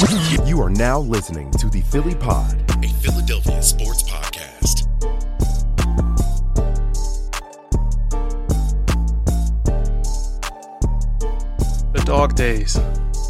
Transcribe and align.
You 0.00 0.62
are 0.62 0.70
now 0.70 0.98
listening 0.98 1.50
to 1.52 1.68
the 1.68 1.82
Philly 1.82 2.14
Pod, 2.14 2.58
a 2.82 2.88
Philadelphia 3.02 3.62
sports 3.62 4.02
podcast. 4.02 4.88
The 11.92 12.02
dog 12.06 12.34
days. 12.34 12.72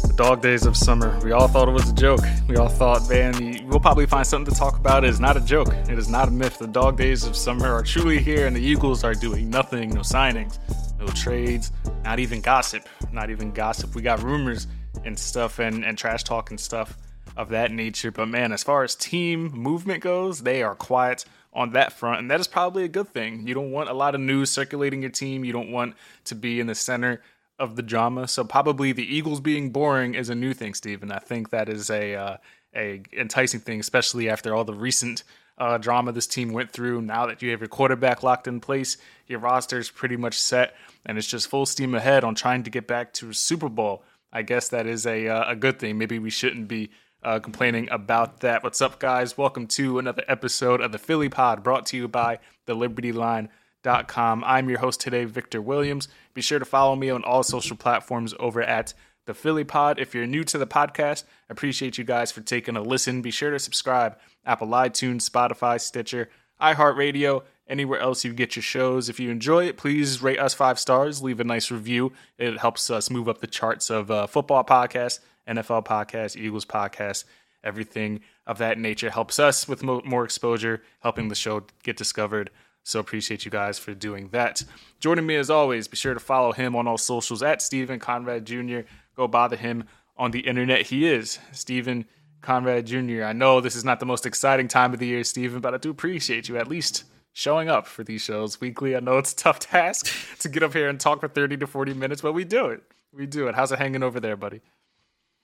The 0.07 0.13
dog 0.15 0.41
days 0.41 0.65
of 0.65 0.77
summer. 0.77 1.19
We 1.25 1.33
all 1.33 1.49
thought 1.49 1.67
it 1.67 1.73
was 1.73 1.89
a 1.89 1.93
joke. 1.93 2.21
We 2.47 2.55
all 2.55 2.69
thought, 2.69 3.09
man, 3.09 3.67
we'll 3.67 3.81
probably 3.81 4.05
find 4.05 4.25
something 4.25 4.53
to 4.53 4.57
talk 4.57 4.77
about. 4.77 5.03
It 5.03 5.09
is 5.09 5.19
not 5.19 5.35
a 5.35 5.41
joke. 5.41 5.73
It 5.89 5.99
is 5.99 6.07
not 6.07 6.29
a 6.29 6.31
myth. 6.31 6.57
The 6.57 6.67
dog 6.67 6.97
days 6.97 7.25
of 7.25 7.35
summer 7.35 7.67
are 7.67 7.83
truly 7.83 8.19
here, 8.19 8.47
and 8.47 8.55
the 8.55 8.61
Eagles 8.61 9.03
are 9.03 9.13
doing 9.13 9.49
nothing. 9.49 9.89
No 9.89 10.01
signings, 10.01 10.57
no 10.97 11.07
trades, 11.07 11.73
not 12.05 12.19
even 12.19 12.39
gossip. 12.39 12.87
Not 13.11 13.29
even 13.29 13.51
gossip. 13.51 13.93
We 13.93 14.01
got 14.01 14.23
rumors 14.23 14.67
and 15.03 15.17
stuff 15.17 15.59
and, 15.59 15.83
and 15.83 15.97
trash 15.97 16.23
talk 16.23 16.49
and 16.49 16.59
stuff 16.59 16.97
of 17.37 17.49
that 17.49 17.71
nature. 17.71 18.11
But 18.11 18.27
man, 18.27 18.51
as 18.51 18.63
far 18.63 18.83
as 18.83 18.95
team 18.95 19.51
movement 19.51 20.03
goes, 20.03 20.41
they 20.41 20.63
are 20.63 20.75
quiet 20.75 21.25
on 21.53 21.71
that 21.73 21.91
front, 21.91 22.19
and 22.19 22.31
that 22.31 22.39
is 22.39 22.47
probably 22.47 22.83
a 22.85 22.89
good 22.89 23.09
thing. 23.09 23.47
You 23.47 23.53
don't 23.53 23.71
want 23.71 23.89
a 23.89 23.93
lot 23.93 24.15
of 24.15 24.21
news 24.21 24.49
circulating 24.49 25.01
your 25.01 25.11
team. 25.11 25.43
You 25.43 25.51
don't 25.51 25.71
want 25.71 25.95
to 26.25 26.35
be 26.35 26.59
in 26.59 26.67
the 26.67 26.75
center 26.75 27.21
of 27.59 27.75
the 27.75 27.81
drama. 27.83 28.27
So 28.27 28.43
probably 28.43 28.91
the 28.91 29.15
Eagles 29.15 29.39
being 29.39 29.69
boring 29.69 30.15
is 30.15 30.29
a 30.29 30.35
new 30.35 30.53
thing, 30.53 30.73
Stephen. 30.73 31.11
I 31.11 31.19
think 31.19 31.49
that 31.49 31.69
is 31.69 31.89
a 31.89 32.15
uh, 32.15 32.37
a 32.75 33.01
enticing 33.13 33.59
thing, 33.59 33.79
especially 33.79 34.29
after 34.29 34.55
all 34.55 34.63
the 34.63 34.73
recent 34.73 35.23
uh, 35.57 35.77
drama 35.77 36.11
this 36.11 36.27
team 36.27 36.53
went 36.53 36.71
through. 36.71 37.01
Now 37.01 37.27
that 37.27 37.41
you 37.41 37.51
have 37.51 37.59
your 37.59 37.67
quarterback 37.67 38.23
locked 38.23 38.47
in 38.47 38.59
place, 38.59 38.97
your 39.27 39.39
roster 39.39 39.77
is 39.77 39.91
pretty 39.91 40.17
much 40.17 40.39
set, 40.39 40.75
and 41.05 41.17
it's 41.17 41.27
just 41.27 41.49
full 41.49 41.65
steam 41.65 41.93
ahead 41.93 42.23
on 42.23 42.33
trying 42.33 42.63
to 42.63 42.69
get 42.69 42.87
back 42.87 43.13
to 43.13 43.29
a 43.29 43.33
Super 43.33 43.69
Bowl. 43.69 44.03
I 44.31 44.43
guess 44.43 44.69
that 44.69 44.87
is 44.87 45.05
a 45.05 45.27
uh, 45.27 45.51
a 45.51 45.55
good 45.55 45.79
thing. 45.79 45.97
Maybe 45.97 46.17
we 46.17 46.29
shouldn't 46.29 46.67
be 46.67 46.89
uh, 47.21 47.39
complaining 47.39 47.89
about 47.91 48.39
that. 48.39 48.63
What's 48.63 48.81
up, 48.81 48.99
guys? 48.99 49.37
Welcome 49.37 49.67
to 49.67 49.99
another 49.99 50.23
episode 50.27 50.79
of 50.79 50.91
the 50.91 50.97
Philly 50.97 51.29
Pod, 51.29 51.63
brought 51.63 51.85
to 51.87 51.97
you 51.97 52.07
by 52.07 52.39
the 52.65 52.73
Liberty 52.73 53.11
Line. 53.11 53.49
Dot 53.83 54.07
Com. 54.07 54.43
I'm 54.45 54.69
your 54.69 54.77
host 54.77 55.01
today, 55.01 55.25
Victor 55.25 55.59
Williams. 55.59 56.07
Be 56.35 56.41
sure 56.41 56.59
to 56.59 56.65
follow 56.65 56.95
me 56.95 57.09
on 57.09 57.23
all 57.23 57.41
social 57.41 57.75
platforms 57.75 58.35
over 58.39 58.61
at 58.61 58.93
the 59.25 59.33
Philly 59.33 59.63
Pod. 59.63 59.99
If 59.99 60.13
you're 60.13 60.27
new 60.27 60.43
to 60.43 60.59
the 60.59 60.67
podcast, 60.67 61.23
appreciate 61.49 61.97
you 61.97 62.03
guys 62.03 62.31
for 62.31 62.41
taking 62.41 62.75
a 62.75 62.81
listen. 62.83 63.23
Be 63.23 63.31
sure 63.31 63.49
to 63.49 63.57
subscribe 63.57 64.19
Apple 64.45 64.67
iTunes, 64.67 65.27
Spotify, 65.27 65.81
Stitcher, 65.81 66.29
iHeartRadio, 66.61 67.41
anywhere 67.67 67.99
else 67.99 68.23
you 68.23 68.33
get 68.33 68.55
your 68.55 68.63
shows. 68.63 69.09
If 69.09 69.19
you 69.19 69.29
enjoy 69.29 69.65
it, 69.65 69.77
please 69.77 70.21
rate 70.21 70.39
us 70.39 70.53
five 70.53 70.79
stars, 70.79 71.21
leave 71.21 71.39
a 71.39 71.43
nice 71.43 71.71
review. 71.71 72.11
It 72.37 72.57
helps 72.59 72.89
us 72.89 73.09
move 73.09 73.29
up 73.29 73.39
the 73.39 73.47
charts 73.47 73.89
of 73.89 74.11
uh, 74.11 74.27
football 74.27 74.63
podcasts, 74.63 75.19
NFL 75.47 75.85
podcasts, 75.85 76.35
Eagles 76.35 76.65
podcasts, 76.65 77.25
everything 77.63 78.21
of 78.47 78.57
that 78.57 78.77
nature. 78.77 79.09
Helps 79.09 79.39
us 79.39 79.67
with 79.67 79.83
mo- 79.83 80.01
more 80.03 80.23
exposure, 80.23 80.81
helping 80.99 81.29
the 81.29 81.35
show 81.35 81.63
get 81.83 81.97
discovered. 81.97 82.49
So 82.83 82.99
appreciate 82.99 83.45
you 83.45 83.51
guys 83.51 83.77
for 83.77 83.93
doing 83.93 84.29
that. 84.29 84.63
Joining 84.99 85.25
me 85.25 85.35
as 85.35 85.49
always, 85.49 85.87
be 85.87 85.97
sure 85.97 86.13
to 86.13 86.19
follow 86.19 86.51
him 86.51 86.75
on 86.75 86.87
all 86.87 86.97
socials 86.97 87.43
at 87.43 87.61
Stephen 87.61 87.99
Conrad 87.99 88.45
Jr. 88.45 88.79
Go 89.15 89.27
bother 89.27 89.55
him 89.55 89.83
on 90.17 90.31
the 90.31 90.39
internet. 90.39 90.87
He 90.87 91.07
is 91.07 91.39
Stephen 91.51 92.05
Conrad 92.41 92.87
Jr. 92.87 93.23
I 93.23 93.33
know 93.33 93.61
this 93.61 93.75
is 93.75 93.85
not 93.85 93.99
the 93.99 94.05
most 94.05 94.25
exciting 94.25 94.67
time 94.67 94.93
of 94.93 94.99
the 94.99 95.07
year, 95.07 95.23
Stephen, 95.23 95.61
but 95.61 95.75
I 95.75 95.77
do 95.77 95.91
appreciate 95.91 96.49
you 96.49 96.57
at 96.57 96.67
least 96.67 97.03
showing 97.33 97.69
up 97.69 97.87
for 97.87 98.03
these 98.03 98.21
shows 98.21 98.59
weekly. 98.59 98.95
I 98.95 98.99
know 98.99 99.17
it's 99.17 99.33
a 99.33 99.35
tough 99.35 99.59
task 99.71 100.07
to 100.39 100.49
get 100.49 100.63
up 100.63 100.73
here 100.73 100.89
and 100.89 100.99
talk 100.99 101.19
for 101.19 101.27
30 101.27 101.57
to 101.57 101.67
40 101.67 101.93
minutes, 101.93 102.21
but 102.21 102.33
we 102.33 102.43
do 102.43 102.67
it. 102.67 102.83
We 103.13 103.25
do 103.25 103.47
it. 103.47 103.55
How's 103.55 103.71
it 103.71 103.79
hanging 103.79 104.03
over 104.03 104.19
there, 104.19 104.37
buddy? 104.37 104.61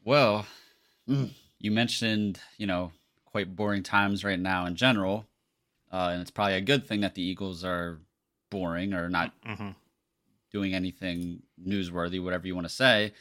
Well, 0.03 0.45
mm, 1.07 1.31
you 1.59 1.71
mentioned, 1.71 2.39
you 2.57 2.67
know, 2.67 2.91
quite 3.25 3.55
boring 3.55 3.83
times 3.83 4.23
right 4.23 4.39
now 4.39 4.65
in 4.65 4.75
general. 4.75 5.25
Uh, 5.91 6.09
and 6.13 6.21
it's 6.21 6.31
probably 6.31 6.55
a 6.55 6.61
good 6.61 6.87
thing 6.87 7.01
that 7.01 7.15
the 7.15 7.21
Eagles 7.21 7.63
are 7.63 7.99
boring 8.49 8.93
or 8.93 9.09
not 9.09 9.33
mm-hmm. 9.45 9.69
doing 10.51 10.73
anything 10.73 11.41
newsworthy, 11.61 12.23
whatever 12.23 12.47
you 12.47 12.55
want 12.55 12.67
to 12.67 12.73
say. 12.73 13.13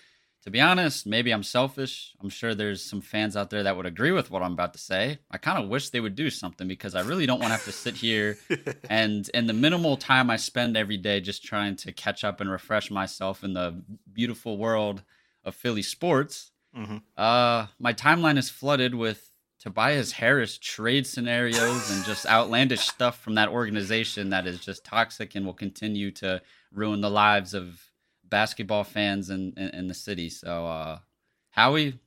To 0.46 0.52
be 0.52 0.60
honest, 0.60 1.08
maybe 1.08 1.32
I'm 1.32 1.42
selfish. 1.42 2.14
I'm 2.22 2.28
sure 2.28 2.54
there's 2.54 2.80
some 2.80 3.00
fans 3.00 3.36
out 3.36 3.50
there 3.50 3.64
that 3.64 3.76
would 3.76 3.84
agree 3.84 4.12
with 4.12 4.30
what 4.30 4.44
I'm 4.44 4.52
about 4.52 4.74
to 4.74 4.78
say. 4.78 5.18
I 5.28 5.38
kind 5.38 5.60
of 5.60 5.68
wish 5.68 5.90
they 5.90 5.98
would 5.98 6.14
do 6.14 6.30
something 6.30 6.68
because 6.68 6.94
I 6.94 7.00
really 7.00 7.26
don't 7.26 7.40
want 7.40 7.50
to 7.50 7.56
have 7.56 7.64
to 7.64 7.72
sit 7.72 7.96
here 7.96 8.38
and 8.88 9.28
in 9.34 9.48
the 9.48 9.52
minimal 9.52 9.96
time 9.96 10.30
I 10.30 10.36
spend 10.36 10.76
every 10.76 10.98
day 10.98 11.20
just 11.20 11.44
trying 11.44 11.74
to 11.78 11.90
catch 11.90 12.22
up 12.22 12.40
and 12.40 12.48
refresh 12.48 12.92
myself 12.92 13.42
in 13.42 13.54
the 13.54 13.82
beautiful 14.12 14.56
world 14.56 15.02
of 15.44 15.56
Philly 15.56 15.82
sports. 15.82 16.52
Mm-hmm. 16.78 16.98
Uh, 17.16 17.66
my 17.80 17.92
timeline 17.92 18.38
is 18.38 18.48
flooded 18.48 18.94
with 18.94 19.32
Tobias 19.58 20.12
Harris 20.12 20.58
trade 20.58 21.08
scenarios 21.08 21.90
and 21.90 22.04
just 22.04 22.24
outlandish 22.30 22.86
stuff 22.86 23.18
from 23.18 23.34
that 23.34 23.48
organization 23.48 24.30
that 24.30 24.46
is 24.46 24.60
just 24.60 24.84
toxic 24.84 25.34
and 25.34 25.44
will 25.44 25.54
continue 25.54 26.12
to 26.12 26.40
ruin 26.70 27.00
the 27.00 27.10
lives 27.10 27.52
of 27.52 27.82
basketball 28.28 28.84
fans 28.84 29.30
in, 29.30 29.52
in, 29.56 29.68
in 29.70 29.86
the 29.88 29.94
city. 29.94 30.28
So, 30.28 30.66
uh, 30.66 30.98
Howie, 31.50 31.98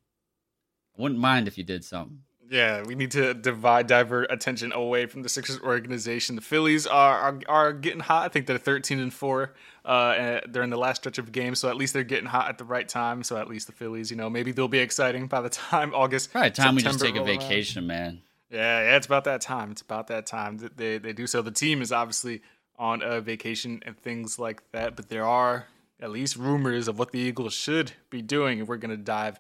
I 0.98 1.02
wouldn't 1.02 1.20
mind 1.20 1.48
if 1.48 1.58
you 1.58 1.64
did 1.64 1.84
something. 1.84 2.22
Yeah, 2.50 2.82
we 2.84 2.96
need 2.96 3.12
to 3.12 3.36
divide, 3.36 3.86
divert 3.86 4.32
attention 4.32 4.72
away 4.72 5.06
from 5.06 5.22
the 5.22 5.30
Sixers 5.30 5.60
organization. 5.60 6.36
The 6.36 6.42
Phillies 6.42 6.88
are 6.88 7.20
are, 7.20 7.40
are 7.48 7.74
getting 7.74 8.00
hot. 8.00 8.26
I 8.26 8.30
think 8.30 8.48
they're 8.48 8.58
thirteen 8.58 9.00
and 9.00 9.14
four 9.14 9.54
uh, 9.86 10.40
during 10.50 10.72
the 10.72 10.78
last 10.78 11.02
stretch 11.02 11.20
of 11.20 11.32
games, 11.32 11.60
so 11.60 11.70
at 11.70 11.76
least 11.76 11.94
they're 11.94 12.04
getting 12.04 12.26
hot 12.26 12.50
at 12.50 12.58
the 12.58 12.64
right 12.64 12.90
time. 12.90 13.22
So 13.24 13.38
at 13.38 13.48
least 13.48 13.68
the 13.68 13.74
Phillies, 13.74 14.10
you 14.10 14.18
know, 14.18 14.32
maybe 14.32 14.52
they'll 14.52 14.68
be 14.68 14.80
exciting 14.80 15.28
by 15.28 15.42
the 15.42 15.50
time 15.50 15.94
August. 15.94 16.34
Right, 16.34 16.54
time 16.54 16.76
September 16.76 16.78
we 16.78 16.82
just 16.82 17.00
take 17.00 17.16
a 17.16 17.24
vacation, 17.24 17.86
man. 17.86 18.22
Yeah, 18.50 18.82
yeah, 18.82 18.98
it's 18.98 19.06
about 19.06 19.26
that 19.26 19.42
time. 19.42 19.72
It's 19.72 19.82
about 19.82 20.08
that 20.08 20.26
time 20.26 20.58
that 20.58 20.76
they 20.76 20.98
they 20.98 21.14
do 21.14 21.28
so. 21.28 21.44
The 21.44 21.52
team 21.52 21.84
is 21.84 21.92
obviously 21.92 22.42
on 22.80 23.04
a 23.04 23.22
vacation 23.22 23.84
and 23.86 23.96
things 23.96 24.40
like 24.40 24.64
that, 24.72 24.96
but 24.96 25.10
there 25.10 25.26
are 25.26 25.68
at 26.00 26.12
least 26.12 26.36
rumors 26.36 26.88
of 26.88 26.98
what 26.98 27.12
the 27.12 27.20
Eagles 27.20 27.54
should 27.54 27.92
be 28.10 28.22
doing, 28.22 28.60
and 28.60 28.68
we're 28.68 28.78
gonna 28.78 28.98
dive 28.98 29.40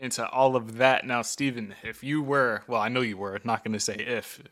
into 0.00 0.26
all 0.28 0.56
of 0.56 0.78
that. 0.78 1.06
Now, 1.06 1.22
Stephen, 1.22 1.74
if 1.82 2.02
you 2.02 2.22
were, 2.22 2.62
well, 2.66 2.80
I 2.80 2.88
know 2.88 3.02
you 3.02 3.18
were, 3.18 3.38
not 3.44 3.62
going 3.62 3.74
to 3.74 3.80
say 3.80 3.94
if, 3.94 4.42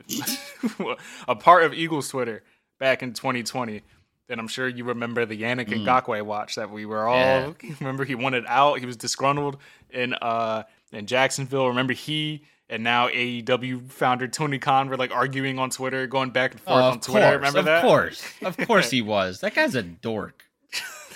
a 1.29 1.35
part 1.35 1.65
of 1.65 1.73
Eagles 1.73 2.09
Twitter 2.11 2.45
back 2.79 3.03
in 3.03 3.15
2020, 3.15 3.83
then 4.29 4.39
I'm 4.39 4.47
sure 4.47 4.69
you 4.69 4.85
remember 4.85 5.25
the 5.25 5.41
Yannick 5.41 5.69
mm. 5.69 5.85
Ngakoue 5.85 6.23
watch 6.23 6.57
that 6.57 6.71
we 6.71 6.85
were 6.85 7.09
all, 7.09 7.17
yeah. 7.17 7.53
remember 7.81 8.05
he 8.05 8.15
wanted 8.15 8.45
out. 8.47 8.79
He 8.79 8.87
was 8.87 8.99
disgruntled 8.99 9.57
in, 9.89 10.13
uh, 10.13 10.65
in 10.93 11.07
Jacksonville. 11.07 11.69
Remember 11.69 11.95
he 11.95 12.45
and 12.69 12.85
now 12.85 13.09
AEW 13.09 13.91
founder 13.91 14.29
Tony 14.29 14.59
Khan 14.59 14.91
were 14.91 14.99
like 14.99 15.11
arguing 15.11 15.59
on 15.59 15.71
Twitter, 15.71 16.07
going 16.07 16.29
back 16.31 16.53
and 16.53 16.61
forth 16.61 16.77
oh, 16.77 16.91
on 16.91 17.01
Twitter. 17.01 17.21
Course, 17.21 17.37
remember 17.37 17.63
that? 17.63 17.79
Of 17.79 17.83
course. 17.83 18.25
Of 18.43 18.57
course 18.67 18.91
he 18.91 19.01
was. 19.01 19.41
That 19.41 19.55
guy's 19.55 19.75
a 19.75 19.83
dork. 19.83 20.45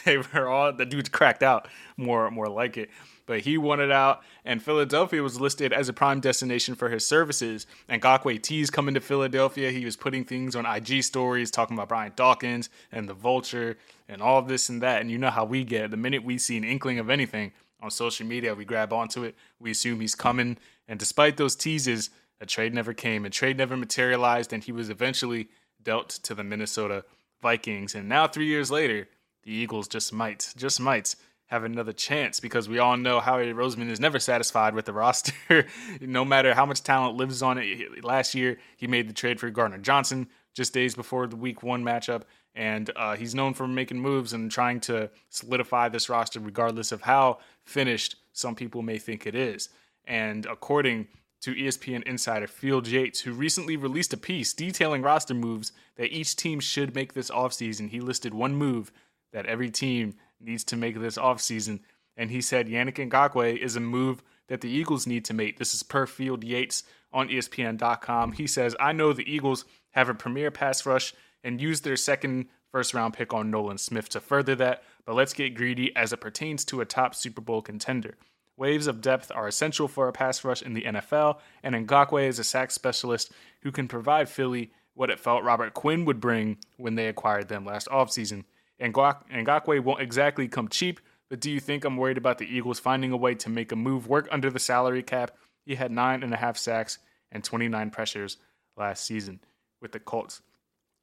they 0.04 0.18
were 0.18 0.48
all, 0.48 0.72
the 0.72 0.86
dude's 0.86 1.08
cracked 1.08 1.42
out 1.42 1.68
more, 1.96 2.30
more 2.30 2.48
like 2.48 2.76
it 2.76 2.90
but 3.26 3.40
he 3.40 3.56
wanted 3.56 3.90
out, 3.90 4.22
and 4.44 4.62
Philadelphia 4.62 5.22
was 5.22 5.40
listed 5.40 5.72
as 5.72 5.88
a 5.88 5.92
prime 5.92 6.20
destination 6.20 6.74
for 6.74 6.88
his 6.88 7.06
services. 7.06 7.66
And 7.88 8.02
Ngakoue 8.02 8.42
teased 8.42 8.72
coming 8.72 8.94
to 8.94 9.00
Philadelphia. 9.00 9.70
He 9.70 9.84
was 9.84 9.96
putting 9.96 10.24
things 10.24 10.56
on 10.56 10.66
IG 10.66 11.02
stories, 11.02 11.50
talking 11.50 11.76
about 11.76 11.88
Brian 11.88 12.12
Dawkins 12.16 12.68
and 12.90 13.08
the 13.08 13.14
Vulture 13.14 13.78
and 14.08 14.20
all 14.20 14.42
this 14.42 14.68
and 14.68 14.82
that. 14.82 15.00
And 15.00 15.10
you 15.10 15.18
know 15.18 15.30
how 15.30 15.44
we 15.44 15.64
get. 15.64 15.90
The 15.90 15.96
minute 15.96 16.24
we 16.24 16.38
see 16.38 16.56
an 16.56 16.64
inkling 16.64 16.98
of 16.98 17.10
anything 17.10 17.52
on 17.80 17.90
social 17.90 18.26
media, 18.26 18.54
we 18.54 18.64
grab 18.64 18.92
onto 18.92 19.24
it. 19.24 19.36
We 19.60 19.70
assume 19.70 20.00
he's 20.00 20.14
coming. 20.14 20.58
And 20.88 20.98
despite 20.98 21.36
those 21.36 21.56
teases, 21.56 22.10
a 22.40 22.46
trade 22.46 22.74
never 22.74 22.92
came. 22.92 23.24
A 23.24 23.30
trade 23.30 23.56
never 23.56 23.76
materialized, 23.76 24.52
and 24.52 24.64
he 24.64 24.72
was 24.72 24.90
eventually 24.90 25.48
dealt 25.82 26.10
to 26.10 26.34
the 26.34 26.44
Minnesota 26.44 27.04
Vikings. 27.40 27.94
And 27.94 28.08
now, 28.08 28.26
three 28.26 28.46
years 28.46 28.70
later, 28.70 29.08
the 29.42 29.52
Eagles 29.52 29.88
just 29.88 30.12
might, 30.12 30.52
just 30.56 30.80
might 30.80 31.14
have 31.52 31.64
another 31.64 31.92
chance 31.92 32.40
because 32.40 32.66
we 32.66 32.78
all 32.78 32.96
know 32.96 33.20
Howie 33.20 33.52
Roseman 33.52 33.90
is 33.90 34.00
never 34.00 34.18
satisfied 34.18 34.74
with 34.74 34.86
the 34.86 34.92
roster, 34.94 35.66
no 36.00 36.24
matter 36.24 36.54
how 36.54 36.64
much 36.64 36.82
talent 36.82 37.16
lives 37.16 37.42
on 37.42 37.58
it. 37.58 38.02
Last 38.02 38.34
year, 38.34 38.58
he 38.76 38.86
made 38.86 39.08
the 39.08 39.12
trade 39.12 39.38
for 39.38 39.50
Gardner 39.50 39.78
Johnson 39.78 40.28
just 40.54 40.72
days 40.72 40.94
before 40.94 41.26
the 41.26 41.36
Week 41.36 41.62
One 41.62 41.84
matchup, 41.84 42.22
and 42.54 42.90
uh, 42.96 43.16
he's 43.16 43.34
known 43.34 43.54
for 43.54 43.68
making 43.68 44.00
moves 44.00 44.32
and 44.32 44.50
trying 44.50 44.80
to 44.80 45.10
solidify 45.28 45.88
this 45.90 46.08
roster, 46.08 46.40
regardless 46.40 46.90
of 46.90 47.02
how 47.02 47.38
finished 47.64 48.16
some 48.32 48.54
people 48.54 48.80
may 48.80 48.98
think 48.98 49.26
it 49.26 49.34
is. 49.34 49.68
And 50.06 50.46
according 50.46 51.08
to 51.42 51.54
ESPN 51.54 52.02
insider 52.04 52.46
Field 52.46 52.86
Yates, 52.86 53.20
who 53.20 53.32
recently 53.32 53.76
released 53.76 54.12
a 54.12 54.16
piece 54.16 54.52
detailing 54.52 55.02
roster 55.02 55.34
moves 55.34 55.72
that 55.96 56.14
each 56.16 56.36
team 56.36 56.60
should 56.60 56.94
make 56.94 57.12
this 57.12 57.30
offseason, 57.30 57.90
he 57.90 58.00
listed 58.00 58.32
one 58.32 58.54
move 58.54 58.92
that 59.32 59.46
every 59.46 59.70
team 59.70 60.14
needs 60.40 60.64
to 60.64 60.76
make 60.76 61.00
this 61.00 61.18
offseason. 61.18 61.80
And 62.16 62.30
he 62.30 62.40
said 62.40 62.68
Yannick 62.68 63.08
Ngakoue 63.08 63.56
is 63.56 63.76
a 63.76 63.80
move 63.80 64.22
that 64.48 64.60
the 64.60 64.70
Eagles 64.70 65.06
need 65.06 65.24
to 65.26 65.34
make. 65.34 65.58
This 65.58 65.74
is 65.74 65.82
per 65.82 66.06
Field 66.06 66.44
Yates 66.44 66.82
on 67.12 67.28
ESPN.com. 67.28 68.32
He 68.32 68.46
says, 68.46 68.76
I 68.78 68.92
know 68.92 69.12
the 69.12 69.30
Eagles 69.30 69.64
have 69.90 70.08
a 70.08 70.14
premier 70.14 70.50
pass 70.50 70.84
rush 70.84 71.14
and 71.44 71.60
use 71.60 71.80
their 71.80 71.96
second 71.96 72.46
first 72.70 72.94
round 72.94 73.14
pick 73.14 73.32
on 73.32 73.50
Nolan 73.50 73.78
Smith 73.78 74.08
to 74.10 74.20
further 74.20 74.54
that, 74.56 74.82
but 75.04 75.14
let's 75.14 75.34
get 75.34 75.54
greedy 75.54 75.94
as 75.94 76.12
it 76.12 76.20
pertains 76.20 76.64
to 76.66 76.80
a 76.80 76.86
top 76.86 77.14
Super 77.14 77.40
Bowl 77.40 77.62
contender. 77.62 78.16
Waves 78.56 78.86
of 78.86 79.00
depth 79.00 79.32
are 79.34 79.48
essential 79.48 79.88
for 79.88 80.08
a 80.08 80.12
pass 80.12 80.44
rush 80.44 80.62
in 80.62 80.74
the 80.74 80.82
NFL, 80.82 81.38
and 81.62 81.74
Ngakoue 81.74 82.28
is 82.28 82.38
a 82.38 82.44
sack 82.44 82.70
specialist 82.70 83.32
who 83.62 83.72
can 83.72 83.88
provide 83.88 84.28
Philly 84.28 84.70
what 84.94 85.10
it 85.10 85.20
felt 85.20 85.44
Robert 85.44 85.74
Quinn 85.74 86.04
would 86.04 86.20
bring 86.20 86.58
when 86.76 86.94
they 86.94 87.08
acquired 87.08 87.48
them 87.48 87.64
last 87.64 87.88
offseason. 87.88 88.44
Ngakoue 88.82 89.80
won't 89.80 90.00
exactly 90.00 90.48
come 90.48 90.68
cheap, 90.68 91.00
but 91.30 91.40
do 91.40 91.50
you 91.50 91.60
think 91.60 91.84
I'm 91.84 91.96
worried 91.96 92.18
about 92.18 92.38
the 92.38 92.46
Eagles 92.46 92.80
finding 92.80 93.12
a 93.12 93.16
way 93.16 93.34
to 93.36 93.48
make 93.48 93.72
a 93.72 93.76
move 93.76 94.08
work 94.08 94.28
under 94.30 94.50
the 94.50 94.58
salary 94.58 95.02
cap? 95.02 95.30
He 95.64 95.76
had 95.76 95.90
nine 95.90 96.22
and 96.22 96.34
a 96.34 96.36
half 96.36 96.56
sacks 96.58 96.98
and 97.30 97.44
29 97.44 97.90
pressures 97.90 98.38
last 98.76 99.04
season 99.04 99.40
with 99.80 99.92
the 99.92 100.00
Colts. 100.00 100.42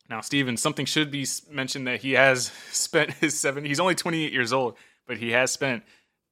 Now, 0.09 0.21
Steven, 0.21 0.57
something 0.57 0.85
should 0.85 1.11
be 1.11 1.25
mentioned 1.49 1.87
that 1.87 2.01
he 2.01 2.13
has 2.13 2.51
spent 2.71 3.13
his 3.13 3.39
seven, 3.39 3.65
he's 3.65 3.79
only 3.79 3.95
28 3.95 4.33
years 4.33 4.51
old, 4.51 4.75
but 5.07 5.17
he 5.17 5.31
has 5.31 5.51
spent 5.51 5.83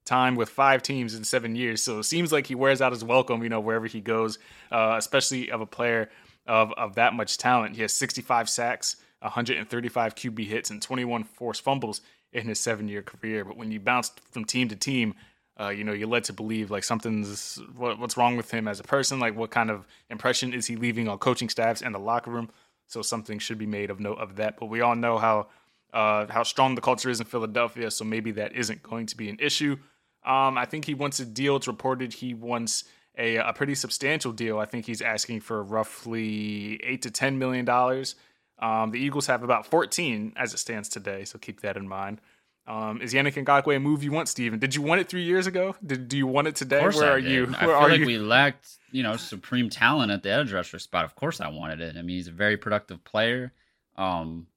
time 0.06 0.36
with 0.36 0.50
five 0.50 0.82
teams 0.82 1.16
in 1.16 1.24
seven 1.24 1.56
years. 1.56 1.84
So 1.84 2.00
it 2.00 2.04
seems 2.04 2.32
like 2.32 2.48
he 2.48 2.56
wears 2.56 2.82
out 2.82 2.94
his 2.94 3.04
welcome, 3.04 3.44
you 3.44 3.50
know, 3.50 3.60
wherever 3.60 3.86
he 3.86 4.00
goes, 4.00 4.40
uh, 4.72 4.96
especially 4.98 5.52
of 5.52 5.62
a 5.62 5.66
player 5.66 6.10
of, 6.48 6.72
of 6.74 6.96
that 6.96 7.14
much 7.14 7.38
talent. 7.38 7.76
He 7.76 7.82
has 7.82 7.94
65 7.94 8.50
sacks, 8.50 8.96
135 9.20 10.16
QB 10.16 10.46
hits, 10.46 10.70
and 10.70 10.82
21 10.82 11.24
forced 11.24 11.62
fumbles 11.62 12.02
in 12.32 12.48
his 12.48 12.60
seven 12.60 12.88
year 12.88 13.02
career. 13.02 13.46
But 13.46 13.58
when 13.58 13.72
you 13.72 13.80
bounce 13.80 14.12
from 14.32 14.46
team 14.46 14.68
to 14.70 14.76
team, 14.76 15.16
uh, 15.60 15.70
you 15.70 15.84
know, 15.84 15.94
you're 15.94 16.08
led 16.08 16.24
to 16.26 16.34
believe 16.34 16.70
like 16.70 16.84
something's 16.84 17.60
what, 17.76 18.00
what's 18.00 18.16
wrong 18.16 18.38
with 18.38 18.52
him 18.52 18.68
as 18.68 18.80
a 18.80 18.84
person. 18.84 19.20
Like, 19.20 19.36
what 19.36 19.50
kind 19.50 19.72
of 19.72 19.88
impression 20.10 20.54
is 20.54 20.68
he 20.68 20.76
leaving 20.76 21.08
on 21.08 21.18
coaching 21.18 21.50
staffs 21.50 21.82
and 21.82 21.96
the 21.96 22.00
locker 22.00 22.32
room? 22.32 22.50
So 22.86 23.02
something 23.02 23.40
should 23.40 23.58
be 23.58 23.66
made 23.66 23.90
of 23.90 24.00
note 24.00 24.20
of 24.20 24.36
that. 24.38 24.58
But 24.60 24.68
we 24.68 24.82
all 24.82 24.96
know 24.96 25.18
how 25.18 25.48
uh, 25.94 26.28
how 26.30 26.44
strong 26.44 26.76
the 26.76 26.82
culture 26.82 27.10
is 27.10 27.20
in 27.20 27.26
Philadelphia, 27.26 27.90
so 27.90 28.06
maybe 28.06 28.32
that 28.32 28.56
isn't 28.56 28.84
going 28.84 29.08
to 29.08 29.18
be 29.18 29.30
an 29.30 29.38
issue. 29.40 29.78
Um, 30.26 30.58
I 30.58 30.66
think 30.66 30.86
he 30.86 30.94
wants 30.94 31.20
a 31.20 31.26
deal. 31.26 31.56
It's 31.56 31.68
reported 31.68 32.14
he 32.14 32.34
wants 32.34 32.84
a, 33.18 33.38
a 33.38 33.54
pretty 33.54 33.74
substantial 33.74 34.32
deal. 34.32 34.60
I 34.60 34.66
think 34.66 34.86
he's 34.86 35.02
asking 35.02 35.40
for 35.40 35.64
roughly 35.64 36.80
eight 36.84 37.02
to 37.04 37.12
ten 37.12 37.40
million 37.40 37.66
dollars. 37.66 38.16
Um, 38.60 38.92
the 38.92 39.00
Eagles 39.00 39.28
have 39.28 39.44
about 39.44 39.66
14 39.68 40.34
as 40.36 40.54
it 40.54 40.58
stands 40.58 40.90
today, 40.90 41.26
so 41.26 41.38
keep 41.38 41.62
that 41.62 41.78
in 41.78 41.88
mind. 41.88 42.22
Um, 42.66 43.02
is 43.02 43.14
Yannick 43.14 43.42
Ngakoue 43.42 43.78
a 43.78 43.80
move 43.80 44.04
you 44.04 44.12
want, 44.12 44.28
Steven? 44.28 44.60
Did 44.60 44.76
you 44.76 44.82
want 44.82 45.00
it 45.00 45.08
three 45.08 45.24
years 45.24 45.48
ago? 45.48 45.76
Did 45.86 46.10
do 46.10 46.18
you 46.18 46.28
want 46.28 46.48
it 46.50 46.56
today? 46.56 46.82
Where 46.82 47.06
I 47.06 47.08
are 47.08 47.22
did. 47.22 47.32
you? 47.32 47.44
I 47.58 47.66
Where 47.66 47.76
feel 47.76 47.86
are 47.86 47.90
like 47.90 48.00
you? 48.02 48.06
we 48.06 48.18
lacked, 48.18 48.68
you 48.92 49.04
know, 49.04 49.16
supreme 49.16 49.70
talent 49.70 50.12
at 50.12 50.22
the 50.24 50.32
edge 50.32 50.52
rusher 50.52 50.80
spot. 50.80 51.06
Of 51.06 51.16
course, 51.16 51.40
I 51.40 51.48
wanted 51.48 51.80
it. 51.80 51.96
I 51.96 52.02
mean, 52.02 52.18
he's 52.18 52.28
a 52.28 52.32
very 52.32 52.58
productive 52.58 53.06
player. 53.06 53.54
Um, 53.96 54.48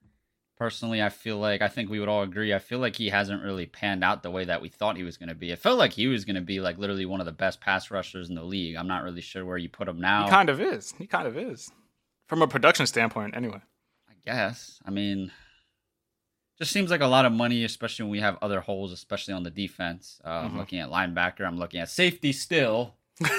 personally, 0.58 1.00
I 1.00 1.08
feel 1.08 1.38
like 1.38 1.62
I 1.62 1.69
think 1.69 1.88
we 1.88 2.00
would 2.00 2.08
all 2.08 2.23
agree. 2.23 2.53
I 2.53 2.58
feel 2.58 2.81
like 2.81 2.96
he 2.96 3.11
hasn't 3.11 3.44
really 3.44 3.67
panned 3.67 4.03
out 4.03 4.25
the 4.25 4.31
way 4.32 4.44
that 4.44 4.61
we 4.61 4.69
thought 4.69 4.96
he 4.96 5.05
was 5.05 5.17
going 5.17 5.29
to 5.29 5.35
be. 5.37 5.53
It 5.53 5.61
felt 5.61 5.79
like 5.79 5.93
he 5.93 6.08
was 6.08 6.25
going 6.25 6.35
to 6.35 6.43
be 6.43 6.58
like 6.58 6.79
literally 6.79 7.06
one 7.06 7.20
of 7.20 7.26
the 7.26 7.32
best 7.32 7.61
pass 7.61 7.93
rushers 7.93 8.29
in 8.29 8.35
the 8.35 8.43
league. 8.43 8.75
I'm 8.75 8.88
not 8.88 9.05
really 9.05 9.20
sure 9.20 9.44
where 9.44 9.56
you 9.56 9.69
put 9.69 9.87
him 9.87 10.00
now. 10.00 10.25
He 10.25 10.31
kind 10.31 10.49
of 10.49 10.61
is. 10.61 10.94
He 10.99 11.06
kind 11.06 11.29
of 11.29 11.37
is. 11.38 11.70
From 12.26 12.43
a 12.43 12.49
production 12.49 12.87
standpoint, 12.87 13.37
anyway. 13.37 13.61
Guess. 14.25 14.81
I 14.84 14.90
mean, 14.90 15.32
just 16.58 16.72
seems 16.72 16.90
like 16.90 17.00
a 17.00 17.06
lot 17.06 17.25
of 17.25 17.32
money, 17.32 17.64
especially 17.64 18.05
when 18.05 18.12
we 18.12 18.20
have 18.20 18.37
other 18.43 18.61
holes, 18.61 18.93
especially 18.93 19.34
on 19.34 19.43
the 19.43 19.50
defense. 19.50 20.20
Uh, 20.25 20.28
I'm 20.28 20.52
Mhm. 20.52 20.56
looking 20.58 20.78
at 20.81 20.90
linebacker. 20.90 21.46
I'm 21.46 21.58
looking 21.58 21.81
at 21.81 21.88
safety 21.88 22.32
still. 22.32 22.94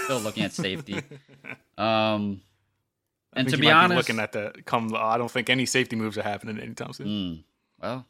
Still 0.05 0.19
looking 0.19 0.43
at 0.43 0.53
safety. 0.53 1.01
Um, 1.77 2.41
and 3.33 3.47
to 3.49 3.57
be 3.57 3.71
honest, 3.71 3.95
looking 4.07 4.19
at 4.21 4.33
that 4.33 4.65
come. 4.67 4.93
I 4.95 5.17
don't 5.17 5.31
think 5.31 5.49
any 5.49 5.65
safety 5.65 5.95
moves 5.95 6.15
are 6.15 6.21
happening 6.21 6.59
anytime 6.59 6.93
soon. 6.93 7.07
mm, 7.07 7.43
well, 7.81 8.05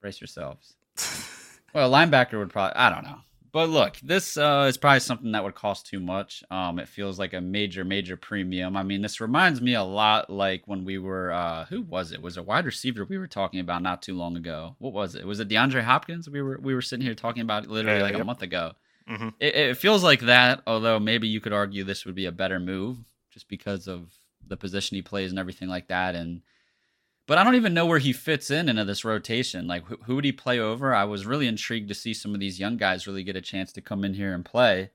brace 0.00 0.20
yourselves. 0.20 0.74
well, 1.74 1.92
linebacker 1.92 2.38
would 2.38 2.50
probably. 2.50 2.74
I 2.74 2.90
don't 2.90 3.04
know. 3.04 3.20
But 3.56 3.70
look, 3.70 3.96
this 4.02 4.36
uh, 4.36 4.66
is 4.68 4.76
probably 4.76 5.00
something 5.00 5.32
that 5.32 5.42
would 5.42 5.54
cost 5.54 5.86
too 5.86 5.98
much. 5.98 6.44
Um, 6.50 6.78
it 6.78 6.90
feels 6.90 7.18
like 7.18 7.32
a 7.32 7.40
major, 7.40 7.86
major 7.86 8.14
premium. 8.14 8.76
I 8.76 8.82
mean, 8.82 9.00
this 9.00 9.18
reminds 9.18 9.62
me 9.62 9.72
a 9.72 9.82
lot 9.82 10.28
like 10.28 10.64
when 10.66 10.84
we 10.84 10.98
were, 10.98 11.32
uh, 11.32 11.64
who 11.64 11.80
was 11.80 12.12
it? 12.12 12.20
Was 12.20 12.36
a 12.36 12.42
wide 12.42 12.66
receiver 12.66 13.06
we 13.06 13.16
were 13.16 13.26
talking 13.26 13.60
about 13.60 13.80
not 13.80 14.02
too 14.02 14.14
long 14.14 14.36
ago? 14.36 14.76
What 14.78 14.92
was 14.92 15.14
it? 15.14 15.26
Was 15.26 15.40
it 15.40 15.48
DeAndre 15.48 15.82
Hopkins? 15.82 16.28
We 16.28 16.42
were 16.42 16.58
we 16.60 16.74
were 16.74 16.82
sitting 16.82 17.06
here 17.06 17.14
talking 17.14 17.40
about 17.40 17.66
literally 17.66 18.00
Yeah, 18.00 18.04
like 18.04 18.20
a 18.20 18.24
month 18.24 18.42
ago. 18.42 18.72
Mhm. 19.08 19.32
It, 19.40 19.54
it 19.54 19.78
feels 19.78 20.04
like 20.04 20.20
that. 20.20 20.60
Although 20.66 21.00
maybe 21.00 21.26
you 21.26 21.40
could 21.40 21.54
argue 21.54 21.82
this 21.82 22.04
would 22.04 22.14
be 22.14 22.26
a 22.26 22.32
better 22.32 22.60
move 22.60 22.98
just 23.30 23.48
because 23.48 23.88
of 23.88 24.12
the 24.46 24.58
position 24.58 24.96
he 24.96 25.02
plays 25.02 25.30
and 25.30 25.38
everything 25.38 25.70
like 25.70 25.88
that. 25.88 26.14
And 26.14 26.42
but 27.26 27.38
I 27.38 27.44
don't 27.44 27.56
even 27.56 27.74
know 27.74 27.86
where 27.86 27.98
he 27.98 28.12
fits 28.12 28.50
in 28.50 28.68
into 28.68 28.84
this 28.84 29.04
rotation. 29.04 29.66
Like, 29.66 29.84
who, 29.86 29.96
who 30.04 30.14
would 30.16 30.24
he 30.24 30.32
play 30.32 30.58
over? 30.58 30.94
I 30.94 31.04
was 31.04 31.26
really 31.26 31.46
intrigued 31.46 31.88
to 31.88 31.94
see 31.94 32.14
some 32.14 32.34
of 32.34 32.40
these 32.40 32.60
young 32.60 32.76
guys 32.76 33.06
really 33.06 33.24
get 33.24 33.36
a 33.36 33.40
chance 33.40 33.72
to 33.72 33.80
come 33.80 34.04
in 34.04 34.14
here 34.14 34.32
and 34.34 34.44
play. 34.44 34.90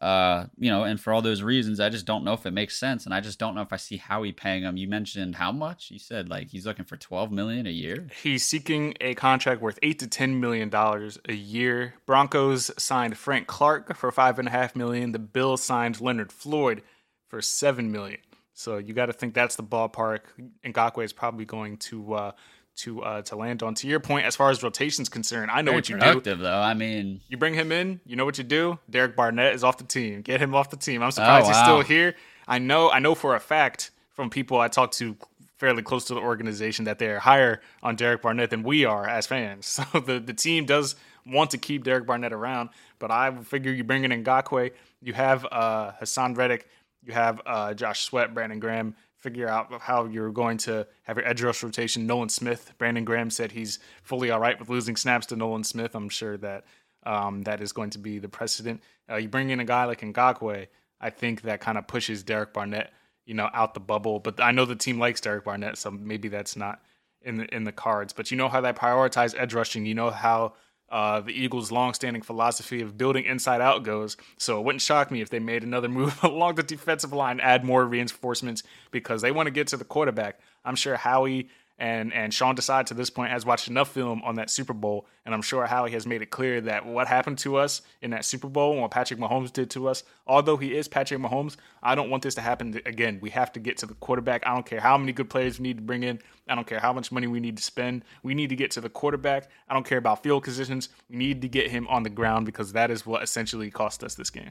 Uh, 0.00 0.46
you 0.56 0.70
know, 0.70 0.84
and 0.84 0.98
for 0.98 1.12
all 1.12 1.20
those 1.20 1.42
reasons, 1.42 1.78
I 1.78 1.90
just 1.90 2.06
don't 2.06 2.24
know 2.24 2.32
if 2.32 2.46
it 2.46 2.52
makes 2.52 2.78
sense, 2.78 3.04
and 3.04 3.12
I 3.12 3.20
just 3.20 3.38
don't 3.38 3.54
know 3.54 3.60
if 3.60 3.70
I 3.70 3.76
see 3.76 3.98
Howie 3.98 4.32
paying 4.32 4.62
him. 4.62 4.78
You 4.78 4.88
mentioned 4.88 5.36
how 5.36 5.52
much? 5.52 5.90
You 5.90 5.98
said 5.98 6.30
like 6.30 6.48
he's 6.48 6.64
looking 6.64 6.86
for 6.86 6.96
twelve 6.96 7.30
million 7.30 7.66
a 7.66 7.70
year. 7.70 8.06
He's 8.22 8.42
seeking 8.42 8.94
a 8.98 9.14
contract 9.14 9.60
worth 9.60 9.78
eight 9.82 9.98
to 9.98 10.06
ten 10.06 10.40
million 10.40 10.70
dollars 10.70 11.18
a 11.28 11.34
year. 11.34 11.96
Broncos 12.06 12.70
signed 12.78 13.18
Frank 13.18 13.46
Clark 13.46 13.94
for 13.94 14.10
five 14.10 14.38
and 14.38 14.48
a 14.48 14.50
half 14.50 14.74
million. 14.74 15.12
The 15.12 15.18
Bills 15.18 15.62
signed 15.62 16.00
Leonard 16.00 16.32
Floyd 16.32 16.82
for 17.28 17.42
seven 17.42 17.92
million. 17.92 18.20
So 18.60 18.76
you 18.76 18.92
got 18.92 19.06
to 19.06 19.14
think 19.14 19.32
that's 19.32 19.56
the 19.56 19.62
ballpark. 19.62 20.20
Ngakoue 20.66 21.02
is 21.02 21.14
probably 21.14 21.46
going 21.46 21.78
to 21.78 22.12
uh, 22.12 22.32
to 22.76 23.02
uh, 23.02 23.22
to 23.22 23.36
land 23.36 23.62
on. 23.62 23.74
To 23.76 23.88
your 23.88 24.00
point, 24.00 24.26
as 24.26 24.36
far 24.36 24.50
as 24.50 24.62
rotation's 24.62 25.08
concerned, 25.08 25.50
I 25.50 25.62
know 25.62 25.70
Very 25.70 25.76
what 25.78 25.88
you 25.88 26.20
do. 26.22 26.34
though. 26.36 26.60
I 26.60 26.74
mean, 26.74 27.22
You 27.28 27.38
bring 27.38 27.54
him 27.54 27.72
in, 27.72 28.00
you 28.04 28.16
know 28.16 28.26
what 28.26 28.36
you 28.36 28.44
do. 28.44 28.78
Derek 28.88 29.16
Barnett 29.16 29.54
is 29.54 29.64
off 29.64 29.78
the 29.78 29.84
team. 29.84 30.20
Get 30.20 30.42
him 30.42 30.54
off 30.54 30.68
the 30.68 30.76
team. 30.76 31.02
I'm 31.02 31.10
surprised 31.10 31.46
he's 31.46 31.56
wow. 31.56 31.64
still 31.64 31.80
here. 31.80 32.16
I 32.46 32.58
know 32.58 32.90
I 32.90 32.98
know 32.98 33.14
for 33.14 33.34
a 33.34 33.40
fact 33.40 33.92
from 34.12 34.28
people 34.28 34.60
I 34.60 34.68
talk 34.68 34.92
to 34.92 35.16
fairly 35.56 35.82
close 35.82 36.04
to 36.06 36.14
the 36.14 36.20
organization 36.20 36.84
that 36.84 36.98
they're 36.98 37.18
higher 37.18 37.62
on 37.82 37.96
Derek 37.96 38.20
Barnett 38.20 38.50
than 38.50 38.62
we 38.62 38.84
are 38.84 39.08
as 39.08 39.26
fans. 39.26 39.80
So 39.92 40.00
the, 40.00 40.20
the 40.20 40.34
team 40.34 40.66
does 40.66 40.96
want 41.26 41.50
to 41.50 41.58
keep 41.58 41.84
Derek 41.84 42.06
Barnett 42.06 42.32
around, 42.32 42.70
but 42.98 43.10
I 43.10 43.30
figure 43.42 43.72
you 43.72 43.84
bring 43.84 44.04
in 44.04 44.24
Ngakoue, 44.24 44.72
you 45.02 45.12
have 45.12 45.46
uh, 45.50 45.92
Haason 46.00 46.36
Reddick, 46.36 46.66
you 47.02 47.12
have 47.12 47.40
uh, 47.46 47.74
Josh 47.74 48.04
Sweat, 48.04 48.34
Brandon 48.34 48.60
Graham. 48.60 48.94
Figure 49.16 49.48
out 49.48 49.70
how 49.82 50.06
you're 50.06 50.30
going 50.30 50.56
to 50.58 50.86
have 51.02 51.18
your 51.18 51.26
edge 51.26 51.42
rush 51.42 51.62
rotation. 51.62 52.06
Nolan 52.06 52.30
Smith, 52.30 52.72
Brandon 52.78 53.04
Graham 53.04 53.28
said 53.28 53.52
he's 53.52 53.78
fully 54.02 54.30
all 54.30 54.40
right 54.40 54.58
with 54.58 54.70
losing 54.70 54.96
snaps 54.96 55.26
to 55.26 55.36
Nolan 55.36 55.64
Smith. 55.64 55.94
I'm 55.94 56.08
sure 56.08 56.38
that 56.38 56.64
um, 57.04 57.42
that 57.42 57.60
is 57.60 57.72
going 57.72 57.90
to 57.90 57.98
be 57.98 58.18
the 58.18 58.28
precedent. 58.28 58.82
Uh, 59.10 59.16
you 59.16 59.28
bring 59.28 59.50
in 59.50 59.60
a 59.60 59.64
guy 59.64 59.84
like 59.84 60.00
Ngakoue, 60.00 60.66
I 61.00 61.10
think 61.10 61.42
that 61.42 61.60
kind 61.60 61.78
of 61.78 61.86
pushes 61.86 62.22
Derek 62.22 62.52
Barnett, 62.52 62.92
you 63.24 63.34
know, 63.34 63.48
out 63.52 63.74
the 63.74 63.80
bubble. 63.80 64.20
But 64.20 64.40
I 64.40 64.52
know 64.52 64.64
the 64.64 64.76
team 64.76 64.98
likes 64.98 65.20
Derek 65.20 65.44
Barnett, 65.44 65.78
so 65.78 65.90
maybe 65.90 66.28
that's 66.28 66.56
not 66.56 66.82
in 67.22 67.38
the 67.38 67.54
in 67.54 67.64
the 67.64 67.72
cards. 67.72 68.12
But 68.12 68.30
you 68.30 68.36
know 68.36 68.48
how 68.48 68.60
they 68.60 68.72
prioritize 68.72 69.34
edge 69.38 69.54
rushing. 69.54 69.86
You 69.86 69.94
know 69.94 70.10
how 70.10 70.54
uh, 70.90 71.20
the 71.20 71.32
Eagles' 71.32 71.70
longstanding 71.70 72.22
philosophy 72.22 72.80
of 72.80 72.98
building 72.98 73.24
inside 73.24 73.60
out 73.60 73.84
goes. 73.84 74.16
So 74.38 74.58
it 74.58 74.64
wouldn't 74.64 74.82
shock 74.82 75.10
me 75.10 75.20
if 75.20 75.30
they 75.30 75.38
made 75.38 75.62
another 75.62 75.88
move 76.00 76.22
along 76.22 76.56
the 76.56 76.62
defensive 76.62 77.12
line, 77.12 77.40
add 77.40 77.64
more 77.64 77.84
reinforcements 77.84 78.62
because 78.90 79.22
they 79.22 79.32
want 79.32 79.46
to 79.46 79.52
get 79.52 79.68
to 79.68 79.76
the 79.76 79.84
quarterback. 79.84 80.40
I'm 80.64 80.76
sure 80.76 80.96
Howie 80.96 81.48
and 81.80 82.12
and 82.12 82.32
Sean 82.32 82.54
Desai 82.54 82.84
to 82.84 82.94
this 82.94 83.08
point 83.08 83.32
has 83.32 83.46
watched 83.46 83.66
enough 83.66 83.90
film 83.90 84.22
on 84.22 84.34
that 84.34 84.50
Super 84.50 84.74
Bowl, 84.74 85.06
and 85.24 85.34
I'm 85.34 85.40
sure 85.40 85.66
Howie 85.66 85.90
has 85.92 86.06
made 86.06 86.20
it 86.20 86.30
clear 86.30 86.60
that 86.60 86.84
what 86.84 87.08
happened 87.08 87.38
to 87.38 87.56
us 87.56 87.80
in 88.02 88.10
that 88.10 88.26
Super 88.26 88.48
Bowl 88.48 88.72
and 88.72 88.82
what 88.82 88.90
Patrick 88.90 89.18
Mahomes 89.18 89.50
did 89.50 89.70
to 89.70 89.88
us, 89.88 90.04
although 90.26 90.58
he 90.58 90.76
is 90.76 90.88
Patrick 90.88 91.20
Mahomes, 91.20 91.56
I 91.82 91.94
don't 91.94 92.10
want 92.10 92.22
this 92.22 92.34
to 92.34 92.42
happen 92.42 92.78
again. 92.84 93.18
We 93.22 93.30
have 93.30 93.50
to 93.52 93.60
get 93.60 93.78
to 93.78 93.86
the 93.86 93.94
quarterback. 93.94 94.46
I 94.46 94.52
don't 94.52 94.66
care 94.66 94.80
how 94.80 94.98
many 94.98 95.12
good 95.12 95.30
players 95.30 95.58
we 95.58 95.62
need 95.62 95.78
to 95.78 95.82
bring 95.82 96.02
in. 96.02 96.20
I 96.46 96.54
don't 96.54 96.66
care 96.66 96.80
how 96.80 96.92
much 96.92 97.10
money 97.10 97.26
we 97.26 97.40
need 97.40 97.56
to 97.56 97.62
spend. 97.62 98.04
We 98.22 98.34
need 98.34 98.50
to 98.50 98.56
get 98.56 98.70
to 98.72 98.82
the 98.82 98.90
quarterback. 98.90 99.48
I 99.66 99.72
don't 99.72 99.86
care 99.86 99.98
about 99.98 100.22
field 100.22 100.44
positions. 100.44 100.90
We 101.08 101.16
need 101.16 101.40
to 101.42 101.48
get 101.48 101.70
him 101.70 101.88
on 101.88 102.02
the 102.02 102.10
ground 102.10 102.44
because 102.44 102.74
that 102.74 102.90
is 102.90 103.06
what 103.06 103.22
essentially 103.22 103.70
cost 103.70 104.04
us 104.04 104.14
this 104.14 104.30
game. 104.30 104.50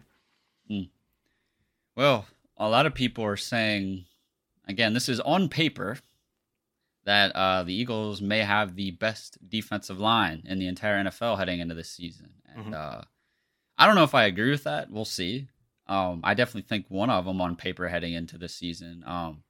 Hmm. 0.67 0.81
Well, 1.95 2.25
a 2.57 2.67
lot 2.67 2.87
of 2.87 2.95
people 2.95 3.23
are 3.23 3.37
saying, 3.37 4.05
again, 4.67 4.93
this 4.93 5.09
is 5.09 5.19
on 5.19 5.47
paper, 5.47 5.97
that 7.05 7.31
uh, 7.35 7.63
the 7.63 7.73
Eagles 7.73 8.21
may 8.21 8.39
have 8.39 8.75
the 8.75 8.91
best 8.91 9.37
defensive 9.47 9.99
line 9.99 10.43
in 10.45 10.59
the 10.59 10.67
entire 10.67 11.03
NFL 11.03 11.37
heading 11.37 11.59
into 11.59 11.73
this 11.75 11.89
season. 11.89 12.29
And 12.53 12.75
uh, 12.75 13.01
I 13.77 13.85
don't 13.87 13.95
know 13.95 14.03
if 14.03 14.13
I 14.15 14.25
agree 14.25 14.51
with 14.51 14.65
that. 14.65 14.91
We'll 14.91 15.05
see. 15.05 15.47
Um, 15.87 16.21
I 16.23 16.33
definitely 16.35 16.67
think 16.67 16.85
one 16.89 17.09
of 17.09 17.25
them 17.25 17.41
on 17.41 17.55
paper 17.55 17.87
heading 17.87 18.13
into 18.13 18.37
this 18.37 18.53
season. 18.53 19.03
Um, 19.07 19.43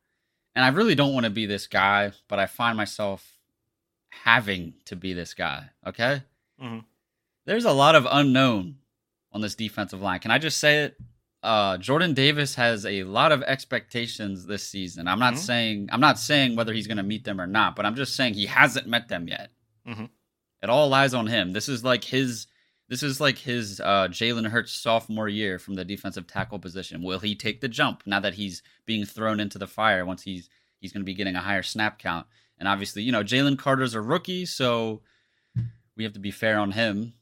and 0.56 0.63
I 0.63 0.70
really 0.70 0.96
don't 0.96 1.13
want 1.13 1.25
to 1.25 1.29
be 1.29 1.46
this 1.46 1.68
guy, 1.68 2.12
but 2.27 2.39
I 2.39 2.46
find 2.46 2.77
myself 2.77 3.38
having 4.10 4.74
to 4.86 4.96
be 4.96 5.13
this 5.13 5.34
guy. 5.34 5.70
Okay. 5.86 6.22
Mhm. 6.62 6.84
There's 7.46 7.65
a 7.65 7.72
lot 7.74 7.96
of 7.96 8.08
unknown 8.10 8.77
on 9.32 9.41
this 9.41 9.56
defensive 9.56 10.01
line. 10.01 10.20
Can 10.20 10.32
I 10.32 10.38
just 10.38 10.58
say 10.60 10.84
it? 10.84 10.98
Uh, 11.41 11.77
Jordan 11.77 12.13
Davis 12.13 12.55
has 12.55 12.86
a 12.86 13.03
lot 13.03 13.31
of 13.31 13.41
expectations 13.43 14.46
this 14.46 14.67
season. 14.67 15.08
I'm 15.08 15.19
not 15.19 15.36
Mhm. 15.36 15.38
saying 15.38 15.89
I'm 15.91 16.01
not 16.01 16.19
saying 16.19 16.55
whether 16.55 16.74
he's 16.74 16.88
going 16.88 16.98
to 16.98 17.03
meet 17.03 17.24
them 17.24 17.39
or 17.39 17.48
not, 17.48 17.75
but 17.75 17.86
I'm 17.86 17.96
just 17.96 18.15
saying 18.15 18.34
he 18.34 18.46
hasn't 18.48 18.88
met 18.88 19.08
them 19.08 19.27
yet. 19.27 19.51
Mhm. 19.88 20.10
It 20.62 20.69
all 20.69 20.89
lies 20.89 21.13
on 21.13 21.27
him. 21.27 21.53
This 21.53 21.69
is 21.69 21.84
like 21.84 22.03
his 22.03 22.48
This 22.89 23.03
is 23.03 23.22
like 23.22 23.38
his 23.38 23.79
uh, 23.79 24.08
Jalen 24.08 24.48
Hurts 24.50 24.72
sophomore 24.72 25.29
year 25.29 25.60
from 25.60 25.75
the 25.75 25.86
defensive 25.86 26.25
tackle 26.25 26.58
position. 26.58 27.03
Will 27.03 27.19
he 27.19 27.36
take 27.36 27.62
the 27.62 27.67
jump 27.69 28.01
now 28.08 28.19
that 28.19 28.34
he's 28.34 28.63
being 28.88 29.05
thrown 29.05 29.39
into 29.39 29.60
the 29.60 29.67
fire 29.67 30.03
once 30.05 30.24
he's 30.24 30.50
he's 30.79 30.91
going 30.91 31.01
to 31.01 31.05
be 31.05 31.13
getting 31.13 31.36
a 31.36 31.41
higher 31.41 31.62
snap 31.62 32.00
count? 32.00 32.25
And 32.58 32.67
obviously, 32.67 33.03
you 33.03 33.12
know, 33.12 33.24
Jalen 33.24 33.60
Carter's 33.60 33.93
a 33.93 34.01
rookie, 34.01 34.43
so 34.48 35.03
we 35.96 36.03
have 36.03 36.13
to 36.13 36.19
be 36.19 36.31
fair 36.31 36.58
on 36.58 36.72
him. 36.72 37.13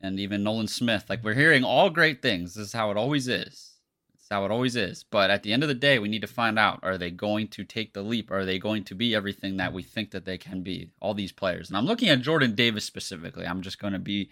And 0.00 0.20
even 0.20 0.42
Nolan 0.42 0.68
Smith, 0.68 1.06
like 1.08 1.24
we're 1.24 1.34
hearing 1.34 1.64
all 1.64 1.90
great 1.90 2.22
things. 2.22 2.54
This 2.54 2.68
is 2.68 2.72
how 2.72 2.90
it 2.90 2.96
always 2.96 3.28
is. 3.28 3.76
It's 4.14 4.28
how 4.30 4.44
it 4.44 4.50
always 4.50 4.76
is. 4.76 5.04
But 5.04 5.30
at 5.30 5.42
the 5.42 5.52
end 5.52 5.62
of 5.62 5.68
the 5.68 5.74
day, 5.74 5.98
we 5.98 6.08
need 6.08 6.20
to 6.22 6.26
find 6.26 6.58
out: 6.58 6.80
are 6.82 6.98
they 6.98 7.10
going 7.10 7.48
to 7.48 7.64
take 7.64 7.94
the 7.94 8.02
leap? 8.02 8.30
Are 8.30 8.44
they 8.44 8.58
going 8.58 8.84
to 8.84 8.94
be 8.94 9.14
everything 9.14 9.56
that 9.56 9.72
we 9.72 9.82
think 9.82 10.10
that 10.10 10.24
they 10.24 10.36
can 10.36 10.62
be? 10.62 10.90
All 11.00 11.14
these 11.14 11.32
players, 11.32 11.68
and 11.68 11.76
I'm 11.76 11.86
looking 11.86 12.08
at 12.08 12.20
Jordan 12.20 12.54
Davis 12.54 12.84
specifically. 12.84 13.46
I'm 13.46 13.62
just 13.62 13.78
going 13.78 13.92
to 13.92 13.98
be 13.98 14.30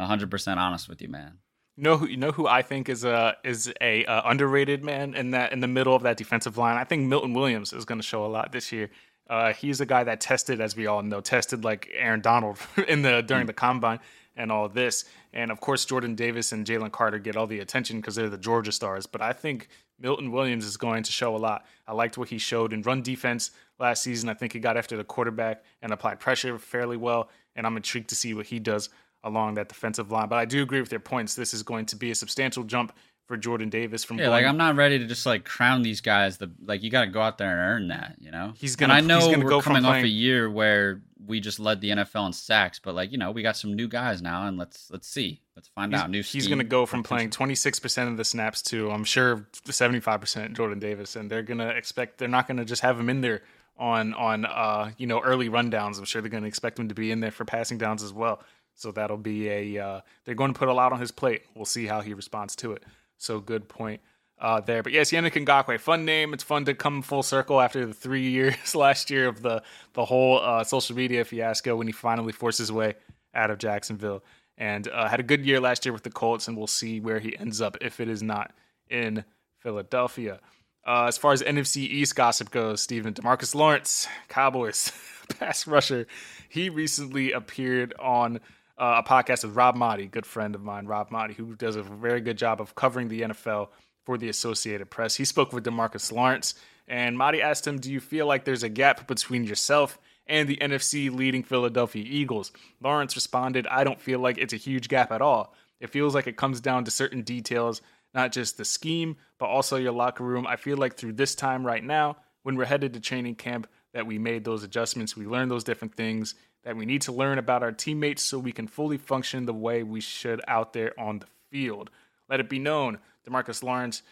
100% 0.00 0.56
honest 0.56 0.88
with 0.88 1.02
you, 1.02 1.08
man. 1.08 1.38
You 1.76 1.82
know 1.82 1.98
who 1.98 2.06
you 2.06 2.16
know 2.16 2.32
who 2.32 2.46
I 2.46 2.62
think 2.62 2.88
is 2.88 3.04
a 3.04 3.36
is 3.44 3.70
a 3.82 4.06
uh, 4.06 4.22
underrated 4.24 4.82
man 4.82 5.14
in 5.14 5.32
that 5.32 5.52
in 5.52 5.60
the 5.60 5.68
middle 5.68 5.94
of 5.94 6.02
that 6.04 6.16
defensive 6.16 6.56
line. 6.56 6.78
I 6.78 6.84
think 6.84 7.06
Milton 7.06 7.34
Williams 7.34 7.74
is 7.74 7.84
going 7.84 8.00
to 8.00 8.06
show 8.06 8.24
a 8.24 8.28
lot 8.28 8.52
this 8.52 8.72
year. 8.72 8.90
Uh, 9.28 9.52
he's 9.52 9.80
a 9.80 9.86
guy 9.86 10.04
that 10.04 10.20
tested, 10.20 10.60
as 10.60 10.74
we 10.74 10.86
all 10.86 11.02
know, 11.02 11.20
tested 11.20 11.64
like 11.64 11.90
Aaron 11.92 12.22
Donald 12.22 12.58
in 12.88 13.02
the 13.02 13.20
during 13.20 13.46
the 13.46 13.52
combine 13.52 14.00
and 14.36 14.52
all 14.52 14.68
this. 14.68 15.04
And 15.32 15.50
of 15.50 15.60
course, 15.60 15.84
Jordan 15.84 16.14
Davis 16.14 16.52
and 16.52 16.66
Jalen 16.66 16.92
Carter 16.92 17.18
get 17.18 17.36
all 17.36 17.46
the 17.46 17.60
attention 17.60 18.00
because 18.00 18.14
they're 18.14 18.28
the 18.28 18.38
Georgia 18.38 18.72
stars. 18.72 19.06
But 19.06 19.22
I 19.22 19.32
think 19.32 19.68
Milton 19.98 20.30
Williams 20.30 20.64
is 20.64 20.76
going 20.76 21.02
to 21.04 21.12
show 21.12 21.34
a 21.34 21.38
lot. 21.38 21.64
I 21.86 21.92
liked 21.92 22.18
what 22.18 22.28
he 22.28 22.38
showed 22.38 22.72
in 22.72 22.82
run 22.82 23.02
defense 23.02 23.50
last 23.78 24.02
season. 24.02 24.28
I 24.28 24.34
think 24.34 24.52
he 24.52 24.60
got 24.60 24.76
after 24.76 24.96
the 24.96 25.04
quarterback 25.04 25.64
and 25.82 25.92
applied 25.92 26.20
pressure 26.20 26.58
fairly 26.58 26.96
well. 26.96 27.30
And 27.54 27.66
I'm 27.66 27.76
intrigued 27.76 28.08
to 28.10 28.14
see 28.14 28.34
what 28.34 28.46
he 28.46 28.58
does 28.58 28.90
along 29.24 29.54
that 29.54 29.68
defensive 29.68 30.12
line. 30.12 30.28
But 30.28 30.36
I 30.38 30.44
do 30.44 30.62
agree 30.62 30.80
with 30.80 30.90
their 30.90 31.00
points. 31.00 31.34
This 31.34 31.54
is 31.54 31.62
going 31.62 31.86
to 31.86 31.96
be 31.96 32.10
a 32.10 32.14
substantial 32.14 32.64
jump 32.64 32.92
for 33.26 33.36
Jordan 33.36 33.68
Davis 33.68 34.04
from 34.04 34.18
yeah. 34.18 34.26
going, 34.26 34.32
Like 34.42 34.46
I'm 34.46 34.56
not 34.56 34.76
ready 34.76 34.98
to 34.98 35.06
just 35.06 35.26
like 35.26 35.44
crown 35.44 35.82
these 35.82 36.00
guys. 36.00 36.36
The 36.36 36.50
like 36.64 36.82
you 36.82 36.90
got 36.90 37.06
to 37.06 37.10
go 37.10 37.20
out 37.20 37.38
there 37.38 37.50
and 37.50 37.58
earn 37.58 37.88
that. 37.88 38.16
You 38.20 38.30
know. 38.30 38.52
He's 38.56 38.76
gonna- 38.76 38.94
And 38.94 39.04
I 39.04 39.06
know 39.06 39.18
he's 39.18 39.34
gonna 39.34 39.44
we're 39.44 39.50
go 39.50 39.60
coming 39.60 39.84
off 39.84 39.96
a 40.02 40.08
year 40.08 40.48
where 40.48 41.00
we 41.26 41.40
just 41.40 41.58
led 41.58 41.80
the 41.80 41.90
NFL 41.90 42.26
in 42.26 42.32
sacks, 42.32 42.78
but 42.78 42.94
like 42.94 43.12
you 43.12 43.18
know 43.18 43.30
we 43.30 43.42
got 43.42 43.56
some 43.56 43.74
new 43.74 43.88
guys 43.88 44.22
now, 44.22 44.46
and 44.46 44.56
let's 44.56 44.90
let's 44.90 45.08
see, 45.08 45.40
let's 45.54 45.68
find 45.68 45.92
he's, 45.92 46.00
out. 46.00 46.10
New. 46.10 46.22
he's 46.22 46.46
going 46.46 46.58
to 46.58 46.64
go 46.64 46.86
from 46.86 47.02
playing 47.02 47.30
26% 47.30 48.08
of 48.08 48.16
the 48.16 48.24
snaps 48.24 48.62
to 48.62 48.90
I'm 48.90 49.04
sure 49.04 49.46
75% 49.64 50.54
Jordan 50.54 50.78
Davis, 50.78 51.16
and 51.16 51.30
they're 51.30 51.42
going 51.42 51.58
to 51.58 51.68
expect 51.68 52.18
they're 52.18 52.28
not 52.28 52.46
going 52.46 52.58
to 52.58 52.64
just 52.64 52.82
have 52.82 52.98
him 52.98 53.08
in 53.08 53.20
there 53.20 53.42
on 53.78 54.14
on 54.14 54.46
uh 54.46 54.90
you 54.96 55.06
know 55.06 55.20
early 55.20 55.48
rundowns. 55.48 55.98
I'm 55.98 56.04
sure 56.04 56.22
they're 56.22 56.30
going 56.30 56.44
to 56.44 56.48
expect 56.48 56.78
him 56.78 56.88
to 56.88 56.94
be 56.94 57.10
in 57.10 57.20
there 57.20 57.30
for 57.30 57.44
passing 57.44 57.78
downs 57.78 58.02
as 58.02 58.12
well. 58.12 58.42
So 58.74 58.92
that'll 58.92 59.16
be 59.16 59.48
a 59.48 59.78
uh, 59.78 60.00
they're 60.24 60.34
going 60.34 60.52
to 60.52 60.58
put 60.58 60.68
a 60.68 60.74
lot 60.74 60.92
on 60.92 61.00
his 61.00 61.10
plate. 61.10 61.42
We'll 61.54 61.64
see 61.64 61.86
how 61.86 62.02
he 62.02 62.14
responds 62.14 62.54
to 62.56 62.72
it. 62.72 62.84
So 63.18 63.40
good 63.40 63.68
point 63.68 64.00
uh, 64.38 64.60
there. 64.60 64.82
But 64.82 64.92
yes, 64.92 65.10
Yannick 65.10 65.32
Ngakoue, 65.32 65.80
fun 65.80 66.04
name. 66.04 66.34
It's 66.34 66.44
fun 66.44 66.64
to 66.66 66.74
come 66.74 67.02
full 67.02 67.22
circle 67.22 67.60
after 67.60 67.86
the 67.86 67.94
three 67.94 68.28
years 68.30 68.74
last 68.74 69.10
year 69.10 69.28
of 69.28 69.42
the 69.42 69.62
the 69.94 70.04
whole 70.04 70.40
uh, 70.40 70.64
social 70.64 70.96
media 70.96 71.24
fiasco 71.24 71.76
when 71.76 71.86
he 71.86 71.92
finally 71.92 72.32
forced 72.32 72.58
his 72.58 72.72
way 72.72 72.94
out 73.34 73.50
of 73.50 73.58
Jacksonville 73.58 74.22
and 74.58 74.88
uh, 74.88 75.08
had 75.08 75.20
a 75.20 75.22
good 75.22 75.44
year 75.44 75.60
last 75.60 75.84
year 75.84 75.92
with 75.92 76.02
the 76.02 76.10
Colts. 76.10 76.48
And 76.48 76.56
we'll 76.56 76.66
see 76.66 77.00
where 77.00 77.18
he 77.18 77.36
ends 77.36 77.60
up 77.60 77.76
if 77.80 78.00
it 78.00 78.08
is 78.08 78.22
not 78.22 78.52
in 78.88 79.24
Philadelphia. 79.58 80.40
Uh, 80.86 81.06
as 81.08 81.18
far 81.18 81.32
as 81.32 81.42
NFC 81.42 81.78
East 81.78 82.14
gossip 82.14 82.50
goes, 82.50 82.80
Stephen 82.80 83.12
Demarcus 83.12 83.54
Lawrence, 83.54 84.06
Cowboys 84.28 84.92
pass 85.38 85.66
rusher, 85.66 86.06
he 86.48 86.70
recently 86.70 87.32
appeared 87.32 87.92
on 87.98 88.36
uh, 88.78 89.02
a 89.04 89.08
podcast 89.08 89.44
with 89.44 89.56
Rob 89.56 89.76
Maaddi, 89.76 90.08
good 90.08 90.26
friend 90.26 90.54
of 90.54 90.62
mine, 90.62 90.86
Rob 90.86 91.10
Maaddi, 91.10 91.34
who 91.34 91.56
does 91.56 91.74
a 91.74 91.82
very 91.82 92.20
good 92.20 92.38
job 92.38 92.60
of 92.60 92.76
covering 92.76 93.08
the 93.08 93.22
NFL 93.22 93.68
for 94.06 94.16
the 94.16 94.30
Associated 94.30 94.88
Press. 94.88 95.16
He 95.16 95.26
spoke 95.26 95.52
with 95.52 95.64
Demarcus 95.64 96.10
Lawrence, 96.10 96.54
and 96.88 97.18
Maaddi 97.18 97.40
asked 97.40 97.66
him, 97.66 97.78
"Do 97.78 97.92
you 97.92 98.00
feel 98.00 98.26
like 98.26 98.44
there's 98.44 98.62
a 98.62 98.70
gap 98.70 99.06
between 99.06 99.44
yourself 99.44 99.98
and 100.26 100.48
the 100.48 100.56
NFC 100.62 101.10
leading 101.10 101.42
Philadelphia 101.42 102.04
Eagles?" 102.06 102.52
Lawrence 102.80 103.16
responded, 103.16 103.66
"I 103.66 103.84
don't 103.84 104.00
feel 104.00 104.20
like 104.20 104.38
it's 104.38 104.54
a 104.54 104.56
huge 104.56 104.88
gap 104.88 105.10
at 105.12 105.20
all. 105.20 105.52
It 105.80 105.90
feels 105.90 106.14
like 106.14 106.26
it 106.26 106.38
comes 106.38 106.60
down 106.60 106.84
to 106.84 106.90
certain 106.90 107.22
details." 107.22 107.82
Not 108.14 108.32
just 108.32 108.56
the 108.56 108.64
scheme, 108.64 109.16
but 109.36 109.46
also 109.46 109.76
your 109.76 109.92
locker 109.92 110.24
room. 110.24 110.46
I 110.46 110.56
feel 110.56 110.78
like 110.78 110.94
through 110.96 111.14
this 111.14 111.34
time 111.34 111.66
right 111.66 111.84
now, 111.84 112.16
when 112.44 112.56
we're 112.56 112.64
headed 112.64 112.94
to 112.94 113.00
training 113.00 113.34
camp, 113.34 113.66
that 113.92 114.06
we 114.06 114.18
made 114.18 114.44
those 114.44 114.62
adjustments. 114.62 115.16
We 115.16 115.26
learned 115.26 115.50
those 115.50 115.64
different 115.64 115.94
things 115.94 116.34
that 116.62 116.76
we 116.76 116.86
need 116.86 117.02
to 117.02 117.12
learn 117.12 117.38
about 117.38 117.62
our 117.62 117.72
teammates 117.72 118.22
so 118.22 118.38
we 118.38 118.52
can 118.52 118.68
fully 118.68 118.96
function 118.96 119.44
the 119.44 119.52
way 119.52 119.82
we 119.82 120.00
should 120.00 120.40
out 120.48 120.72
there 120.72 120.98
on 120.98 121.18
the 121.18 121.26
field. 121.50 121.90
Let 122.28 122.40
it 122.40 122.48
be 122.48 122.58
known, 122.58 122.98
Demarcus 123.28 123.62
Lawrence 123.62 124.02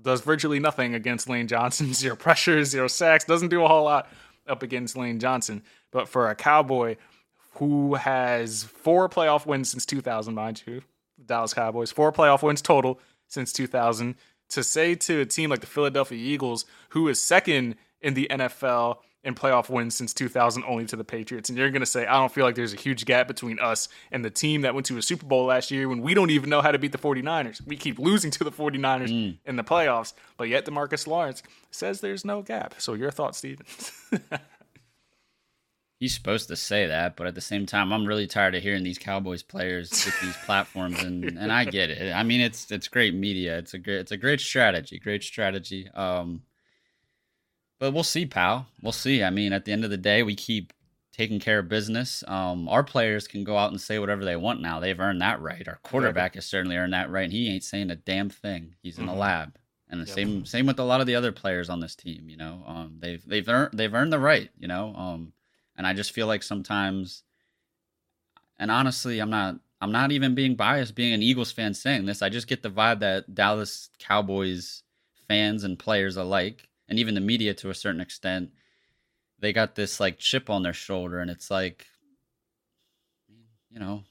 does 0.00 0.20
virtually 0.20 0.58
nothing 0.58 0.94
against 0.94 1.28
Lane 1.28 1.48
Johnson. 1.48 1.92
Zero 1.94 2.16
pressure, 2.16 2.64
zero 2.64 2.88
sacks, 2.88 3.24
doesn't 3.24 3.48
do 3.48 3.64
a 3.64 3.68
whole 3.68 3.84
lot 3.84 4.08
up 4.46 4.62
against 4.62 4.96
Lane 4.96 5.18
Johnson. 5.18 5.62
But 5.90 6.08
for 6.08 6.30
a 6.30 6.34
Cowboy 6.34 6.96
who 7.54 7.94
has 7.94 8.64
four 8.64 9.08
playoff 9.08 9.46
wins 9.46 9.70
since 9.70 9.84
2000, 9.86 10.34
mind 10.34 10.62
you, 10.66 10.82
Dallas 11.24 11.54
Cowboys, 11.54 11.90
four 11.90 12.12
playoff 12.12 12.42
wins 12.42 12.62
total 12.62 13.00
since 13.28 13.52
2000, 13.52 14.14
to 14.50 14.64
say 14.64 14.94
to 14.94 15.20
a 15.20 15.26
team 15.26 15.50
like 15.50 15.60
the 15.60 15.66
Philadelphia 15.66 16.18
Eagles, 16.18 16.64
who 16.90 17.08
is 17.08 17.20
second 17.20 17.76
in 18.00 18.14
the 18.14 18.26
NFL 18.30 18.98
in 19.22 19.34
playoff 19.34 19.68
wins 19.68 19.94
since 19.94 20.14
2000 20.14 20.64
only 20.66 20.86
to 20.86 20.96
the 20.96 21.04
Patriots. 21.04 21.48
And 21.48 21.58
you're 21.58 21.70
going 21.70 21.80
to 21.80 21.86
say, 21.86 22.06
I 22.06 22.14
don't 22.14 22.32
feel 22.32 22.44
like 22.44 22.54
there's 22.54 22.72
a 22.72 22.76
huge 22.76 23.04
gap 23.04 23.28
between 23.28 23.58
us 23.58 23.88
and 24.10 24.24
the 24.24 24.30
team 24.30 24.62
that 24.62 24.74
went 24.74 24.86
to 24.86 24.96
a 24.96 25.02
Super 25.02 25.26
Bowl 25.26 25.46
last 25.46 25.70
year 25.70 25.88
when 25.88 26.00
we 26.00 26.14
don't 26.14 26.30
even 26.30 26.48
know 26.48 26.62
how 26.62 26.72
to 26.72 26.78
beat 26.78 26.92
the 26.92 26.98
49ers. 26.98 27.64
We 27.66 27.76
keep 27.76 27.98
losing 27.98 28.30
to 28.32 28.44
the 28.44 28.52
49ers 28.52 29.38
in 29.44 29.56
the 29.56 29.64
playoffs, 29.64 30.14
but 30.36 30.48
yet 30.48 30.64
DeMarcus 30.64 31.06
Lawrence 31.06 31.42
says 31.70 32.00
there's 32.00 32.24
no 32.24 32.42
gap. 32.42 32.74
So 32.78 32.94
your 32.94 33.10
thoughts, 33.10 33.38
Steven? 33.38 33.66
He's 36.00 36.14
supposed 36.14 36.48
to 36.48 36.56
say 36.56 36.86
that, 36.86 37.14
but 37.14 37.26
at 37.26 37.34
the 37.34 37.42
same 37.42 37.66
time, 37.66 37.92
I'm 37.92 38.06
really 38.06 38.26
tired 38.26 38.54
of 38.54 38.62
hearing 38.62 38.82
these 38.82 38.96
Cowboys 38.96 39.42
players 39.42 39.90
get 39.90 40.14
these 40.22 40.36
platforms, 40.46 41.02
and, 41.02 41.24
and 41.24 41.52
I 41.52 41.66
get 41.66 41.90
it. 41.90 42.14
I 42.14 42.22
mean, 42.22 42.40
it's 42.40 42.70
it's 42.70 42.88
great 42.88 43.14
media. 43.14 43.58
It's 43.58 43.74
a 43.74 43.78
great 43.78 43.98
it's 44.00 44.10
a 44.10 44.16
great 44.16 44.40
strategy. 44.40 44.98
Great 44.98 45.22
strategy. 45.22 45.90
Um, 45.90 46.40
but 47.80 47.92
we'll 47.92 48.04
see, 48.04 48.26
pal. 48.26 48.68
We'll 48.80 48.92
see. 48.92 49.24
I 49.24 49.30
mean, 49.30 49.52
at 49.52 49.64
the 49.64 49.72
end 49.72 49.84
of 49.84 49.90
the 49.90 49.96
day, 49.96 50.22
we 50.22 50.36
keep 50.36 50.72
taking 51.12 51.40
care 51.40 51.58
of 51.58 51.68
business. 51.68 52.22
Um, 52.28 52.68
our 52.68 52.84
players 52.84 53.26
can 53.26 53.42
go 53.42 53.56
out 53.58 53.72
and 53.72 53.80
say 53.80 53.98
whatever 53.98 54.24
they 54.24 54.36
want 54.36 54.62
now. 54.62 54.78
They've 54.78 54.98
earned 55.00 55.20
that 55.22 55.40
right. 55.40 55.66
Our 55.66 55.80
quarterback 55.82 56.34
has 56.36 56.46
certainly 56.46 56.76
earned 56.76 56.92
that 56.92 57.10
right. 57.10 57.24
And 57.24 57.32
he 57.32 57.48
ain't 57.52 57.64
saying 57.64 57.90
a 57.90 57.96
damn 57.96 58.30
thing. 58.30 58.76
He's 58.82 58.98
in 58.98 59.06
the 59.06 59.12
lab. 59.14 59.56
And 59.88 60.00
the 60.00 60.06
Yep. 60.06 60.14
same 60.14 60.44
same 60.46 60.66
with 60.66 60.78
a 60.78 60.84
lot 60.84 61.00
of 61.00 61.08
the 61.08 61.16
other 61.16 61.32
players 61.32 61.68
on 61.68 61.80
this 61.80 61.96
team. 61.96 62.28
You 62.28 62.36
know, 62.36 62.62
um, 62.64 62.98
they've 63.00 63.22
they've 63.26 63.48
earned 63.48 63.70
they've 63.76 63.92
earned 63.92 64.12
the 64.12 64.20
right. 64.20 64.48
You 64.56 64.68
know, 64.68 64.94
um, 64.94 65.32
and 65.76 65.84
I 65.84 65.94
just 65.94 66.12
feel 66.12 66.28
like 66.28 66.44
sometimes, 66.44 67.24
and 68.58 68.70
honestly, 68.70 69.18
I'm 69.18 69.30
not 69.30 69.56
I'm 69.80 69.90
not 69.92 70.12
even 70.12 70.34
being 70.36 70.54
biased 70.54 70.94
being 70.94 71.12
an 71.12 71.22
Eagles 71.22 71.50
fan 71.50 71.74
saying 71.74 72.06
this. 72.06 72.22
I 72.22 72.28
just 72.28 72.46
get 72.46 72.62
the 72.62 72.70
vibe 72.70 73.00
that 73.00 73.34
Dallas 73.34 73.90
Cowboys 73.98 74.84
fans 75.26 75.64
and 75.64 75.76
players 75.78 76.16
alike, 76.16 76.68
and 76.90 76.98
even 76.98 77.14
the 77.14 77.20
media 77.20 77.54
to 77.54 77.70
a 77.70 77.74
certain 77.74 78.00
extent, 78.00 78.50
they 79.38 79.52
got 79.54 79.76
this 79.76 80.00
like 80.00 80.18
chip 80.18 80.50
on 80.50 80.62
their 80.62 80.74
shoulder, 80.74 81.20
and 81.20 81.30
it's 81.30 81.50
like, 81.50 81.86
you 83.70 83.78
know, 83.78 84.02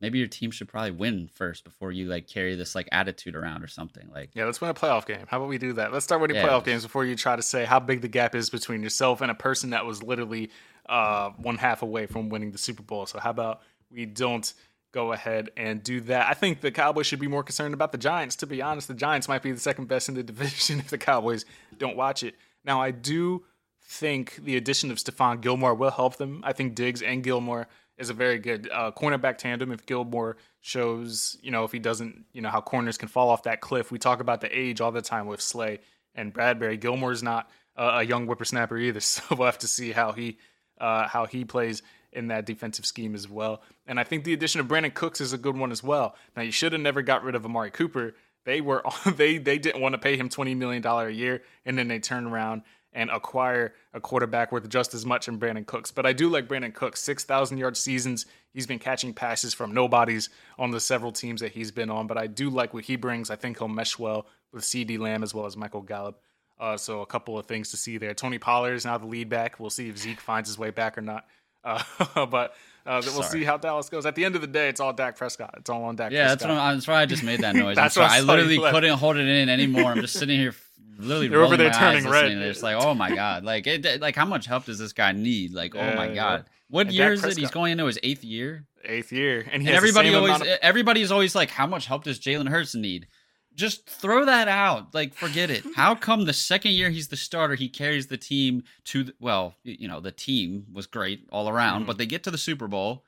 maybe 0.00 0.18
your 0.18 0.26
team 0.26 0.50
should 0.50 0.68
probably 0.68 0.90
win 0.90 1.30
first 1.32 1.64
before 1.64 1.92
you 1.92 2.06
like 2.06 2.26
carry 2.26 2.56
this 2.56 2.74
like 2.74 2.88
attitude 2.92 3.36
around 3.36 3.62
or 3.62 3.68
something. 3.68 4.08
Like, 4.12 4.30
Yeah, 4.34 4.44
let's 4.44 4.60
win 4.60 4.70
a 4.70 4.74
playoff 4.74 5.06
game. 5.06 5.24
How 5.28 5.38
about 5.38 5.48
we 5.48 5.58
do 5.58 5.72
that? 5.74 5.92
Let's 5.92 6.04
start 6.04 6.20
winning 6.20 6.36
Yeah. 6.36 6.46
playoff 6.46 6.64
games 6.64 6.82
before 6.82 7.04
you 7.04 7.14
try 7.14 7.36
to 7.36 7.42
say 7.42 7.64
how 7.64 7.80
big 7.80 8.00
the 8.00 8.08
gap 8.08 8.34
is 8.34 8.50
between 8.50 8.82
yourself 8.82 9.20
and 9.20 9.30
a 9.30 9.34
person 9.34 9.70
that 9.70 9.86
was 9.86 10.02
literally 10.02 10.50
uh, 10.88 11.30
one 11.30 11.56
half 11.56 11.82
away 11.82 12.06
from 12.06 12.28
winning 12.28 12.50
the 12.50 12.58
Super 12.58 12.82
Bowl. 12.82 13.06
So 13.06 13.18
how 13.20 13.30
about 13.30 13.62
we 13.90 14.04
don't 14.04 14.52
go 14.96 15.12
ahead 15.12 15.50
and 15.58 15.82
do 15.82 16.00
that? 16.00 16.26
I 16.26 16.32
think 16.32 16.62
the 16.62 16.70
Cowboys 16.70 17.06
should 17.06 17.20
be 17.20 17.28
more 17.28 17.42
concerned 17.42 17.74
about 17.74 17.92
the 17.92 17.98
Giants. 17.98 18.34
To 18.36 18.46
be 18.46 18.62
honest, 18.62 18.88
the 18.88 18.94
Giants 18.94 19.28
might 19.28 19.42
be 19.42 19.52
the 19.52 19.60
second 19.60 19.88
best 19.88 20.08
in 20.08 20.14
the 20.14 20.22
division 20.32 20.78
if 20.78 20.88
the 20.88 20.96
Cowboys 20.96 21.44
don't 21.76 21.98
watch 21.98 22.22
it. 22.22 22.34
Now, 22.64 22.80
I 22.80 22.92
do 22.92 23.44
think 23.82 24.36
the 24.36 24.56
addition 24.56 24.90
of 24.90 24.96
Stephon 24.96 25.42
Gilmore 25.42 25.74
will 25.74 25.90
help 25.90 26.16
them. 26.16 26.40
I 26.42 26.54
think 26.54 26.74
Diggs 26.74 27.02
and 27.02 27.22
Gilmore 27.22 27.68
is 27.98 28.08
a 28.08 28.14
very 28.14 28.38
good 28.38 28.70
uh, 28.72 28.90
cornerback 28.90 29.36
tandem. 29.36 29.70
If 29.70 29.84
Gilmore 29.84 30.38
shows, 30.62 31.36
you 31.42 31.50
know, 31.50 31.64
if 31.64 31.72
he 31.72 31.78
doesn't, 31.78 32.24
you 32.32 32.40
know, 32.40 32.48
how 32.48 32.62
corners 32.62 32.96
can 32.96 33.08
fall 33.08 33.28
off 33.28 33.42
that 33.42 33.60
cliff. 33.60 33.92
We 33.92 33.98
talk 33.98 34.20
about 34.20 34.40
the 34.40 34.58
age 34.58 34.80
all 34.80 34.92
the 34.92 35.02
time 35.02 35.26
with 35.26 35.42
Slay 35.42 35.80
and 36.14 36.32
Bradberry. 36.32 36.80
Gilmore's 36.80 37.22
not 37.22 37.50
a 37.76 38.02
young 38.02 38.24
whippersnapper 38.24 38.78
either, 38.78 39.00
so 39.00 39.22
we'll 39.36 39.44
have 39.44 39.58
to 39.58 39.68
see 39.68 39.92
how 39.92 40.12
he 40.12 40.38
uh, 40.80 41.06
how 41.06 41.26
he 41.26 41.44
plays 41.44 41.82
in 42.16 42.28
that 42.28 42.46
defensive 42.46 42.86
scheme 42.86 43.14
as 43.14 43.28
well. 43.28 43.62
And 43.86 44.00
I 44.00 44.04
think 44.04 44.24
the 44.24 44.32
addition 44.32 44.60
of 44.60 44.66
Brandin 44.66 44.94
Cooks 44.94 45.20
is 45.20 45.32
a 45.32 45.38
good 45.38 45.56
one 45.56 45.70
as 45.70 45.82
well. 45.82 46.16
Now 46.36 46.42
you 46.42 46.52
should 46.52 46.72
have 46.72 46.80
never 46.80 47.02
got 47.02 47.22
rid 47.22 47.34
of 47.34 47.44
Amari 47.44 47.70
Cooper. 47.70 48.14
They 48.44 48.60
were 48.60 48.82
they 49.16 49.38
they 49.38 49.58
didn't 49.58 49.80
want 49.80 49.92
to 49.92 49.98
pay 49.98 50.16
him 50.16 50.28
twenty 50.28 50.54
million 50.54 50.82
dollar 50.82 51.08
a 51.08 51.12
year, 51.12 51.42
and 51.64 51.78
then 51.78 51.88
they 51.88 51.98
turn 51.98 52.26
around 52.26 52.62
and 52.96 53.10
acquire 53.10 53.74
a 53.92 54.00
quarterback 54.00 54.50
worth 54.50 54.66
just 54.70 54.94
as 54.94 55.04
much 55.04 55.28
in 55.28 55.38
Brandin 55.38 55.66
Cooks. 55.66 55.90
But 55.90 56.06
I 56.06 56.14
do 56.14 56.30
like 56.30 56.48
Brandin 56.48 56.72
Cooks. 56.72 57.02
6,000 57.02 57.58
yard 57.58 57.76
seasons. 57.76 58.24
He's 58.54 58.66
been 58.66 58.78
catching 58.78 59.12
passes 59.12 59.52
from 59.52 59.74
nobodies 59.74 60.30
on 60.58 60.70
the 60.70 60.80
several 60.80 61.12
teams 61.12 61.42
that 61.42 61.52
he's 61.52 61.70
been 61.70 61.90
on. 61.90 62.06
But 62.06 62.16
I 62.16 62.26
do 62.26 62.48
like 62.48 62.72
what 62.72 62.84
he 62.84 62.96
brings. 62.96 63.28
I 63.28 63.36
think 63.36 63.58
he'll 63.58 63.68
mesh 63.68 63.98
well 63.98 64.26
with 64.50 64.64
CeeDee 64.64 64.98
Lamb 64.98 65.22
as 65.22 65.34
well 65.34 65.44
as 65.44 65.58
Michael 65.58 65.82
Gallup. 65.82 66.22
Uh, 66.58 66.78
so 66.78 67.02
a 67.02 67.06
couple 67.06 67.38
of 67.38 67.44
things 67.44 67.70
to 67.70 67.76
see 67.76 67.98
there. 67.98 68.14
Tony 68.14 68.38
Pollard 68.38 68.72
is 68.72 68.86
now 68.86 68.96
the 68.96 69.04
lead 69.04 69.28
back. 69.28 69.60
We'll 69.60 69.68
see 69.68 69.90
if 69.90 69.98
Zeke 69.98 70.20
finds 70.20 70.48
his 70.48 70.58
way 70.58 70.70
back 70.70 70.96
or 70.96 71.02
not. 71.02 71.26
Uh, 71.66 72.26
but 72.26 72.54
uh, 72.86 73.02
we'll 73.04 73.22
see 73.24 73.42
how 73.42 73.56
Dallas 73.56 73.88
goes. 73.88 74.06
At 74.06 74.14
the 74.14 74.24
end 74.24 74.36
of 74.36 74.40
the 74.40 74.46
day, 74.46 74.68
it's 74.68 74.80
all 74.80 74.92
Dak 74.92 75.16
Prescott. 75.16 75.54
It's 75.58 75.68
all 75.68 75.84
on 75.84 75.96
Dak. 75.96 76.12
Yeah, 76.12 76.28
that's 76.28 76.42
Prescott. 76.42 76.56
what 76.56 76.62
I'm, 76.62 76.76
that's 76.76 76.88
why 76.88 77.02
I 77.02 77.06
just 77.06 77.24
made 77.24 77.40
that 77.40 77.56
noise. 77.56 77.76
That's 77.76 77.96
what 77.96 78.10
I 78.10 78.16
I 78.16 78.20
saw 78.20 78.20
you 78.20 78.26
literally 78.26 78.70
couldn't 78.70 78.98
hold 78.98 79.16
it 79.16 79.26
in 79.26 79.48
anymore. 79.48 79.90
I'm 79.90 80.00
just 80.00 80.14
sitting 80.14 80.38
here, 80.38 80.54
literally 80.98 81.28
You're 81.28 81.42
over 81.42 81.56
there 81.56 81.70
my 81.70 81.78
turning 81.78 82.06
eyes 82.06 82.12
red. 82.12 82.32
It's 82.32 82.62
like, 82.62 82.76
oh 82.76 82.94
my 82.94 83.14
god, 83.14 83.44
like, 83.44 83.66
it, 83.66 84.00
like 84.00 84.14
how 84.14 84.24
much 84.24 84.46
help 84.46 84.66
does 84.66 84.78
this 84.78 84.92
guy 84.92 85.12
need? 85.12 85.52
Like, 85.52 85.74
oh 85.74 85.94
my 85.94 86.14
god, 86.14 86.44
yeah. 86.46 86.52
what 86.70 86.86
And 86.86 86.94
year 86.94 87.16
Dak 87.16 87.26
is 87.26 87.36
it? 87.36 87.40
He's 87.40 87.50
going 87.50 87.72
into 87.72 87.86
his 87.86 87.98
eighth 88.04 88.22
year, 88.22 88.66
eighth 88.84 89.12
year, 89.12 89.40
and, 89.50 89.66
and 89.66 89.68
everybody 89.68 90.14
always, 90.14 90.40
of- 90.40 90.46
everybody's 90.62 91.10
always 91.10 91.34
like, 91.34 91.50
how 91.50 91.66
much 91.66 91.86
help 91.86 92.04
does 92.04 92.20
Jalen 92.20 92.48
Hurts 92.48 92.76
need? 92.76 93.08
Just 93.56 93.88
throw 93.88 94.24
that 94.26 94.46
out. 94.48 94.94
Like, 94.94 95.14
forget 95.14 95.50
it. 95.50 95.64
How 95.76 95.94
come 95.94 96.24
the 96.26 96.32
second 96.32 96.72
year 96.72 96.90
he's 96.90 97.08
the 97.08 97.16
starter, 97.16 97.54
he 97.54 97.68
carries 97.68 98.06
the 98.06 98.18
team 98.18 98.62
to 98.84 99.04
the, 99.04 99.14
well, 99.18 99.54
you 99.64 99.88
know, 99.88 99.98
the 100.00 100.12
team 100.12 100.66
was 100.72 100.86
great 100.86 101.26
all 101.32 101.48
around, 101.48 101.82
Mhm. 101.82 101.86
but 101.86 101.98
they 101.98 102.06
get 102.06 102.22
to 102.24 102.30
the 102.30 102.38
Super 102.38 102.68
Bowl 102.68 103.04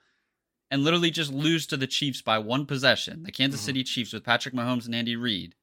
and 0.71 0.83
literally 0.85 1.11
just 1.11 1.33
lose 1.33 1.67
to 1.67 1.77
the 1.77 1.87
Chiefs 1.87 2.23
by 2.23 2.39
one 2.39 2.65
possession. 2.67 3.23
The 3.23 3.33
Kansas 3.33 3.61
Mhm. 3.61 3.65
City 3.65 3.85
Chiefs 3.85 4.13
with 4.13 4.25
Patrick 4.25 4.55
Mahomes 4.55 4.87
and 4.87 4.95
Andy 4.95 5.17
Reid. 5.17 5.55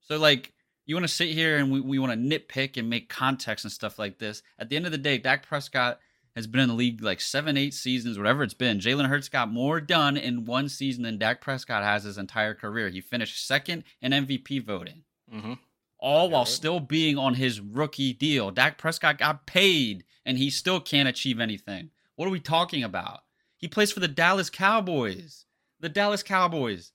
So 0.00 0.18
like 0.18 0.52
you 0.84 0.96
want 0.96 1.04
to 1.04 1.14
sit 1.14 1.28
here 1.30 1.58
and 1.58 1.70
we, 1.70 1.80
we 1.80 1.98
want 2.00 2.12
to 2.12 2.18
nitpick 2.18 2.76
and 2.76 2.90
make 2.90 3.08
context 3.08 3.64
and 3.64 3.70
stuff 3.72 3.98
like 3.98 4.18
this. 4.18 4.42
At 4.58 4.68
the 4.68 4.76
end 4.76 4.86
of 4.86 4.92
the 4.92 4.98
day, 4.98 5.16
Dak 5.18 5.46
Prescott 5.46 6.00
has 6.34 6.46
been 6.46 6.60
in 6.60 6.68
the 6.68 6.74
league 6.74 7.02
like 7.02 7.20
seven, 7.20 7.56
eight 7.56 7.74
seasons, 7.74 8.16
whatever 8.18 8.42
it's 8.42 8.54
been. 8.54 8.78
Jalen 8.80 9.08
Hurts 9.08 9.28
got 9.28 9.50
more 9.52 9.80
done 9.80 10.16
in 10.16 10.44
one 10.44 10.68
season 10.68 11.02
than 11.02 11.18
Dak 11.18 11.40
Prescott 11.40 11.82
has 11.82 12.04
his 12.04 12.16
entire 12.18 12.54
career. 12.54 12.88
He 12.88 13.00
finished 13.00 13.46
second 13.46 13.84
in 14.00 14.12
MVP 14.12 14.58
voting 14.58 15.04
Mhm. 15.32 15.58
all 15.98 16.30
while 16.30 16.44
still 16.46 16.80
being 16.80 17.18
on 17.18 17.34
his 17.34 17.60
rookie 17.60 18.12
deal. 18.12 18.50
Dak 18.50 18.78
Prescott 18.78 19.18
got 19.18 19.46
paid 19.46 20.04
and 20.24 20.38
he 20.38 20.50
still 20.50 20.80
can't 20.80 21.08
achieve 21.08 21.38
anything. 21.40 21.90
What 22.16 22.26
are 22.26 22.30
we 22.32 22.40
talking 22.40 22.82
about? 22.82 23.24
He 23.58 23.68
plays 23.68 23.92
for 23.92 24.00
the 24.00 24.08
Dallas 24.08 24.50
Cowboys. 24.50 25.44
The 25.80 25.88
Dallas 25.88 26.22
Cowboys. 26.22 26.92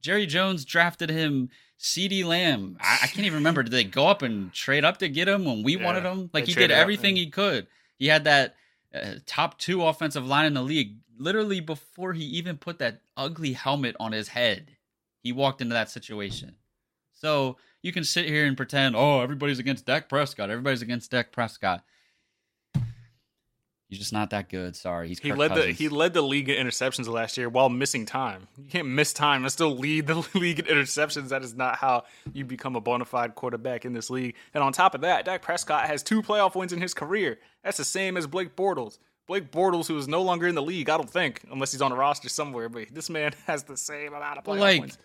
Jerry 0.00 0.26
Jones 0.26 0.64
drafted 0.64 1.10
him 1.10 1.50
CeeDee 1.78 2.24
Lamb. 2.24 2.76
I, 2.80 3.00
I 3.02 3.06
can't 3.06 3.26
even 3.26 3.38
remember. 3.38 3.62
Did 3.62 3.72
they 3.72 3.84
go 3.84 4.06
up 4.08 4.22
and 4.22 4.52
trade 4.52 4.84
up 4.84 4.98
to 4.98 5.08
get 5.08 5.28
him 5.28 5.44
when 5.44 5.62
we 5.62 5.76
Yeah, 5.76 5.84
wanted 5.84 6.04
him? 6.04 6.30
Like 6.32 6.44
he 6.44 6.52
did 6.52 6.54
traded 6.54 6.76
up, 6.76 6.80
everything 6.80 7.16
yeah. 7.16 7.24
he 7.24 7.30
could. 7.30 7.66
He 7.98 8.08
had 8.08 8.24
that 8.24 8.56
uh, 8.94 9.14
top 9.26 9.58
two 9.58 9.84
offensive 9.84 10.26
line 10.26 10.46
in 10.46 10.54
the 10.54 10.62
league 10.62 10.98
literally 11.18 11.60
before 11.60 12.12
he 12.12 12.24
even 12.24 12.56
put 12.56 12.78
that 12.78 13.02
ugly 13.16 13.52
helmet 13.52 13.96
on 14.00 14.12
his 14.12 14.28
head. 14.28 14.76
He 15.22 15.32
walked 15.32 15.60
into 15.60 15.74
that 15.74 15.90
situation. 15.90 16.56
So 17.12 17.56
you 17.82 17.92
can 17.92 18.04
sit 18.04 18.26
here 18.26 18.44
and 18.44 18.56
pretend, 18.56 18.96
oh, 18.96 19.20
everybody's 19.20 19.60
against 19.60 19.86
Dak 19.86 20.08
Prescott. 20.08 20.50
Everybody's 20.50 20.82
against 20.82 21.10
Dak 21.10 21.30
Prescott. 21.32 21.84
He's 23.92 23.98
just 23.98 24.12
not 24.14 24.30
that 24.30 24.48
good. 24.48 24.74
Sorry, 24.74 25.08
he's 25.08 25.18
He 25.18 25.28
Kirk 25.28 25.38
led 25.38 25.54
the 25.54 25.66
he 25.66 25.90
led 25.90 26.14
the 26.14 26.22
league 26.22 26.48
in 26.48 26.66
interceptions 26.66 27.06
last 27.08 27.36
year 27.36 27.50
while 27.50 27.68
missing 27.68 28.06
time. 28.06 28.48
You 28.56 28.64
can't 28.64 28.88
miss 28.88 29.12
time 29.12 29.42
and 29.44 29.52
still 29.52 29.76
lead 29.76 30.06
the 30.06 30.26
league 30.34 30.60
in 30.60 30.64
interceptions. 30.64 31.28
That 31.28 31.42
is 31.42 31.54
not 31.54 31.76
how 31.76 32.04
you 32.32 32.46
become 32.46 32.74
a 32.74 32.80
bona 32.80 33.04
fide 33.04 33.34
quarterback 33.34 33.84
in 33.84 33.92
this 33.92 34.08
league. 34.08 34.34
And 34.54 34.64
on 34.64 34.72
top 34.72 34.94
of 34.94 35.02
that, 35.02 35.26
Dak 35.26 35.42
Prescott 35.42 35.88
has 35.88 36.02
two 36.02 36.22
playoff 36.22 36.54
wins 36.54 36.72
in 36.72 36.80
his 36.80 36.94
career. 36.94 37.38
That's 37.62 37.76
the 37.76 37.84
same 37.84 38.16
as 38.16 38.26
Blake 38.26 38.56
Bortles. 38.56 38.96
Blake 39.26 39.52
Bortles, 39.52 39.88
who 39.88 39.98
is 39.98 40.08
no 40.08 40.22
longer 40.22 40.48
in 40.48 40.54
the 40.54 40.62
league, 40.62 40.88
I 40.88 40.96
don't 40.96 41.10
think, 41.10 41.42
unless 41.52 41.72
he's 41.72 41.82
on 41.82 41.92
a 41.92 41.94
roster 41.94 42.30
somewhere. 42.30 42.70
But 42.70 42.94
this 42.94 43.10
man 43.10 43.32
has 43.46 43.64
the 43.64 43.76
same 43.76 44.14
amount 44.14 44.38
of 44.38 44.44
playoff 44.44 44.58
like- 44.58 44.80
wins. 44.80 44.96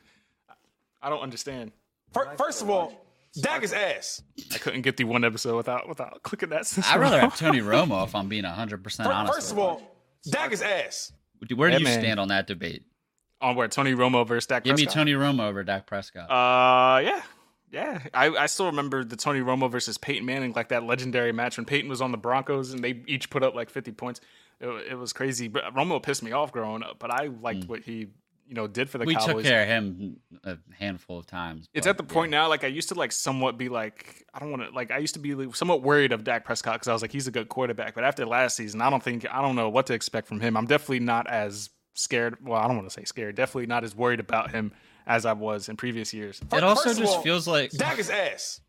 I 1.02 1.10
don't 1.10 1.22
understand. 1.22 1.74
First 2.38 2.62
of 2.62 2.70
all, 2.70 2.94
Dak 3.42 3.64
is 3.64 3.74
ass. 3.74 4.22
I 4.54 4.58
couldn't 4.58 4.82
get 4.82 4.98
through 4.98 5.08
one 5.08 5.24
episode 5.24 5.56
without 5.58 5.88
without 5.88 6.22
clicking 6.24 6.50
that. 6.50 6.72
I'd 6.86 7.00
rather 7.00 7.20
have 7.20 7.36
Tony 7.40 7.60
Romo 7.60 8.04
if 8.06 8.16
I'm 8.16 8.28
being 8.28 8.44
100% 8.44 9.06
honest. 9.06 9.34
First 9.34 9.52
of 9.52 9.60
all, 9.60 9.82
Dak 10.30 10.52
is 10.52 10.62
ass. 10.62 11.12
Where 11.56 11.70
do 11.70 11.74
Yeah, 11.74 11.80
you 11.80 11.84
man. 11.86 12.00
stand 12.02 12.20
on 12.20 12.28
that 12.30 12.48
debate? 12.48 12.84
on 13.40 13.56
where 13.56 13.68
Tony 13.68 13.94
Romo 13.94 14.28
versus 14.28 14.48
Dak 14.48 14.64
Give 14.64 14.76
me 14.76 14.88
Tony 14.88 15.14
Romo 15.14 15.48
over 15.48 15.64
Dak 15.64 15.86
Prescott. 15.86 16.24
Uh, 16.32 17.00
yeah, 17.02 17.22
yeah. 17.72 18.00
I, 18.12 18.30
I 18.30 18.46
still 18.48 18.66
remember 18.66 19.04
the 19.04 19.16
Tony 19.16 19.42
Romo 19.42 19.70
versus 19.70 19.96
Peyton 20.00 20.26
Manning, 20.26 20.54
like 20.54 20.70
that 20.70 20.84
legendary 20.86 21.32
match 21.32 21.56
when 21.58 21.66
Peyton 21.66 21.88
was 21.88 22.02
on 22.02 22.12
the 22.12 22.18
Broncos 22.18 22.74
and 22.74 22.84
they 22.84 23.04
each 23.06 23.30
put 23.30 23.44
up 23.44 23.54
like 23.54 23.70
50 23.70 23.92
points. 23.92 24.22
It, 24.60 24.68
it 24.90 24.96
was 24.98 25.14
crazy. 25.14 25.48
But 25.50 25.66
Romo 25.76 26.02
pissed 26.02 26.24
me 26.24 26.32
off 26.32 26.52
growing 26.52 26.82
up, 26.82 26.98
but 26.98 27.12
I 27.12 27.28
liked 27.28 27.66
what 27.66 27.84
he, 27.84 28.08
you 28.48 28.54
know, 28.54 28.68
did 28.68 28.90
for 28.90 28.98
the 28.98 29.06
we 29.06 29.16
Cowboys. 29.16 29.36
took 29.36 29.44
care 29.44 29.64
of 29.64 29.68
him 29.68 30.18
a 30.44 30.58
handful 30.78 31.20
of 31.20 31.28
times. 31.28 31.68
It's 31.74 31.88
at 31.88 31.98
the 31.98 32.04
point 32.04 32.32
now, 32.32 32.48
like 32.48 32.64
I 32.64 32.68
used 32.68 32.90
to 32.90 32.96
like 32.96 33.12
somewhat 33.12 33.58
be 33.58 33.70
like, 33.70 34.26
I 34.34 34.40
don't 34.40 34.52
want 34.52 34.64
to, 34.64 34.70
like 34.70 34.92
I 34.92 35.00
used 35.00 35.16
to 35.16 35.20
be 35.20 35.36
like, 35.36 35.56
somewhat 35.56 35.84
worried 35.84 36.12
of 36.12 36.24
Dak 36.24 36.46
Prescott 36.46 36.76
because 36.76 36.88
I 36.88 36.94
was 36.94 37.02
like, 37.02 37.12
he's 37.12 37.28
a 37.28 37.32
good 37.32 37.50
quarterback. 37.50 37.96
But 37.96 38.04
after 38.04 38.26
last 38.26 38.56
season, 38.56 38.82
I 38.82 38.90
don't 38.90 39.04
think, 39.04 39.26
I 39.32 39.42
don't 39.42 39.56
know 39.56 39.70
what 39.70 39.88
to 39.88 39.94
expect 39.94 40.28
from 40.28 40.40
him. 40.40 40.56
I'm 40.56 40.66
definitely 40.66 41.02
not 41.02 41.28
as 41.30 41.70
scared. 41.94 42.38
Well, 42.42 42.60
I 42.60 42.68
don't 42.68 42.78
want 42.78 42.90
to 42.90 42.94
say 42.94 43.04
scared. 43.04 43.36
Definitely 43.36 43.68
not 43.68 43.84
as 43.84 43.96
worried 43.96 44.20
about 44.20 44.52
him 44.52 44.72
as 45.06 45.26
I 45.26 45.34
was 45.34 45.70
in 45.70 45.78
previous 45.78 46.14
years. 46.14 46.42
It 46.52 46.64
also 46.64 46.94
just 46.94 47.16
all, 47.16 47.22
feels 47.22 47.48
like 47.48 47.72
Dak 47.72 48.00
is 48.00 48.10
ass. 48.10 48.62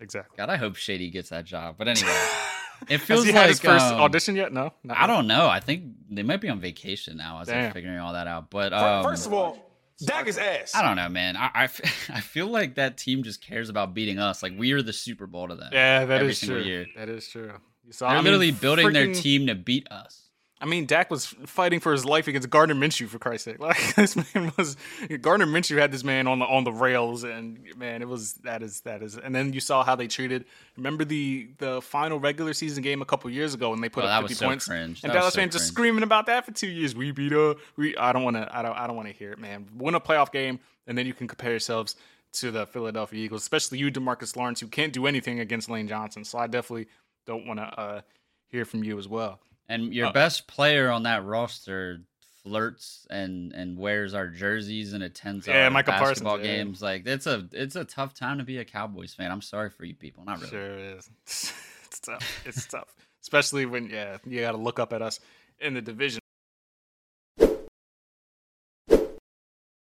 Exactly. 0.00 0.36
God. 0.36 0.50
I 0.50 0.56
hope 0.56 0.76
Shady 0.76 1.10
gets 1.10 1.30
that 1.30 1.44
job. 1.44 1.76
But 1.78 1.88
anyway, 1.88 2.08
it 2.88 2.98
feels 2.98 3.00
Has 3.00 3.06
feels 3.06 3.24
he 3.24 3.32
like 3.32 3.40
had 3.40 3.48
his 3.50 3.60
first 3.60 3.84
um, 3.86 4.00
audition 4.00 4.36
yet? 4.36 4.52
No, 4.52 4.72
Not 4.84 4.96
I 4.96 5.02
yet. 5.02 5.06
don't 5.08 5.26
know. 5.26 5.48
I 5.48 5.60
think 5.60 5.84
they 6.10 6.22
might 6.22 6.40
be 6.40 6.48
on 6.48 6.60
vacation 6.60 7.16
now 7.16 7.40
as 7.40 7.48
they're 7.48 7.62
Damn. 7.62 7.72
figuring 7.72 7.98
all 7.98 8.12
that 8.12 8.26
out. 8.26 8.50
But 8.50 8.70
Fir- 8.72 8.76
um, 8.78 9.04
First 9.04 9.26
of 9.26 9.32
all, 9.32 9.58
Dak 10.04 10.26
is 10.26 10.36
ass. 10.38 10.74
I 10.74 10.82
don't 10.82 10.96
know, 10.96 11.08
man. 11.08 11.36
I, 11.36 11.50
I 11.54 11.64
f- 11.64 12.10
I 12.14 12.20
feel 12.20 12.46
like 12.48 12.74
that 12.74 12.96
team 12.98 13.22
just 13.22 13.40
cares 13.40 13.68
about 13.68 13.94
beating 13.94 14.18
us. 14.18 14.42
Like 14.42 14.52
we 14.58 14.72
are 14.72 14.82
the 14.82 14.92
Super 14.92 15.26
Bowl 15.26 15.48
to 15.48 15.54
them. 15.54 15.70
Yeah, 15.72 16.04
that 16.04 16.20
every 16.20 16.32
is 16.32 16.38
single 16.38 16.58
true. 16.60 16.66
year. 16.66 16.86
That 16.96 17.08
is 17.08 17.26
true. 17.28 17.52
You 17.86 17.92
saw, 17.92 18.08
They're 18.08 18.16
I 18.16 18.18
mean, 18.18 18.24
literally 18.24 18.50
building 18.52 18.92
their 18.92 19.12
team 19.14 19.46
to 19.46 19.54
beat 19.54 19.90
us. 19.92 20.25
I 20.58 20.64
mean, 20.64 20.86
Dak 20.86 21.10
was 21.10 21.26
fighting 21.26 21.80
for 21.80 21.92
his 21.92 22.06
life 22.06 22.28
against 22.28 22.48
Gardner 22.48 22.74
Minshew 22.74 23.08
for 23.08 23.18
Christ's 23.18 23.44
sake. 23.44 23.58
Like 23.60 23.94
this 23.94 24.16
man 24.34 24.52
was 24.56 24.76
Gardner 25.20 25.44
Minshew 25.46 25.76
had 25.76 25.92
this 25.92 26.02
man 26.02 26.26
on 26.26 26.38
the 26.38 26.46
on 26.46 26.64
the 26.64 26.72
rails, 26.72 27.24
and 27.24 27.60
man, 27.76 28.00
it 28.00 28.08
was 28.08 28.34
that 28.44 28.62
is 28.62 28.80
that 28.80 29.02
is. 29.02 29.18
And 29.18 29.34
then 29.34 29.52
you 29.52 29.60
saw 29.60 29.84
how 29.84 29.94
they 29.96 30.06
treated. 30.06 30.46
Remember 30.78 31.04
the 31.04 31.48
the 31.58 31.82
final 31.82 32.18
regular 32.18 32.54
season 32.54 32.82
game 32.82 33.02
a 33.02 33.04
couple 33.04 33.28
years 33.30 33.52
ago 33.52 33.68
when 33.70 33.82
they 33.82 33.90
put 33.90 34.04
Oh, 34.04 34.08
up 34.08 34.22
fifty 34.22 34.34
so 34.34 34.46
points, 34.46 34.66
cringe. 34.66 35.02
and 35.04 35.10
That 35.12 35.18
Dallas 35.18 35.34
so 35.34 35.40
fans 35.40 35.52
just 35.52 35.66
screaming 35.68 36.02
about 36.02 36.24
that 36.26 36.46
for 36.46 36.52
two 36.52 36.68
years. 36.68 36.94
We 36.94 37.10
beat 37.12 37.34
up. 37.34 37.58
We 37.76 37.94
I 37.96 38.12
don't 38.14 38.22
want 38.24 38.36
to. 38.36 38.48
I 38.50 38.62
don't. 38.62 38.76
I 38.78 38.86
don't 38.86 38.96
want 38.96 39.08
to 39.08 39.14
hear 39.14 39.32
it, 39.32 39.38
man. 39.38 39.66
Win 39.76 39.94
a 39.94 40.00
playoff 40.00 40.32
game, 40.32 40.58
and 40.86 40.96
then 40.96 41.06
you 41.06 41.12
can 41.12 41.28
compare 41.28 41.50
yourselves 41.50 41.96
to 42.32 42.50
the 42.50 42.66
Philadelphia 42.66 43.22
Eagles, 43.24 43.42
especially 43.42 43.78
you, 43.78 43.90
Demarcus 43.90 44.36
Lawrence, 44.36 44.60
who 44.60 44.68
can't 44.68 44.92
do 44.92 45.06
anything 45.06 45.40
against 45.40 45.68
Lane 45.68 45.86
Johnson. 45.88 46.24
So 46.24 46.38
I 46.38 46.46
definitely 46.46 46.86
don't 47.26 47.46
want 47.46 47.60
to 47.60 47.64
uh, 47.80 48.00
hear 48.48 48.64
from 48.64 48.84
you 48.84 48.98
as 48.98 49.06
well. 49.08 49.40
And 49.68 49.92
your 49.92 50.08
oh. 50.08 50.12
best 50.12 50.46
player 50.46 50.90
on 50.90 51.04
that 51.04 51.24
roster 51.24 52.00
flirts 52.46 53.06
and 53.10 53.52
and 53.52 53.76
wears 53.76 54.14
our 54.14 54.28
jerseys 54.28 54.92
and 54.92 55.02
attends 55.02 55.46
Yeah, 55.48 55.64
our 55.64 55.82
Parsons, 55.82 56.00
basketball 56.00 56.38
yeah. 56.38 56.44
games. 56.44 56.80
Like 56.80 57.06
it's 57.06 57.26
a 57.26 57.48
it's 57.52 57.74
a 57.74 57.84
tough 57.84 58.14
time 58.14 58.38
to 58.38 58.44
be 58.44 58.58
a 58.58 58.64
Cowboys 58.64 59.14
fan. 59.14 59.32
I'm 59.32 59.42
sorry 59.42 59.70
for 59.70 59.84
you 59.84 59.94
people. 59.94 60.24
Not 60.24 60.38
really. 60.38 60.50
Sure 60.50 60.78
is. 60.78 61.10
it's 61.24 62.00
tough. 62.00 62.42
It's 62.46 62.66
tough, 62.66 62.94
especially 63.22 63.66
when 63.66 63.90
yeah 63.90 64.18
you 64.24 64.40
got 64.40 64.52
to 64.52 64.58
look 64.58 64.78
up 64.78 64.92
at 64.92 65.02
us 65.02 65.18
in 65.58 65.74
the 65.74 65.82
division. 65.82 66.20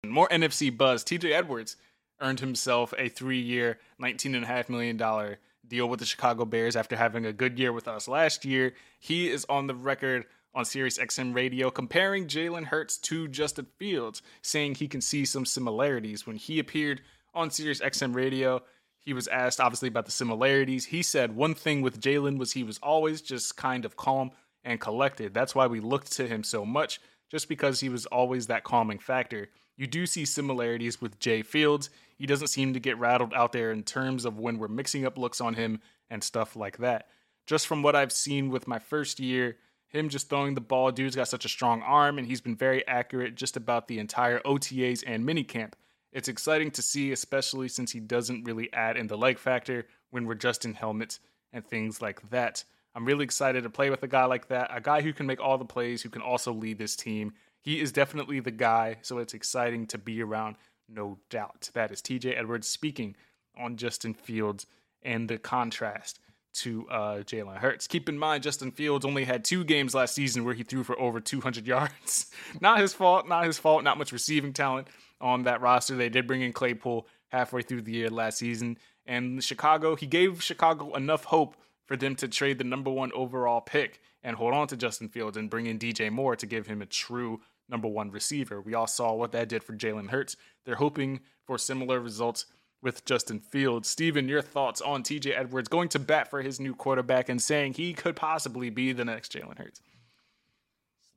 More 0.07 0.29
NFC 0.29 0.75
buzz. 0.75 1.05
T.J. 1.05 1.35
Edwards 1.35 1.77
earned 2.21 2.41
himself 2.41 2.95
a 2.97 3.11
three-year, 3.11 3.79
nineteen 3.99 4.35
and 4.35 4.45
a 4.45 4.49
half 4.49 4.71
million 4.71 4.97
dollar 4.97 5.39
deal 5.69 5.89
with 5.89 6.01
the 6.01 6.07
Chicago 6.07 6.45
Bears 6.45 6.77
after 6.77 6.97
having 6.97 7.27
a 7.27 7.33
good 7.33 7.59
year 7.59 7.73
with 7.73 7.89
us 7.89 8.09
last 8.09 8.45
year. 8.45 8.75
He 8.99 9.31
is 9.31 9.45
on 9.49 9.67
the 9.67 9.75
record 9.75 10.27
on 10.55 10.65
Sirius 10.65 10.99
XM 10.99 11.35
radio 11.35 11.71
comparing 11.71 12.27
Jalen 12.27 12.65
Hurts 12.65 12.97
to 12.99 13.29
Justin 13.29 13.67
Fields, 13.79 14.23
saying 14.43 14.75
he 14.75 14.89
can 14.89 15.01
see 15.01 15.25
some 15.25 15.45
similarities. 15.45 16.27
When 16.27 16.37
he 16.37 16.59
appeared 16.59 17.03
on 17.35 17.51
Sirius 17.51 17.81
XM 17.81 18.15
radio, 18.15 18.63
he 18.99 19.13
was 19.13 19.29
asked 19.29 19.61
obviously 19.61 19.89
about 19.89 20.07
the 20.07 20.13
similarities. 20.13 20.87
He 20.87 21.03
said 21.03 21.37
one 21.37 21.55
thing 21.55 21.81
with 21.83 22.01
Jalen 22.01 22.39
was 22.39 22.53
he 22.53 22.65
was 22.65 22.79
always 22.83 23.23
just 23.23 23.57
kind 23.57 23.85
of 23.85 23.97
calm 23.97 24.33
and 24.65 24.81
collected. 24.81 25.33
That's 25.33 25.55
why 25.55 25.67
we 25.67 25.81
looked 25.81 26.13
to 26.13 26.27
him 26.27 26.43
so 26.43 26.65
much, 26.65 27.01
just 27.31 27.49
because 27.49 27.81
he 27.81 27.89
was 27.89 28.07
always 28.07 28.47
that 28.47 28.65
calming 28.65 28.99
factor. 28.99 29.49
You 29.77 29.87
do 29.87 30.07
see 30.07 30.25
similarities 30.25 31.01
with 31.01 31.21
Jay 31.21 31.43
Fields. 31.43 31.91
He 32.19 32.27
doesn't 32.27 32.49
seem 32.49 32.75
to 32.75 32.81
get 32.81 32.99
rattled 32.99 33.33
out 33.33 33.53
there 33.53 33.71
in 33.71 33.85
terms 33.85 34.25
of 34.25 34.39
when 34.39 34.59
we're 34.59 34.69
mixing 34.69 35.07
up 35.07 35.17
looks 35.17 35.41
on 35.41 35.55
him 35.55 35.81
and 36.11 36.23
stuff 36.23 36.57
like 36.57 36.79
that. 36.79 37.09
Just 37.47 37.67
from 37.67 37.83
what 37.83 37.97
I've 37.97 38.13
seen 38.13 38.51
with 38.51 38.67
my 38.67 38.79
first 38.79 39.21
year, 39.21 39.57
him 39.87 40.09
just 40.09 40.29
throwing 40.29 40.55
the 40.55 40.61
ball, 40.61 40.91
dude's 40.91 41.17
got 41.17 41.29
such 41.29 41.45
a 41.45 41.49
strong 41.49 41.81
arm, 41.83 42.19
and 42.19 42.27
he's 42.27 42.43
been 42.43 42.57
very 42.57 42.87
accurate 42.87 43.37
just 43.37 43.57
about 43.57 43.89
the 43.89 43.99
entire 43.99 44.41
OTAs 44.41 45.03
and 45.07 45.25
minicamp. 45.25 45.73
It's 46.13 46.29
exciting 46.29 46.71
to 46.73 46.83
see, 46.83 47.13
especially 47.13 47.69
since 47.69 47.93
he 47.93 48.01
doesn't 48.01 48.45
really 48.45 48.71
add 48.73 48.97
in 48.97 49.07
the 49.07 49.17
leg 49.17 49.39
factor 49.39 49.87
when 50.11 50.27
we're 50.27 50.35
just 50.35 50.65
in 50.65 50.75
helmets 50.75 51.21
and 51.53 51.65
things 51.65 52.03
like 52.03 52.29
that. 52.31 52.65
I'm 52.95 53.05
really 53.05 53.25
excited 53.25 53.63
to 53.63 53.71
play 53.71 53.91
with 53.91 54.03
a 54.03 54.09
guy 54.09 54.25
like 54.25 54.49
that, 54.49 54.71
a 54.75 54.81
guy 54.81 55.03
who 55.03 55.13
can 55.13 55.27
make 55.27 55.41
all 55.41 55.57
the 55.57 55.65
plays, 55.65 56.03
who 56.03 56.11
can 56.11 56.23
also 56.23 56.53
lead 56.53 56.79
this 56.79 56.97
team. 56.97 57.33
He 57.63 57.81
is 57.81 57.93
definitely 57.93 58.41
the 58.41 58.51
guy, 58.51 58.97
so 59.03 59.19
it's 59.19 59.35
exciting 59.35 59.87
to 59.89 59.99
be 59.99 60.23
around, 60.23 60.57
no 60.89 61.19
doubt. 61.31 61.71
That 61.75 61.91
is 61.91 62.01
TJ 62.01 62.39
Edwards 62.39 62.69
speaking 62.69 63.17
on 63.57 63.77
Justin 63.77 64.15
Fields 64.15 64.67
and 65.03 65.29
the 65.29 65.39
contrast 65.39 66.21
to 66.55 66.89
uh, 66.89 67.17
Jalen 67.19 67.59
Hurts. 67.59 67.87
Keep 67.87 68.09
in 68.09 68.19
mind, 68.19 68.43
Justin 68.43 68.71
Fields 68.71 69.05
only 69.05 69.25
had 69.25 69.45
two 69.45 69.65
games 69.65 69.95
last 69.95 70.15
season 70.15 70.45
where 70.45 70.55
he 70.55 70.63
threw 70.63 70.83
for 70.83 70.99
over 70.99 71.21
200 71.21 71.67
yards. 71.67 72.31
not 72.61 72.81
his 72.81 72.93
fault, 72.95 73.29
not 73.29 73.45
his 73.45 73.59
fault, 73.59 73.85
not 73.85 73.99
much 73.99 74.13
receiving 74.13 74.53
talent 74.53 74.89
on 75.21 75.45
that 75.45 75.61
roster. 75.61 75.97
They 75.97 76.09
did 76.09 76.27
bring 76.27 76.43
in 76.43 76.53
Claypool 76.53 77.07
halfway 77.29 77.63
through 77.63 77.83
the 77.83 77.93
year 77.93 78.11
last 78.11 78.39
season. 78.39 78.79
And 79.07 79.43
Chicago, 79.43 79.95
he 79.97 80.07
gave 80.07 80.43
Chicago 80.43 80.95
enough 80.95 81.25
hope 81.25 81.57
for 81.87 81.97
them 81.97 82.15
to 82.17 82.29
trade 82.29 82.59
the 82.59 82.65
number 82.65 82.91
one 82.91 83.11
overall 83.15 83.61
pick 83.61 84.01
and 84.23 84.37
hold 84.37 84.53
on 84.53 84.69
to 84.69 84.77
Justin 84.77 85.09
Fields 85.09 85.37
and 85.37 85.49
bring 85.49 85.67
in 85.67 85.79
DJ 85.79 86.11
Moore 86.11 86.37
to 86.37 86.47
give 86.47 86.67
him 86.67 86.83
a 86.83 86.87
true 86.87 87.41
number 87.69 87.89
one 87.89 88.11
receiver. 88.11 88.61
We 88.61 88.75
all 88.75 88.87
saw 88.87 89.13
what 89.15 89.33
that 89.33 89.49
did 89.49 89.63
for 89.65 89.75
Jalen 89.75 90.11
Hurts. 90.11 90.37
They're 90.65 90.77
hoping 90.77 91.21
for 91.45 91.59
similar 91.59 92.01
results 92.01 92.47
with 92.81 93.05
Justin 93.05 93.41
Fields. 93.41 93.89
Steven, 93.89 94.29
your 94.29 94.43
thoughts 94.43 94.81
on 94.81 95.03
TJ 95.03 95.37
Edwards 95.37 95.69
going 95.69 95.89
to 95.91 95.99
bat 95.99 96.31
for 96.31 96.43
his 96.43 96.61
new 96.61 96.75
quarterback 96.75 97.29
and 97.29 97.43
saying 97.43 97.75
he 97.75 97.93
could 97.93 98.15
possibly 98.17 98.71
be 98.71 98.93
the 98.93 99.05
next 99.05 99.33
Jalen 99.33 99.59
Hurts? 99.59 99.81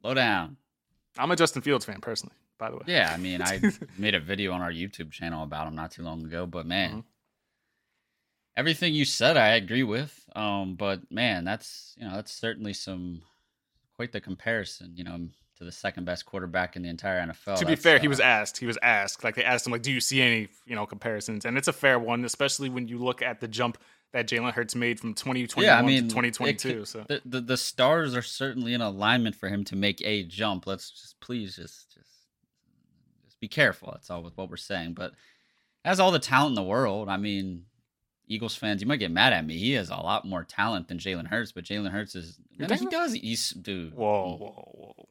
Slow 0.02 0.14
down. 0.14 0.58
I'm 1.18 1.30
a 1.32 1.36
Justin 1.36 1.62
Fields 1.62 1.86
fan 1.86 2.02
personally, 2.02 2.36
by 2.58 2.70
the 2.72 2.78
way. 2.78 2.84
Yeah, 2.88 3.12
I 3.14 3.18
mean, 3.18 3.42
I 3.42 3.62
made 3.98 4.16
a 4.16 4.20
video 4.20 4.54
on 4.54 4.62
our 4.62 4.72
YouTube 4.72 5.12
channel 5.12 5.44
about 5.44 5.68
him 5.68 5.76
not 5.76 5.92
too 5.92 6.04
long 6.04 6.26
ago, 6.26 6.46
but 6.46 6.66
man, 6.66 6.90
Mm-hmm. 6.90 7.00
everything 8.58 8.94
you 8.94 9.06
said 9.06 9.38
I 9.38 9.50
agree 9.50 9.84
with. 9.84 10.28
Um, 10.36 10.76
but 10.76 11.12
man, 11.12 11.44
that's 11.44 11.94
you 11.98 12.08
know 12.08 12.16
that's 12.16 12.32
certainly 12.34 12.74
some 12.74 13.22
quite 13.96 14.12
the 14.12 14.22
comparison. 14.22 14.94
You 14.96 15.04
know, 15.04 15.28
to 15.62 15.66
the 15.66 15.72
second 15.72 16.06
best 16.06 16.26
quarterback 16.26 16.76
in 16.76 16.82
the 16.82 16.90
entire 16.90 17.22
NFL. 17.22 17.58
to 17.60 17.66
be 17.66 17.76
fair, 17.76 18.00
he 18.00 18.08
uh, 18.08 18.10
was 18.10 18.20
asked. 18.20 18.58
He 18.58 18.66
was 18.66 18.80
asked. 18.82 19.24
Like 19.24 19.36
they 19.36 19.44
asked 19.44 19.68
him, 19.68 19.72
like, 19.72 19.84
"Do 19.84 19.92
you 19.92 20.02
see 20.02 20.20
any, 20.20 20.48
you 20.66 20.76
know, 20.76 20.88
comparisons?" 20.88 21.46
And 21.46 21.56
it's 21.56 21.68
a 21.68 21.74
fair 21.74 22.00
one, 22.00 22.26
especially 22.26 22.68
when 22.68 22.88
you 22.88 22.98
look 22.98 23.22
at 23.22 23.40
the 23.40 23.48
jump 23.48 23.78
that 24.12 24.28
Jalen 24.28 24.54
Hurts 24.54 24.76
made 24.76 25.00
from 25.00 25.14
2021 25.14 25.64
yeah, 25.64 25.78
I 25.80 25.86
mean, 25.86 26.04
to 26.04 26.10
2022. 26.10 26.80
could- 26.80 26.88
so 26.88 27.06
the, 27.08 27.22
the 27.26 27.42
the 27.42 27.58
stars 27.58 28.16
are 28.16 28.24
certainly 28.24 28.74
in 28.74 28.82
alignment 28.82 29.36
for 29.36 29.50
him 29.50 29.64
to 29.66 29.76
make 29.76 30.02
a 30.04 30.24
jump. 30.24 30.66
Let's 30.66 30.90
just 30.90 31.20
please 31.20 31.56
just 31.56 31.94
just 31.94 32.10
just 33.24 33.40
be 33.40 33.48
careful. 33.48 33.92
That's 33.92 34.10
all 34.10 34.24
with 34.24 34.36
what 34.36 34.50
we're 34.50 34.58
saying. 34.58 34.96
But 34.96 35.14
has 35.86 36.00
all 36.00 36.12
the 36.12 36.20
talent 36.20 36.52
in 36.52 36.56
the 36.56 36.64
world. 36.64 37.08
I 37.08 37.18
mean, 37.18 37.66
Eagles 38.28 38.56
fans, 38.56 38.82
you 38.82 38.88
might 38.88 38.98
get 38.98 39.12
mad 39.12 39.34
at 39.34 39.46
me. 39.46 39.60
He 39.60 39.74
has 39.74 39.92
a 39.92 39.96
lot 39.96 40.26
more 40.26 40.44
talent 40.44 40.88
than 40.88 40.98
Jalen 40.98 41.28
Hurts, 41.28 41.52
but 41.52 41.66
Jalen 41.66 41.92
Hurts 41.92 42.16
is 42.16 42.40
he 42.58 42.86
does. 42.88 43.14
He's 43.14 43.52
dude. 43.52 43.94
whoa, 43.94 44.38
whoa, 44.38 44.94
whoa. 44.98 45.10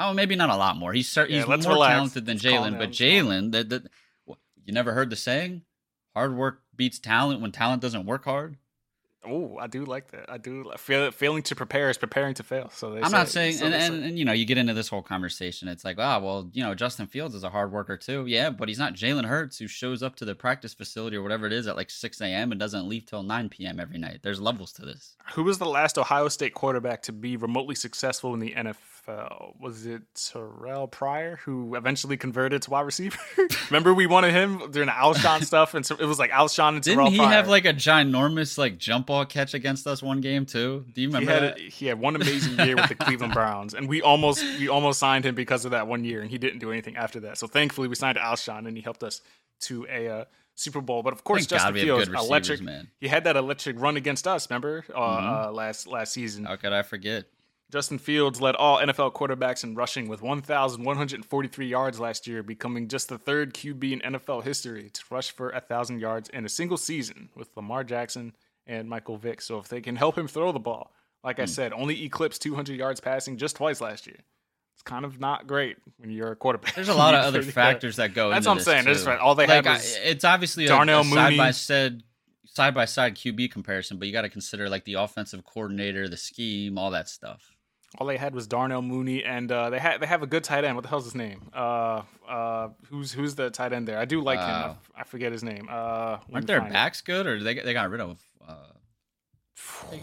Oh, 0.00 0.12
maybe 0.14 0.34
not 0.34 0.50
a 0.50 0.56
lot 0.56 0.76
more. 0.76 0.92
He's 0.92 1.08
cer- 1.08 1.26
Yeah, 1.28 1.44
he's 1.44 1.46
more 1.46 1.74
relax. 1.74 1.92
talented 1.92 2.26
than 2.26 2.38
Jalen, 2.38 2.78
but 2.78 2.90
Jalen, 2.90 3.52
that 3.52 3.68
that 3.68 3.82
you 4.64 4.72
never 4.72 4.92
heard 4.92 5.10
the 5.10 5.16
saying, 5.16 5.62
"Hard 6.14 6.34
work 6.34 6.62
beats 6.74 6.98
talent" 6.98 7.40
when 7.40 7.52
talent 7.52 7.82
doesn't 7.82 8.06
work 8.06 8.24
hard. 8.24 8.56
Oh, 9.26 9.58
I 9.58 9.66
do 9.66 9.84
like 9.84 10.12
that. 10.12 10.30
I 10.30 10.38
do 10.38 10.64
like 10.64 10.78
fail, 10.78 11.10
failing 11.10 11.42
to 11.42 11.54
prepare 11.54 11.90
is 11.90 11.98
preparing 11.98 12.32
to 12.34 12.42
fail. 12.42 12.70
So 12.72 12.96
I'm 12.96 13.12
not 13.12 13.28
saying, 13.28 13.54
so 13.54 13.66
and, 13.66 13.74
say. 13.74 13.86
and, 13.86 14.04
and 14.04 14.18
you 14.18 14.24
know, 14.24 14.32
you 14.32 14.46
get 14.46 14.56
into 14.56 14.72
this 14.72 14.88
whole 14.88 15.02
conversation. 15.02 15.68
It's 15.68 15.84
like, 15.84 15.98
ah, 15.98 16.18
well, 16.18 16.48
you 16.54 16.62
know, 16.62 16.74
Justin 16.74 17.06
Fields 17.06 17.34
is 17.34 17.44
a 17.44 17.50
hard 17.50 17.70
worker 17.70 17.98
too. 17.98 18.24
Yeah, 18.26 18.48
but 18.48 18.68
he's 18.68 18.78
not 18.78 18.94
Jalen 18.94 19.26
Hurts, 19.26 19.58
who 19.58 19.66
shows 19.66 20.02
up 20.02 20.16
to 20.16 20.24
the 20.24 20.34
practice 20.34 20.72
facility 20.72 21.16
or 21.18 21.22
whatever 21.22 21.46
it 21.46 21.52
is 21.52 21.66
at 21.66 21.76
like 21.76 21.90
6 21.90 22.20
a.m. 22.22 22.50
and 22.50 22.58
doesn't 22.58 22.88
leave 22.88 23.04
till 23.04 23.22
9 23.22 23.50
p.m. 23.50 23.78
every 23.78 23.98
night. 23.98 24.20
There's 24.22 24.40
levels 24.40 24.72
to 24.74 24.86
this. 24.86 25.16
Who 25.34 25.44
was 25.44 25.58
the 25.58 25.66
last 25.66 25.98
Ohio 25.98 26.28
State 26.28 26.54
quarterback 26.54 27.02
to 27.02 27.12
be 27.12 27.36
remotely 27.36 27.74
successful 27.74 28.32
in 28.32 28.40
the 28.40 28.52
NFL? 28.54 29.60
Was 29.60 29.86
it 29.86 30.02
Terrell 30.14 30.86
Pryor, 30.86 31.40
who 31.44 31.74
eventually 31.74 32.16
converted 32.16 32.62
to 32.62 32.70
wide 32.70 32.82
receiver? 32.86 33.18
Remember 33.70 33.92
we 33.92 34.06
wanted 34.06 34.32
him 34.32 34.70
during 34.70 34.86
the 34.86 34.92
Alshon 34.92 35.44
stuff, 35.44 35.74
and 35.74 35.84
so 35.84 35.96
it 35.96 36.04
was 36.04 36.18
like 36.18 36.30
Alshon 36.30 36.76
and 36.76 36.82
Terrell 36.84 37.06
Didn't 37.06 37.12
he 37.14 37.18
Pryor. 37.18 37.30
have 37.32 37.48
like 37.48 37.64
a 37.64 37.72
ginormous 37.74 38.56
like 38.56 38.78
jump 38.78 39.09
ball 39.10 39.24
catch 39.26 39.54
against 39.54 39.86
us 39.86 40.02
one 40.02 40.20
game 40.20 40.46
too? 40.46 40.84
Do 40.94 41.00
you 41.02 41.08
he 41.08 41.14
remember 41.14 41.32
had 41.32 41.42
that? 41.42 41.58
he 41.58 41.86
had 41.86 41.98
one 42.00 42.16
amazing 42.22 42.58
year 42.64 42.76
with 42.76 42.88
the 42.88 42.94
Cleveland 42.94 43.32
Browns, 43.34 43.74
and 43.74 43.88
we 43.88 44.00
almost 44.02 44.42
we 44.58 44.68
almost 44.68 44.98
signed 44.98 45.24
him 45.26 45.34
because 45.34 45.64
of 45.64 45.72
that 45.72 45.86
one 45.86 46.04
year, 46.04 46.20
and 46.22 46.30
he 46.30 46.38
didn't 46.38 46.58
do 46.60 46.70
anything 46.70 46.96
after 46.96 47.20
that. 47.20 47.38
So 47.38 47.46
thankfully, 47.46 47.88
we 47.88 47.94
signed 47.94 48.18
Alshon, 48.18 48.66
and 48.66 48.76
he 48.76 48.82
helped 48.82 49.02
us 49.02 49.20
to 49.62 49.86
a 49.90 50.08
uh, 50.08 50.24
Super 50.54 50.80
Bowl. 50.80 51.02
But 51.02 51.12
of 51.12 51.24
course, 51.24 51.40
Thank 51.46 51.60
Justin 51.60 51.74
Fields, 51.74 52.08
electric. 52.08 52.60
man. 52.62 52.88
He 53.00 53.08
had 53.08 53.24
that 53.24 53.36
electric 53.36 53.80
run 53.80 53.96
against 53.96 54.26
us. 54.26 54.48
Remember 54.50 54.84
uh, 54.94 54.98
Mm-hmm. 54.98 55.48
uh, 55.48 55.52
last 55.52 55.86
last 55.86 56.12
season. 56.12 56.44
How 56.44 56.56
could 56.56 56.72
I 56.72 56.82
forget? 56.82 57.24
Justin 57.72 57.98
Fields 57.98 58.40
led 58.40 58.56
all 58.56 58.78
NFL 58.78 59.12
quarterbacks 59.12 59.62
in 59.62 59.76
rushing 59.76 60.08
with 60.08 60.22
1,143 60.22 61.66
yards 61.68 62.00
last 62.00 62.26
year, 62.26 62.42
becoming 62.42 62.88
just 62.88 63.08
the 63.08 63.16
third 63.16 63.54
QB 63.54 63.92
in 64.02 64.14
NFL 64.14 64.42
history 64.42 64.90
to 64.90 65.02
rush 65.08 65.30
for 65.30 65.52
1,000 65.52 66.00
yards 66.00 66.28
in 66.30 66.44
a 66.44 66.48
single 66.48 66.76
season 66.76 67.28
with 67.36 67.48
Lamar 67.56 67.84
Jackson 67.84 68.32
and 68.70 68.88
Michael 68.88 69.16
Vick. 69.16 69.42
So 69.42 69.58
if 69.58 69.68
they 69.68 69.80
can 69.80 69.96
help 69.96 70.16
him 70.16 70.28
throw 70.28 70.52
the 70.52 70.58
ball, 70.60 70.92
like 71.24 71.36
Hmm. 71.36 71.42
I 71.42 71.46
said, 71.46 71.72
only 71.72 72.04
eclipsed 72.04 72.40
200 72.42 72.76
yards 72.78 73.00
passing 73.00 73.36
just 73.36 73.56
twice 73.56 73.80
last 73.80 74.06
year. 74.06 74.18
It's 74.74 74.82
kind 74.82 75.04
of 75.04 75.20
not 75.20 75.46
great 75.46 75.76
when 75.98 76.10
you're 76.10 76.32
a 76.32 76.36
quarterback. 76.36 76.74
There's 76.74 76.88
a 76.88 76.94
lot 76.94 77.14
of 77.18 77.24
other 77.24 77.42
factors 77.42 77.96
that 77.96 78.14
go. 78.14 78.30
That's 78.30 78.46
what 78.46 78.56
I'm 78.56 78.60
saying. 78.62 78.84
That's 78.86 79.04
right. 79.04 79.18
All 79.18 79.34
they 79.34 79.46
like, 79.46 79.64
had 79.66 79.72
was 79.74 79.96
I- 79.96 80.00
it's 80.04 80.24
obviously 80.24 80.64
a, 80.64 80.68
Darnell 80.68 81.00
a 81.00 81.04
side 81.04 81.36
by 81.36 81.50
side 81.50 82.02
side 82.46 82.74
by 82.74 82.84
side 82.86 83.14
QB 83.14 83.50
comparison, 83.52 83.98
but 83.98 84.06
you 84.08 84.12
got 84.12 84.22
to 84.22 84.28
consider 84.30 84.68
like 84.70 84.84
the 84.84 84.94
offensive 84.94 85.44
coordinator, 85.44 86.08
the 86.08 86.16
scheme, 86.16 86.78
all 86.78 86.90
that 86.92 87.08
stuff. 87.08 87.52
all 87.98 88.06
they 88.06 88.16
had 88.16 88.34
was 88.34 88.46
Darnell 88.46 88.80
Mooney, 88.82 89.22
and 89.22 89.52
uh, 89.52 89.68
they 89.70 89.78
had 89.78 90.00
they 90.00 90.06
have 90.06 90.22
a 90.22 90.26
good 90.26 90.44
tight 90.44 90.64
end. 90.64 90.76
What 90.76 90.82
the 90.82 90.88
hell's 90.88 91.04
his 91.04 91.14
name? 91.14 91.50
Uh, 91.54 92.02
uh, 92.28 92.68
who's 92.88 93.12
who's 93.12 93.34
the 93.34 93.50
tight 93.50 93.72
end 93.74 93.86
there? 93.86 93.98
I 93.98 94.04
do 94.06 94.20
like 94.22 94.38
him. 94.38 94.46
I 94.48 94.68
f- 94.70 94.90
I, 94.96 95.04
forget 95.04 95.30
his 95.32 95.42
name. 95.44 95.68
Uh, 95.70 96.18
Aren't 96.32 96.46
their 96.46 96.60
find 96.60 96.70
it. 96.70 96.74
backs 96.74 97.02
good, 97.02 97.26
or 97.26 97.42
they 97.42 97.54
they 97.54 97.72
got 97.74 97.90
rid 97.90 98.00
of? 98.00 98.18
Uh, 98.50 99.96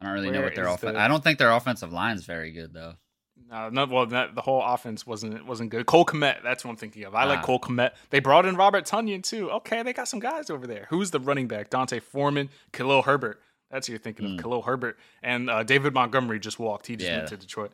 I 0.00 0.06
don't 0.06 0.14
really 0.14 0.30
know 0.30 0.42
what 0.42 0.54
their 0.54 0.68
is 0.68 0.74
offense. 0.74 0.92
the- 0.94 1.00
I 1.00 1.08
don't 1.08 1.22
think 1.24 1.38
their 1.38 1.50
offensive 1.52 1.92
line's 1.92 2.24
very 2.24 2.50
good 2.52 2.72
though. 2.72 2.94
No, 3.50 3.68
no, 3.68 3.84
well, 3.86 4.06
that, 4.06 4.34
the 4.34 4.40
whole 4.42 4.62
offense 4.62 5.06
wasn't 5.06 5.44
wasn't 5.46 5.70
good. 5.70 5.86
Cole 5.86 6.06
Kmet, 6.06 6.42
that's 6.42 6.64
what 6.64 6.70
I'm 6.70 6.76
thinking 6.76 7.04
of. 7.04 7.14
I 7.14 7.24
like 7.24 7.40
Ah. 7.40 7.42
Cole 7.42 7.58
Kmet. 7.60 7.92
They 8.10 8.20
brought 8.20 8.46
in 8.46 8.56
Robert 8.56 8.84
Tonyan 8.86 9.22
too. 9.22 9.50
Okay, 9.50 9.82
they 9.82 9.92
got 9.92 10.08
some 10.08 10.20
guys 10.20 10.50
over 10.50 10.66
there. 10.66 10.86
Who's 10.90 11.10
the 11.10 11.20
running 11.20 11.48
back? 11.48 11.68
D'Onta 11.70 12.00
Foreman, 12.02 12.48
Khalil 12.72 13.02
Herbert. 13.02 13.40
That's 13.70 13.86
who 13.86 13.92
you're 13.92 14.00
thinking 14.00 14.34
of. 14.34 14.40
Khalil 14.42 14.62
Herbert 14.62 14.98
and 15.22 15.50
uh, 15.50 15.62
David 15.64 15.94
Montgomery 15.94 16.38
just 16.38 16.58
walked. 16.58 16.86
He 16.86 16.96
just 16.96 17.08
Hmm. 17.08 17.12
Yeah. 17.12 17.18
went 17.18 17.28
to 17.30 17.36
Detroit. 17.36 17.72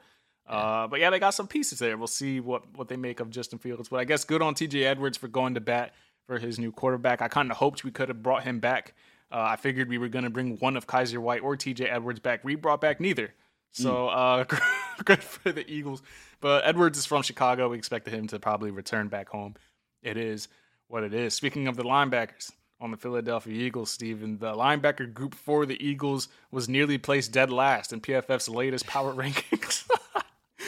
Uh, 0.49 0.89
but 0.89 0.99
yeah, 0.99 1.11
they 1.11 1.19
got 1.21 1.35
some 1.35 1.47
pieces 1.47 1.79
there. 1.79 1.97
We'll 1.97 2.07
see 2.09 2.41
what 2.41 2.63
what 2.77 2.89
they 2.89 2.97
make 2.97 3.21
of 3.21 3.31
Justin 3.31 3.59
Fields. 3.59 3.89
But 3.89 4.01
I 4.01 4.05
guess 4.05 4.25
good 4.25 4.43
on 4.43 4.55
T.J. 4.55 4.85
Edwards 4.85 5.17
for 5.19 5.29
going 5.29 5.55
to 5.55 5.61
bat 5.61 5.95
for 6.31 6.39
his 6.39 6.61
new 6.61 6.71
quarterback. 6.71 7.21
I 7.21 7.27
kind 7.27 7.51
of 7.51 7.57
hoped 7.57 7.83
we 7.83 7.91
could 7.91 8.09
have 8.09 8.23
brought 8.23 8.45
him 8.45 8.61
back. 8.61 8.95
Uh, 9.33 9.41
I 9.49 9.57
figured 9.57 9.89
we 9.89 9.99
were 9.99 10.09
going 10.09 10.23
to 10.23 10.31
bring 10.31 10.59
one 10.59 10.77
of 10.77 10.87
Kyzir 10.87 11.19
White 11.19 11.43
or 11.43 11.57
T.J. 11.57 11.87
Edwards 11.87 12.21
back. 12.21 12.45
We 12.45 12.55
brought 12.55 12.81
back 12.81 13.01
neither. 13.01 13.35
So 13.73 14.09
uh, 14.09 14.45
good 15.05 15.25
for 15.25 15.51
the 15.51 15.69
Eagles. 15.69 16.03
But 16.41 16.65
Edwards 16.65 16.99
is 16.99 17.05
from 17.07 17.23
Chicago. 17.23 17.71
We 17.71 17.79
expected 17.79 18.15
him 18.15 18.29
to 18.29 18.39
probably 18.39 18.71
return 18.71 19.09
back 19.09 19.29
home. 19.29 19.57
It 20.05 20.17
is 20.17 20.47
what 20.87 21.03
it 21.03 21.13
is. 21.13 21.35
Speaking 21.35 21.67
of 21.67 21.75
the 21.75 21.83
linebackers 21.83 22.53
on 22.81 22.93
the 22.93 22.97
Philadelphia 22.97 23.53
Eagles, 23.53 23.91
Steven, 23.91 24.39
the 24.39 24.55
linebacker 24.55 25.13
group 25.13 25.35
for 25.35 25.67
the 25.67 25.85
Eagles 25.85 26.29
was 26.53 26.69
nearly 26.69 26.97
placed 26.97 27.33
dead 27.33 27.51
last 27.51 27.93
in 27.93 28.01
PFF's 28.01 28.49
latest 28.49 28.87
power 28.87 29.13
rankings. 29.17 29.85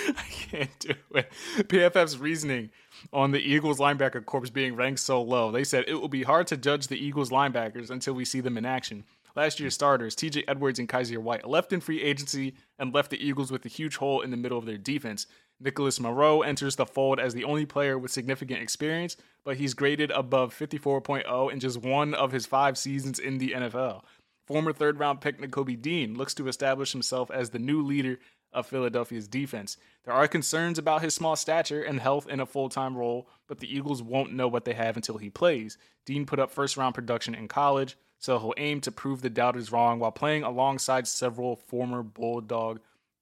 I 0.08 0.24
can't 0.28 0.78
do 0.80 0.94
it. 1.14 1.30
PFF's 1.68 2.18
reasoning 2.18 2.70
on 3.12 3.30
the 3.30 3.40
Eagles 3.40 3.78
linebacker 3.78 4.24
corps 4.24 4.50
being 4.50 4.76
ranked 4.76 5.00
so 5.00 5.22
low. 5.22 5.50
They 5.50 5.64
said 5.64 5.84
it 5.86 5.94
will 5.94 6.08
be 6.08 6.22
hard 6.22 6.46
to 6.48 6.56
judge 6.56 6.88
the 6.88 7.02
Eagles 7.02 7.30
linebackers 7.30 7.90
until 7.90 8.14
we 8.14 8.24
see 8.24 8.40
them 8.40 8.58
in 8.58 8.64
action. 8.64 9.04
Last 9.34 9.60
year's 9.60 9.74
starters, 9.74 10.14
TJ 10.14 10.44
Edwards 10.46 10.78
and 10.78 10.88
Kyzir 10.88 11.18
White, 11.18 11.48
left 11.48 11.72
in 11.72 11.80
free 11.80 12.02
agency 12.02 12.54
and 12.78 12.92
left 12.92 13.10
the 13.10 13.24
Eagles 13.24 13.50
with 13.50 13.64
a 13.64 13.70
huge 13.70 13.96
hole 13.96 14.20
in 14.20 14.30
the 14.30 14.36
middle 14.36 14.58
of 14.58 14.66
their 14.66 14.76
defense. 14.76 15.26
Nicholas 15.58 16.00
Morrow 16.00 16.42
enters 16.42 16.76
the 16.76 16.84
fold 16.84 17.18
as 17.18 17.32
the 17.32 17.44
only 17.44 17.64
player 17.64 17.96
with 17.96 18.10
significant 18.10 18.60
experience, 18.60 19.16
but 19.44 19.56
he's 19.56 19.74
graded 19.74 20.10
above 20.10 20.54
54.0 20.54 21.52
in 21.52 21.60
just 21.60 21.78
one 21.78 22.14
of 22.14 22.32
his 22.32 22.46
five 22.46 22.76
seasons 22.76 23.18
in 23.18 23.38
the 23.38 23.52
NFL. 23.52 24.02
Former 24.46 24.72
third 24.72 24.98
round 24.98 25.20
pick 25.20 25.40
Nakobe 25.40 25.80
Dean 25.80 26.16
looks 26.16 26.34
to 26.34 26.48
establish 26.48 26.92
himself 26.92 27.30
as 27.30 27.50
the 27.50 27.58
new 27.58 27.82
leader 27.82 28.18
of 28.52 28.66
Philadelphia's 28.66 29.28
defense. 29.28 29.76
There 30.04 30.14
are 30.14 30.28
concerns 30.28 30.78
about 30.78 31.02
his 31.02 31.14
small 31.14 31.36
stature 31.36 31.82
and 31.82 32.00
health 32.00 32.28
in 32.28 32.40
a 32.40 32.46
full 32.46 32.68
time 32.68 32.96
role, 32.96 33.28
but 33.46 33.58
the 33.58 33.74
Eagles 33.74 34.02
won't 34.02 34.32
know 34.32 34.48
what 34.48 34.64
they 34.64 34.74
have 34.74 34.96
until 34.96 35.18
he 35.18 35.30
plays. 35.30 35.78
Dean 36.04 36.26
put 36.26 36.38
up 36.38 36.50
first 36.50 36.76
round 36.76 36.94
production 36.94 37.34
in 37.34 37.48
college, 37.48 37.96
so 38.18 38.38
he'll 38.38 38.54
aim 38.56 38.80
to 38.82 38.92
prove 38.92 39.22
the 39.22 39.30
doubters 39.30 39.72
wrong 39.72 39.98
while 39.98 40.12
playing 40.12 40.42
alongside 40.42 41.06
several 41.06 41.56
former 41.56 42.02
Bulldog 42.02 42.80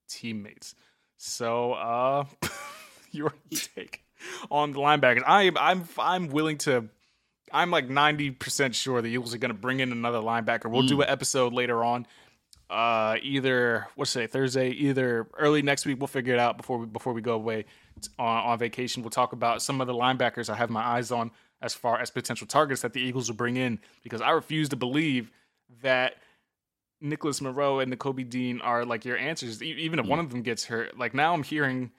teammates. 0.09 0.75
So, 1.16 1.75
uh, 1.75 2.25
your 3.11 3.35
take 3.51 4.05
on 4.51 4.73
the 4.73 4.79
linebackers. 4.79 5.23
I 5.27 5.53
I'm 5.57 5.88
I'm 5.99 6.29
willing 6.29 6.59
to. 6.59 6.88
I'm 7.53 7.71
like 7.71 7.88
ninety 7.88 8.31
percent 8.31 8.75
sure 8.75 9.03
the 9.03 9.09
Eagles 9.09 9.35
are 9.35 9.38
going 9.38 9.51
to 9.51 9.59
bring 9.59 9.81
in 9.81 9.93
another 9.93 10.19
linebacker. 10.19 10.71
We'll 10.71 10.83
do 10.83 11.03
an 11.03 11.09
episode 11.09 11.53
later 11.53 11.83
on. 11.83 12.07
Uh, 12.70 13.16
either 13.22 13.88
what's 13.96 14.12
today 14.12 14.28
Thursday, 14.28 14.70
either 14.70 15.26
early 15.37 15.61
next 15.61 15.87
week. 15.87 15.98
We'll 15.98 16.06
figure 16.06 16.33
it 16.35 16.38
out 16.38 16.56
before 16.56 16.78
we 16.78 16.87
before 16.87 17.12
we 17.12 17.20
go 17.20 17.35
away 17.35 17.64
on, 18.18 18.44
on 18.44 18.59
vacation. 18.59 19.02
We'll 19.02 19.11
talk 19.11 19.33
about 19.33 19.61
some 19.61 19.80
of 19.80 19.88
the 19.88 19.92
linebackers 19.92 20.48
I 20.48 20.54
have 20.54 20.70
my 20.70 20.80
eyes 20.83 21.11
on 21.11 21.33
as 21.61 21.74
far 21.74 22.00
as 22.00 22.11
potential 22.11 22.46
targets 22.46 22.83
that 22.83 22.92
the 22.92 23.00
Eagles 23.00 23.28
will 23.28 23.37
bring 23.37 23.56
in 23.56 23.80
because 24.04 24.20
I 24.20 24.30
refuse 24.30 24.68
to 24.68 24.76
believe 24.76 25.33
that 25.83 26.14
Nicholas 27.00 27.40
Morrow 27.40 27.80
and 27.80 27.98
Kobe 27.98 28.22
Dean 28.22 28.61
are 28.61 28.85
like 28.85 29.04
your 29.04 29.16
answers. 29.18 29.61
E- 29.62 29.72
Even 29.78 29.98
if 29.98 30.06
one 30.06 30.20
of 30.20 30.30
them 30.30 30.42
gets 30.42 30.64
hurt, 30.66 30.96
like 30.96 31.12
now 31.12 31.35
I'm 31.35 31.42
hearing 31.42 31.90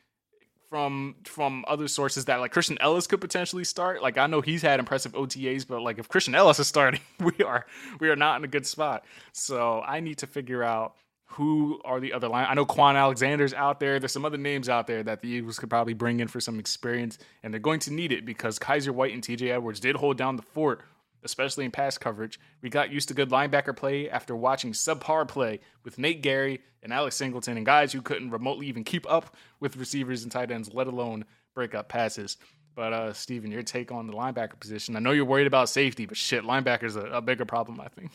from 0.72 1.16
from 1.26 1.66
other 1.68 1.90
sources 1.90 2.24
that 2.26 2.40
like 2.40 2.54
Christian 2.54 2.78
Elliss 2.80 3.06
could 3.06 3.20
potentially 3.20 3.66
start. 3.66 4.02
Like 4.02 4.18
I 4.18 4.26
know 4.26 4.40
he's 4.40 4.62
had 4.62 4.80
impressive 4.80 5.12
OTAs, 5.12 5.68
but 5.68 5.82
like 5.82 6.00
if 6.00 6.08
Christian 6.08 6.34
Elliss 6.34 6.60
is 6.60 6.68
starting, 6.68 7.02
we 7.20 7.34
are 7.44 7.66
we 8.00 8.10
are 8.10 8.16
not 8.16 8.38
in 8.40 8.46
a 8.46 8.48
good 8.48 8.66
spot. 8.66 9.04
So 9.34 9.82
I 9.86 10.00
need 10.00 10.20
to 10.20 10.28
figure 10.28 10.64
out 10.64 10.96
who 11.26 11.82
are 11.84 12.00
the 12.00 12.14
other 12.14 12.30
line. 12.30 12.48
I 12.50 12.54
know 12.54 12.66
Kwon 12.66 12.96
Alexander's 12.96 13.54
out 13.54 13.82
there. 13.82 14.00
There's 14.00 14.14
some 14.14 14.24
other 14.24 14.38
names 14.38 14.70
out 14.70 14.88
there 14.88 15.04
that 15.04 15.22
the 15.22 15.28
Eagles 15.28 15.60
could 15.60 15.70
probably 15.70 15.94
bring 15.94 16.22
in 16.22 16.30
for 16.30 16.40
some 16.40 16.58
experience, 16.58 17.18
and 17.44 17.54
they're 17.54 17.60
going 17.60 17.82
to 17.82 17.92
need 17.92 18.14
it 18.14 18.26
because 18.26 18.58
Kyzir 18.58 18.92
White 18.92 19.14
and 19.14 19.22
TJ 19.22 19.52
Edwards 19.52 19.82
did 19.82 19.98
hold 19.98 20.18
down 20.18 20.38
the 20.38 20.42
fort 20.42 20.84
especially 21.24 21.66
in 21.66 21.72
pass 21.72 21.98
coverage. 21.98 22.40
We 22.62 22.70
got 22.70 22.92
used 22.92 23.08
to 23.10 23.14
good 23.14 23.30
linebacker 23.30 23.76
play 23.76 24.10
after 24.10 24.36
watching 24.36 24.72
subpar 24.74 25.28
play 25.28 25.60
with 25.84 25.98
Nate 25.98 26.22
Gerry 26.24 26.62
and 26.84 26.92
Alex 26.92 27.16
Singleton 27.16 27.58
and 27.58 27.66
guys 27.66 27.94
who 27.94 28.02
couldn't 28.02 28.32
remotely 28.32 28.68
even 28.68 28.84
keep 28.84 29.10
up 29.10 29.36
with 29.60 29.78
receivers 29.78 30.24
and 30.24 30.32
tight 30.32 30.52
ends, 30.52 30.74
let 30.74 30.88
alone 30.88 31.26
break 31.54 31.76
up 31.76 31.90
passes. 31.90 32.38
But 32.76 32.94
uh, 32.94 33.14
Steven, 33.14 33.52
your 33.52 33.64
take 33.64 33.92
on 33.92 34.08
the 34.08 34.14
linebacker 34.14 34.60
position. 34.60 34.96
I 34.96 35.00
know 35.00 35.12
you're 35.12 35.26
worried 35.26 35.48
about 35.48 35.68
safety, 35.70 36.06
but 36.06 36.16
shit, 36.18 36.44
linebacker's 36.44 36.96
a, 36.96 37.02
a 37.02 37.22
bigger 37.22 37.46
problem, 37.46 37.82
I 37.82 37.90
think. 37.90 38.12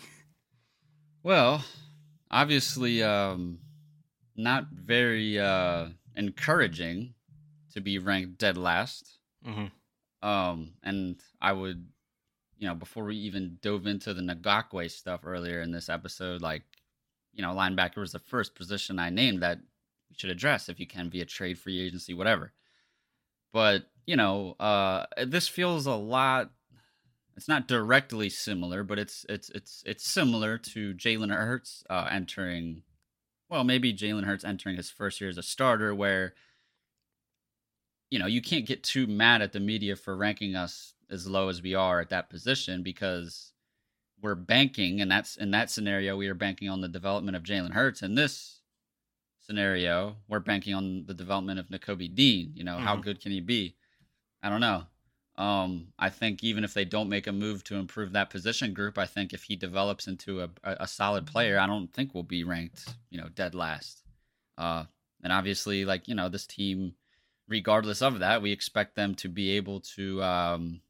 Well, 1.23 1.64
obviously, 2.31 3.03
um, 3.03 3.59
not 4.37 4.69
very 4.73 5.38
uh, 5.38 5.88
encouraging 6.14 7.14
to 7.75 7.81
be 7.81 7.99
ranked 7.99 8.38
dead 8.38 8.57
last. 8.57 9.19
Mhm. 9.47 9.71
Um, 10.23 10.73
and 10.83 11.21
I 11.40 11.53
would, 11.53 11.87
you 12.59 12.66
know, 12.66 12.75
before 12.75 13.05
we 13.05 13.16
even 13.16 13.59
dove 13.61 13.87
into 13.87 14.14
the 14.14 14.23
Ngakoue 14.23 14.90
stuff 14.90 15.21
earlier 15.25 15.61
in 15.61 15.73
this 15.73 15.88
episode, 15.88 16.42
like, 16.42 16.62
you 17.33 17.42
know, 17.42 17.51
linebacker 17.51 17.99
was 17.99 18.12
the 18.12 18.19
first 18.19 18.55
position 18.55 18.99
I 18.99 19.11
named 19.11 19.42
that 19.42 19.59
we 19.59 20.16
should 20.16 20.31
address 20.31 20.69
if 20.69 20.81
you 20.81 20.87
can 20.87 21.11
via 21.11 21.27
trade, 21.27 21.59
free 21.59 21.81
agency, 21.81 22.14
whatever. 22.14 22.53
But 23.53 23.85
you 24.07 24.16
know, 24.16 24.55
uh, 24.61 25.07
this 25.27 25.49
feels 25.49 25.87
a 25.87 25.95
lot 25.95 26.51
it's 27.37 27.49
not 27.49 27.69
directly 27.69 28.31
similar, 28.31 28.83
but 28.83 28.99
it's 28.99 29.27
it's 29.29 29.51
it's 29.51 29.83
it's 29.85 30.09
similar 30.09 30.57
to 30.59 30.95
Jalen 30.95 31.35
Hurts 31.35 31.85
uh, 31.90 32.09
entering. 32.11 32.83
Well, 33.51 33.62
maybe 33.62 33.92
Jalen 33.92 34.25
Hurts 34.25 34.45
entering 34.45 34.77
his 34.77 34.90
first 34.90 35.21
year 35.21 35.29
as 35.29 35.38
a 35.38 35.42
starter, 35.42 35.95
where 35.95 36.35
you 38.11 38.19
know 38.19 38.27
you 38.27 38.40
can't 38.40 38.66
get 38.66 38.83
too 38.83 39.07
mad 39.07 39.42
at 39.42 39.53
the 39.53 39.61
media 39.61 39.97
for 39.97 40.16
ranking 40.16 40.57
us 40.57 40.95
as 41.11 41.27
low 41.27 41.49
as 41.49 41.62
we 41.62 41.75
are 41.75 42.01
at 42.01 42.11
that 42.11 42.29
position 42.31 42.83
because 42.83 43.53
we're 44.21 44.35
banking, 44.35 45.01
and 45.01 45.11
that's 45.11 45.37
in 45.37 45.51
that 45.53 45.71
scenario 45.71 46.16
we 46.16 46.29
are 46.29 46.35
banking 46.35 46.69
on 46.69 46.81
the 46.81 46.88
development 46.88 47.37
of 47.37 47.42
Jalen 47.42 47.73
Hurts. 47.73 48.03
In 48.03 48.14
this 48.14 48.61
scenario, 49.40 50.16
we're 50.29 50.40
banking 50.40 50.75
on 50.75 51.05
the 51.07 51.14
development 51.14 51.59
of 51.61 51.69
Nakobe 51.69 52.14
Dean. 52.14 52.53
You 52.55 52.64
know, 52.64 52.79
how 52.79 52.97
Mhm. 52.97 53.03
good 53.03 53.21
can 53.21 53.33
he 53.33 53.40
be? 53.40 53.77
I 54.42 54.49
don't 54.49 54.61
know. 54.61 54.87
Um, 55.37 55.92
I 55.99 56.09
think 56.09 56.42
even 56.42 56.64
if 56.64 56.73
they 56.73 56.87
don't 56.87 57.11
make 57.11 57.27
a 57.27 57.33
move 57.33 57.62
to 57.64 57.77
improve 57.77 58.12
that 58.12 58.31
position 58.31 58.73
group, 58.73 58.97
I 58.97 59.05
think 59.05 59.35
if 59.35 59.45
he 59.45 59.55
develops 59.55 60.07
into 60.09 60.40
a, 60.40 60.51
a, 60.64 60.77
a 60.81 60.88
solid 60.88 61.27
player, 61.27 61.59
I 61.59 61.66
don't 61.66 61.92
think 61.92 62.14
we'll 62.14 62.23
be 62.23 62.42
ranked, 62.42 62.95
you 63.11 63.21
know, 63.21 63.29
dead 63.29 63.55
last. 63.55 64.03
Uh, 64.57 64.87
and 65.23 65.33
obviously, 65.33 65.85
like 65.85 66.09
you 66.09 66.14
know, 66.14 66.29
this 66.31 66.47
team, 66.47 66.95
regardless 67.49 68.01
of 68.01 68.19
that, 68.21 68.40
we 68.40 68.51
expect 68.51 68.95
them 68.97 69.14
to 69.16 69.29
be 69.29 69.51
able 69.51 69.81
to, 69.81 70.23
um, 70.23 70.81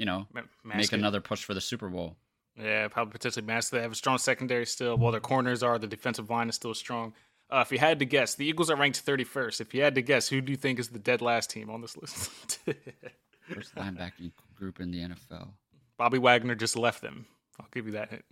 you 0.00 0.06
know, 0.06 0.26
Ma- 0.32 0.40
make 0.64 0.84
it. 0.84 0.92
another 0.94 1.20
push 1.20 1.44
for 1.44 1.52
the 1.52 1.60
Super 1.60 1.88
Bowl. 1.90 2.16
Yeah, 2.58 2.88
probably 2.88 3.12
potentially 3.12 3.44
master. 3.44 3.76
They 3.76 3.82
have 3.82 3.92
a 3.92 3.94
strong 3.94 4.16
secondary 4.18 4.64
still. 4.66 4.96
Well, 4.96 5.12
their 5.12 5.20
corners 5.20 5.62
are. 5.62 5.78
The 5.78 5.86
defensive 5.86 6.30
line 6.30 6.48
is 6.48 6.54
still 6.56 6.72
strong. 6.74 7.12
Uh, 7.50 7.62
if 7.66 7.70
you 7.70 7.78
had 7.78 7.98
to 7.98 8.04
guess, 8.06 8.34
the 8.34 8.46
Eagles 8.46 8.70
are 8.70 8.76
ranked 8.76 9.04
31st. 9.04 9.60
If 9.60 9.74
you 9.74 9.82
had 9.82 9.94
to 9.96 10.02
guess, 10.02 10.28
who 10.28 10.40
do 10.40 10.50
you 10.52 10.56
think 10.56 10.78
is 10.78 10.88
the 10.88 10.98
dead 10.98 11.20
last 11.20 11.50
team 11.50 11.68
on 11.70 11.80
this 11.82 11.96
list? 11.96 12.30
First 13.54 13.74
linebacking 13.74 14.32
group 14.56 14.80
in 14.80 14.90
the 14.90 14.98
NFL. 15.00 15.48
Bobby 15.98 16.18
Wagner 16.18 16.54
just 16.54 16.76
left 16.76 17.02
them. 17.02 17.26
I'll 17.60 17.66
give 17.72 17.86
you 17.86 17.92
that 17.92 18.08
hint. 18.10 18.24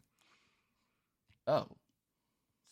Oh, 1.47 1.67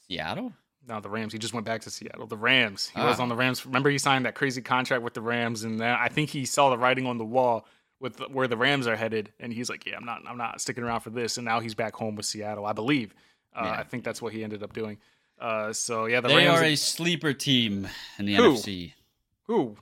Seattle. 0.08 0.52
No, 0.88 1.00
the 1.00 1.10
Rams. 1.10 1.32
He 1.32 1.38
just 1.38 1.52
went 1.52 1.66
back 1.66 1.80
to 1.82 1.90
Seattle. 1.90 2.26
The 2.26 2.36
Rams. 2.36 2.92
He 2.94 3.00
was 3.00 3.18
Ah. 3.18 3.22
on 3.22 3.28
the 3.28 3.34
Rams. 3.34 3.66
Remember, 3.66 3.90
he 3.90 3.98
signed 3.98 4.24
that 4.24 4.34
crazy 4.36 4.62
contract 4.62 5.02
with 5.02 5.14
the 5.14 5.20
Rams, 5.20 5.64
and 5.64 5.80
then 5.80 5.94
I 5.98 6.08
think 6.08 6.30
he 6.30 6.44
saw 6.44 6.70
the 6.70 6.78
writing 6.78 7.06
on 7.06 7.18
the 7.18 7.24
wall 7.24 7.66
with 8.00 8.16
the, 8.16 8.24
where 8.24 8.46
the 8.48 8.56
Rams 8.56 8.86
are 8.86 8.96
headed, 8.96 9.32
and 9.40 9.52
he's 9.52 9.68
like, 9.70 9.86
"Yeah, 9.86 9.96
I'm 9.96 10.04
not, 10.04 10.22
I'm 10.28 10.36
not 10.38 10.60
sticking 10.60 10.84
around 10.84 11.00
for 11.00 11.10
this." 11.10 11.38
And 11.38 11.44
now 11.44 11.60
he's 11.60 11.74
back 11.74 11.94
home 11.94 12.16
with 12.16 12.26
Seattle, 12.26 12.66
I 12.66 12.72
believe. 12.72 13.14
Uh, 13.54 13.62
Yeah. 13.64 13.70
I 13.72 13.82
think 13.84 14.04
that's 14.04 14.20
what 14.20 14.32
he 14.32 14.44
ended 14.44 14.62
up 14.62 14.72
doing. 14.72 14.98
Uh, 15.40 15.72
so 15.72 16.06
yeah, 16.06 16.20
the 16.20 16.28
They 16.28 16.46
Rams. 16.46 16.60
are 16.60 16.64
a 16.64 16.76
sleeper 16.76 17.32
team 17.32 17.88
in 18.18 18.26
the 18.26 18.34
Who? 18.36 18.54
NFC. 18.54 18.92
who? 19.44 19.76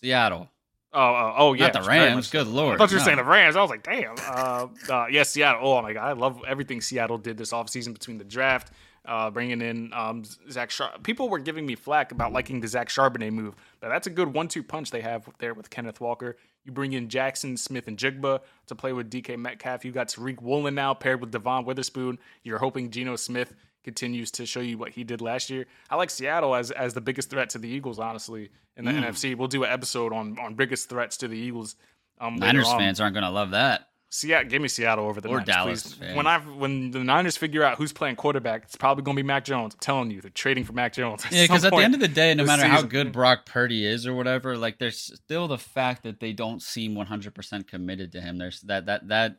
Seattle. 0.00 0.48
Oh, 0.92 1.00
oh, 1.00 1.34
oh, 1.36 1.52
yeah. 1.52 1.64
Not 1.68 1.82
the 1.84 1.88
Rams. 1.88 2.30
Good 2.30 2.46
lord. 2.46 2.76
I 2.76 2.78
thought 2.78 2.90
you 2.90 2.96
were 2.96 3.00
no. 3.00 3.04
saying 3.04 3.16
the 3.18 3.24
Rams. 3.24 3.54
I 3.54 3.60
was 3.60 3.68
like, 3.70 3.82
damn. 3.82 4.14
Uh, 4.26 4.66
uh, 4.88 5.06
yes, 5.10 5.28
Seattle. 5.30 5.60
Oh 5.68 5.82
my 5.82 5.92
god, 5.92 6.04
I 6.04 6.12
love 6.12 6.40
everything 6.48 6.80
Seattle 6.80 7.18
did 7.18 7.36
this 7.36 7.52
offseason 7.52 7.92
between 7.92 8.16
the 8.18 8.24
draft, 8.24 8.72
uh, 9.06 9.30
bringing 9.30 9.60
in 9.60 9.92
um, 9.92 10.24
Zach. 10.50 10.70
Char- 10.70 10.98
People 11.02 11.28
were 11.28 11.38
giving 11.38 11.66
me 11.66 11.74
flack 11.74 12.12
about 12.12 12.32
liking 12.32 12.60
the 12.60 12.68
Zach 12.68 12.88
Charbonnet 12.88 13.32
move, 13.32 13.54
but 13.80 13.88
that's 13.88 14.06
a 14.06 14.10
good 14.10 14.32
one-two 14.32 14.62
punch 14.62 14.90
they 14.90 15.00
have 15.00 15.28
there 15.38 15.54
with 15.54 15.70
Kenneth 15.70 16.00
Walker. 16.00 16.36
You 16.64 16.72
bring 16.72 16.92
in 16.92 17.08
Jaxon 17.08 17.58
Smith-Njigba 17.58 18.40
to 18.66 18.74
play 18.74 18.92
with 18.92 19.10
DK 19.10 19.38
Metcalf. 19.38 19.84
You 19.84 19.92
got 19.92 20.08
Tariq 20.08 20.42
Woolen 20.42 20.74
now 20.74 20.94
paired 20.94 21.20
with 21.20 21.30
Devon 21.30 21.64
Witherspoon. 21.64 22.18
You're 22.42 22.58
hoping 22.58 22.90
Geno 22.90 23.16
Smith 23.16 23.54
continues 23.84 24.32
to 24.32 24.44
show 24.44 24.58
you 24.60 24.76
what 24.76 24.90
he 24.90 25.04
did 25.04 25.20
last 25.20 25.48
year. 25.48 25.66
I 25.88 25.94
like 25.94 26.10
Seattle 26.10 26.56
as 26.56 26.72
as 26.72 26.92
the 26.94 27.00
biggest 27.00 27.30
threat 27.30 27.50
to 27.50 27.58
the 27.58 27.68
Eagles, 27.68 28.00
honestly, 28.00 28.50
in 28.76 28.84
the 28.84 28.90
NFC. 28.90 29.36
We'll 29.36 29.46
do 29.48 29.62
an 29.62 29.70
episode 29.70 30.12
on 30.12 30.38
on 30.40 30.54
biggest 30.54 30.88
threats 30.88 31.16
to 31.18 31.28
the 31.28 31.38
Eagles. 31.38 31.76
Um, 32.20 32.36
Niners 32.36 32.66
fans 32.78 33.00
aren't 33.00 33.14
going 33.14 33.24
to 33.24 33.30
love 33.30 33.50
that. 33.52 33.88
Seattle, 34.16 34.48
give 34.48 34.62
me 34.62 34.68
Seattle 34.68 35.06
over 35.06 35.20
the 35.20 35.28
Or 35.28 35.38
Niners, 35.38 35.46
Dallas 35.46 35.94
please. 35.94 36.14
When 36.16 36.26
I 36.26 36.38
when 36.38 36.90
the 36.90 37.04
Niners 37.04 37.36
figure 37.36 37.62
out 37.62 37.76
who's 37.78 37.92
playing 37.92 38.16
quarterback, 38.16 38.64
it's 38.64 38.76
probably 38.76 39.02
going 39.04 39.16
to 39.16 39.22
be 39.22 39.26
Mac 39.26 39.44
Jones. 39.44 39.74
I'm 39.74 39.80
telling 39.80 40.10
you, 40.10 40.20
they're 40.20 40.30
trading 40.30 40.64
for 40.64 40.72
Mac 40.72 40.92
Jones. 40.92 41.24
Yeah, 41.30 41.44
because 41.44 41.64
at 41.64 41.70
the 41.72 41.78
end 41.78 41.94
of 41.94 42.00
the 42.00 42.08
day, 42.08 42.34
no 42.34 42.44
matter 42.44 42.66
how 42.66 42.82
good 42.82 43.12
Brock 43.12 43.44
Purdy 43.46 43.84
is 43.84 44.06
or 44.06 44.14
whatever, 44.14 44.56
like 44.56 44.78
there's 44.78 44.98
still 44.98 45.48
the 45.48 45.58
fact 45.58 46.02
that 46.04 46.20
they 46.20 46.32
don't 46.32 46.62
seem 46.62 46.94
100% 46.94 47.66
committed 47.68 48.12
to 48.12 48.20
him. 48.20 48.38
There's 48.38 48.60
that 48.62 48.86
that 48.86 49.08
that 49.08 49.36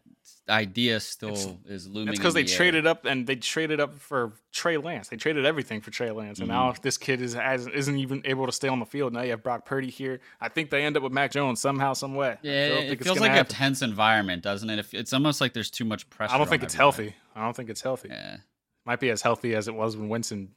idea 0.49 0.99
still 0.99 1.59
is 1.65 1.87
looming. 1.87 2.09
It's 2.13 2.19
because 2.19 2.35
in 2.35 2.41
they 2.41 2.43
the 2.45 2.51
air. 2.51 2.57
traded 2.57 2.87
up 2.87 3.05
and 3.05 3.27
they 3.27 3.35
traded 3.35 3.79
up 3.79 3.97
for 3.97 4.33
Trey 4.51 4.77
Lance. 4.77 5.09
They 5.09 5.17
traded 5.17 5.45
everything 5.45 5.81
for 5.81 5.91
Trey 5.91 6.11
Lance, 6.11 6.39
and 6.39 6.47
Mm-hmm. 6.49 6.57
now 6.57 6.73
this 6.81 6.97
kid 6.97 7.21
is 7.21 7.35
isn't 7.35 7.97
even 7.97 8.21
able 8.25 8.45
to 8.45 8.51
stay 8.51 8.67
on 8.67 8.79
the 8.79 8.85
field. 8.85 9.13
Now 9.13 9.21
you 9.21 9.31
have 9.31 9.43
Brock 9.43 9.65
Purdy 9.65 9.89
here. 9.89 10.19
I 10.39 10.49
think 10.49 10.69
they 10.69 10.83
end 10.83 10.95
up 10.97 11.03
with 11.03 11.11
Mac 11.11 11.31
Jones 11.31 11.59
somehow, 11.59 11.93
some 11.93 12.15
way. 12.15 12.37
Yeah, 12.41 12.51
it, 12.51 13.03
feels 13.03 13.19
like 13.19 13.31
happen. 13.31 13.45
a 13.53 13.57
tense 13.57 13.81
environment, 13.81 14.43
doesn't 14.43 14.66
it? 14.69 14.80
If- 14.80 14.93
It's 14.93 15.13
almost 15.13 15.41
like 15.41 15.53
there's 15.53 15.69
too 15.71 15.86
much 15.86 16.10
pressure. 16.10 16.34
I 16.34 16.38
don't 16.38 16.47
on 16.47 16.49
think 16.49 16.63
it's 16.63 16.75
everybody. 16.75 17.03
healthy. 17.10 17.15
I 17.36 17.43
don't 17.43 17.56
think 17.56 17.69
it's 17.69 17.82
healthy. 17.82 18.10
Yeah. 18.10 18.38
Might 18.86 18.99
be 18.99 19.10
as 19.10 19.21
healthy 19.21 19.53
as 19.56 19.67
it 19.67 19.75
was 19.75 19.97
when 19.97 20.08
Winston, 20.10 20.49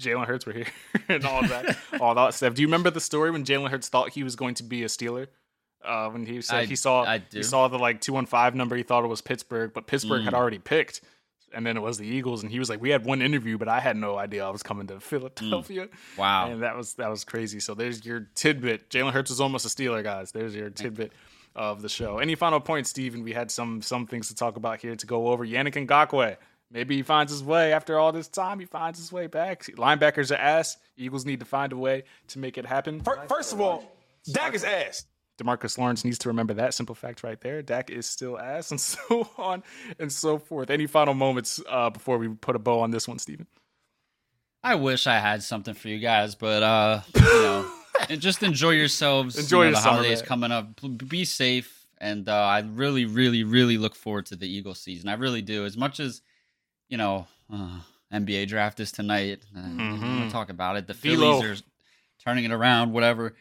Jalen 0.00 0.26
Hurts 0.26 0.46
were 0.46 0.52
here, 0.54 0.66
and 1.08 1.24
all 1.24 1.42
that, 1.42 1.76
all 2.00 2.14
that 2.14 2.34
stuff. 2.34 2.54
Do 2.54 2.62
you 2.62 2.68
remember 2.68 2.90
the 2.90 3.00
story 3.00 3.30
when 3.30 3.44
Jalen 3.44 3.68
Hurts 3.70 3.88
thought 3.88 4.10
he 4.10 4.22
was 4.24 4.36
going 4.36 4.54
to 4.54 4.62
be 4.62 4.82
a 4.82 4.86
Steeler? 4.86 5.26
Uh, 5.84 6.08
when 6.10 6.24
he 6.24 6.40
said 6.40 6.60
I- 6.60 6.64
he 6.66 6.76
saw 6.76 7.02
I 7.04 7.22
he 7.32 7.42
saw 7.42 7.68
the 7.68 7.78
like 7.78 8.00
two 8.00 8.12
one 8.12 8.24
five 8.26 8.54
number, 8.54 8.76
he 8.76 8.82
thought 8.82 9.04
it 9.04 9.08
was 9.08 9.20
Pittsburgh, 9.20 9.72
but 9.74 9.86
Pittsburgh 9.86 10.22
had 10.22 10.32
Mm. 10.32 10.36
already 10.38 10.58
picked, 10.60 11.00
and 11.52 11.66
then 11.66 11.76
it 11.76 11.80
was 11.80 11.98
the 11.98 12.06
Eagles, 12.06 12.42
and 12.44 12.50
he 12.52 12.58
was 12.60 12.70
like, 12.70 12.80
"We 12.80 12.90
had 12.90 13.04
one 13.04 13.20
interview, 13.20 13.58
but 13.58 13.68
I 13.68 13.80
had 13.80 13.96
no 13.96 14.16
idea 14.16 14.46
I 14.46 14.50
was 14.50 14.62
coming 14.62 14.86
to 14.86 15.00
Philadelphia." 15.00 15.88
Mm. 15.88 16.18
Wow. 16.18 16.50
and 16.52 16.62
that 16.62 16.76
was 16.76 16.94
that 16.94 17.10
was 17.10 17.24
crazy. 17.24 17.58
So 17.60 17.74
there's 17.74 18.06
your 18.06 18.28
tidbit. 18.34 18.88
Jalen 18.90 19.12
Hurts 19.12 19.30
was 19.30 19.40
almost 19.40 19.66
a 19.66 19.68
Steeler, 19.68 20.02
guys. 20.04 20.30
There's 20.32 20.54
your 20.54 20.70
tidbit 20.70 21.12
of 21.54 21.82
the 21.82 21.88
show. 21.88 22.18
Any 22.18 22.34
final 22.34 22.60
points, 22.60 22.90
Steven? 22.90 23.22
We 23.22 23.32
had 23.32 23.50
some 23.50 23.82
some 23.82 24.06
things 24.06 24.28
to 24.28 24.34
talk 24.34 24.56
about 24.56 24.80
here 24.80 24.96
to 24.96 25.06
go 25.06 25.28
over. 25.28 25.46
Yannick 25.46 25.86
Ngakoue. 25.86 26.36
Maybe 26.70 26.96
he 26.96 27.02
finds 27.02 27.30
his 27.30 27.44
way 27.44 27.74
after 27.74 27.98
all 27.98 28.12
this 28.12 28.28
time. 28.28 28.58
He 28.58 28.64
finds 28.64 28.98
his 28.98 29.12
way 29.12 29.26
back. 29.26 29.64
Linebackers 29.64 30.32
are 30.32 30.40
ass. 30.40 30.78
Eagles 30.96 31.26
need 31.26 31.40
to 31.40 31.46
find 31.46 31.72
a 31.72 31.76
way 31.76 32.04
to 32.28 32.38
make 32.38 32.56
it 32.56 32.64
happen. 32.64 33.02
First 33.28 33.52
of 33.52 33.60
all, 33.60 33.84
Dak 34.30 34.54
is 34.54 34.64
ass. 34.64 35.04
Demarcus 35.38 35.76
Lawrence 35.76 36.04
needs 36.04 36.18
to 36.18 36.28
remember 36.28 36.54
that 36.54 36.72
simple 36.74 36.94
fact 36.94 37.22
right 37.22 37.40
there. 37.40 37.62
Dak 37.62 37.90
is 37.90 38.06
still 38.06 38.38
ass, 38.38 38.70
and 38.70 38.80
so 38.80 39.28
on 39.36 39.62
and 39.98 40.10
so 40.10 40.38
forth. 40.38 40.70
Any 40.70 40.86
final 40.86 41.14
moments 41.14 41.60
uh, 41.68 41.90
before 41.90 42.18
we 42.18 42.28
put 42.28 42.56
a 42.56 42.58
bow 42.58 42.80
on 42.80 42.90
this 42.90 43.06
one, 43.06 43.18
Steven? 43.18 43.46
I 44.64 44.76
wish 44.76 45.06
I 45.06 45.18
had 45.18 45.42
something 45.42 45.74
for 45.74 45.88
you 45.88 45.98
guys, 45.98 46.36
but 46.36 46.62
uh, 46.62 47.00
you 47.16 47.20
know, 47.22 47.71
and 48.08 48.20
just 48.20 48.42
enjoy 48.42 48.70
yourselves. 48.70 49.38
Enjoy 49.38 49.58
you 49.58 49.60
know, 49.60 49.64
your 49.64 49.72
the 49.72 49.80
summer, 49.80 49.96
holidays 49.96 50.20
man. 50.20 50.26
coming 50.26 50.52
up. 50.52 51.08
Be 51.08 51.24
safe, 51.24 51.86
and 51.98 52.28
uh, 52.28 52.34
I 52.34 52.60
really, 52.60 53.04
really, 53.04 53.44
really 53.44 53.78
look 53.78 53.94
forward 53.94 54.26
to 54.26 54.36
the 54.36 54.48
Eagles 54.48 54.80
season. 54.80 55.08
I 55.08 55.14
really 55.14 55.42
do. 55.42 55.64
As 55.64 55.76
much 55.76 56.00
as 56.00 56.22
you 56.88 56.96
know, 56.98 57.26
uh, 57.52 57.80
NBA 58.12 58.48
draft 58.48 58.80
is 58.80 58.92
tonight. 58.92 59.40
Uh, 59.56 59.60
gonna 59.60 60.30
talk 60.30 60.50
about 60.50 60.76
it. 60.76 60.86
The. 60.86 60.94
Phillies 60.94 61.60
are 61.60 61.62
turning 62.24 62.44
it 62.44 62.52
around. 62.52 62.92
Whatever. 62.92 63.34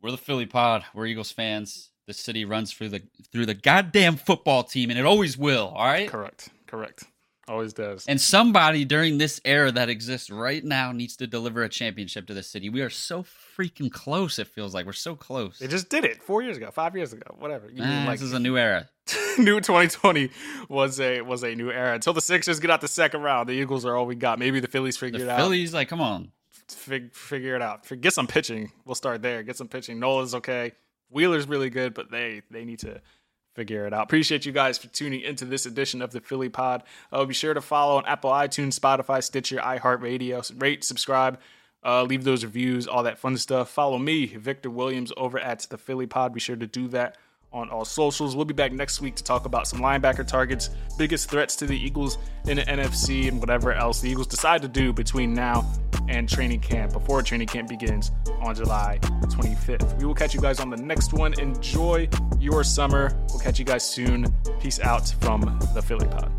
We're 0.00 0.10
the 0.10 0.18
Philly 0.18 0.46
Pod. 0.46 0.84
We're 0.94 1.06
Eagles 1.06 1.30
fans. 1.30 1.90
The 2.06 2.12
city 2.12 2.44
runs 2.44 2.72
through 2.72 2.88
the 2.88 3.02
through 3.30 3.46
the 3.46 3.54
goddamn 3.54 4.16
football 4.16 4.64
team, 4.64 4.90
and 4.90 4.98
it 4.98 5.06
always 5.06 5.38
will. 5.38 5.68
All 5.68 5.86
right. 5.86 6.08
Correct. 6.08 6.48
Correct. 6.66 7.04
Always 7.48 7.72
does. 7.72 8.06
And 8.06 8.20
somebody 8.20 8.84
during 8.84 9.18
this 9.18 9.40
era 9.44 9.72
that 9.72 9.88
exists 9.88 10.30
right 10.30 10.64
now 10.64 10.92
needs 10.92 11.16
to 11.16 11.26
deliver 11.26 11.64
a 11.64 11.68
championship 11.68 12.26
to 12.28 12.34
the 12.34 12.42
city. 12.42 12.68
We 12.70 12.82
are 12.82 12.90
so 12.90 13.24
freaking 13.24 13.90
close. 13.90 14.38
It 14.38 14.46
feels 14.46 14.74
like 14.74 14.86
we're 14.86 14.92
so 14.92 15.16
close. 15.16 15.58
they 15.58 15.66
just 15.66 15.88
did 15.88 16.04
it 16.04 16.22
four 16.22 16.42
years 16.42 16.56
ago, 16.56 16.70
five 16.70 16.94
years 16.94 17.12
ago, 17.12 17.34
whatever. 17.38 17.68
You 17.68 17.82
Ah, 17.84 18.04
like 18.06 18.20
this 18.20 18.28
is 18.28 18.32
a 18.32 18.38
new 18.38 18.56
era. 18.56 18.88
new 19.38 19.60
2020 19.60 20.30
was 20.68 21.00
a 21.00 21.20
was 21.22 21.42
a 21.42 21.54
new 21.54 21.70
era 21.70 21.94
until 21.94 22.12
the 22.12 22.20
Sixers 22.20 22.60
get 22.60 22.70
out 22.70 22.80
the 22.80 22.86
second 22.88 23.22
round. 23.22 23.48
The 23.48 23.54
Eagles 23.54 23.84
are 23.84 23.96
all 23.96 24.06
we 24.06 24.14
got. 24.14 24.38
Maybe 24.38 24.60
the 24.60 24.68
Phillies 24.68 24.96
figure 24.96 25.18
The 25.18 25.24
it 25.24 25.30
out. 25.30 25.38
Phillies, 25.38 25.74
like, 25.74 25.88
come 25.88 26.00
on. 26.00 26.30
Fig, 26.68 27.12
figure 27.12 27.56
it 27.56 27.62
out. 27.62 27.86
Get 28.00 28.12
some 28.12 28.28
pitching. 28.28 28.70
We'll 28.84 28.94
start 28.94 29.20
there. 29.20 29.42
Get 29.42 29.56
some 29.56 29.68
pitching. 29.68 29.98
Nola's 29.98 30.34
okay. 30.36 30.72
Wheeler's 31.10 31.48
really 31.48 31.70
good, 31.70 31.92
but 31.92 32.10
they 32.10 32.42
they 32.50 32.64
need 32.64 32.78
to 32.80 33.00
figure 33.54 33.86
it 33.86 33.92
out. 33.92 34.04
Appreciate 34.04 34.46
you 34.46 34.52
guys 34.52 34.78
for 34.78 34.88
tuning 34.88 35.20
into 35.20 35.44
this 35.44 35.66
edition 35.66 36.02
of 36.02 36.12
the 36.12 36.20
Philly 36.20 36.48
Pod. 36.48 36.82
Uh, 37.12 37.24
be 37.24 37.34
sure 37.34 37.54
to 37.54 37.60
follow 37.60 37.96
on 37.96 38.06
Apple, 38.06 38.30
iTunes, 38.30 38.78
Spotify, 38.78 39.22
Stitcher, 39.22 39.58
iHeartRadio. 39.58 40.60
Rate, 40.60 40.84
subscribe, 40.84 41.38
uh, 41.84 42.02
leave 42.02 42.24
those 42.24 42.44
reviews, 42.44 42.86
all 42.86 43.02
that 43.02 43.18
fun 43.18 43.36
stuff. 43.36 43.70
Follow 43.70 43.98
me, 43.98 44.26
Victor 44.26 44.70
Williams, 44.70 45.12
over 45.16 45.38
at 45.38 45.60
the 45.70 45.78
Philly 45.78 46.06
Pod. 46.06 46.32
Be 46.34 46.40
sure 46.40 46.56
to 46.56 46.66
do 46.66 46.88
that 46.88 47.16
on 47.52 47.68
all 47.68 47.84
socials. 47.84 48.34
We'll 48.34 48.46
be 48.46 48.54
back 48.54 48.72
next 48.72 49.00
week 49.00 49.14
to 49.16 49.24
talk 49.24 49.44
about 49.44 49.68
some 49.68 49.80
linebacker 49.80 50.26
targets, 50.26 50.70
biggest 50.96 51.28
threats 51.28 51.54
to 51.56 51.66
the 51.66 51.76
Eagles 51.76 52.16
in 52.46 52.56
the 52.56 52.62
NFC, 52.62 53.28
and 53.28 53.40
whatever 53.40 53.72
else 53.72 54.00
the 54.00 54.08
Eagles 54.08 54.26
decide 54.26 54.62
to 54.62 54.68
do 54.68 54.92
between 54.92 55.34
now 55.34 55.70
and 56.12 56.28
training 56.28 56.60
camp 56.60 56.92
before 56.92 57.22
training 57.22 57.48
camp 57.48 57.68
begins 57.68 58.12
on 58.40 58.54
July 58.54 58.98
25th. 59.02 59.98
We 59.98 60.04
will 60.04 60.14
catch 60.14 60.34
you 60.34 60.40
guys 60.40 60.60
on 60.60 60.68
the 60.68 60.76
next 60.76 61.12
one. 61.12 61.38
Enjoy 61.40 62.08
your 62.38 62.62
summer. 62.62 63.16
We'll 63.30 63.40
catch 63.40 63.58
you 63.58 63.64
guys 63.64 63.82
soon. 63.88 64.26
Peace 64.60 64.78
out 64.80 65.08
from 65.20 65.40
the 65.74 65.82
Philly 65.82 66.06
Pod. 66.06 66.30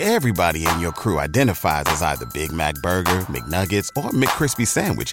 Everybody 0.00 0.66
in 0.66 0.80
your 0.80 0.90
crew 0.90 1.20
identifies 1.20 1.84
as 1.86 2.02
either 2.02 2.26
Big 2.34 2.50
Mac 2.50 2.74
Burger, 2.82 3.20
McNuggets, 3.30 3.88
or 3.96 4.10
McCrispy 4.10 4.66
Sandwich. 4.66 5.12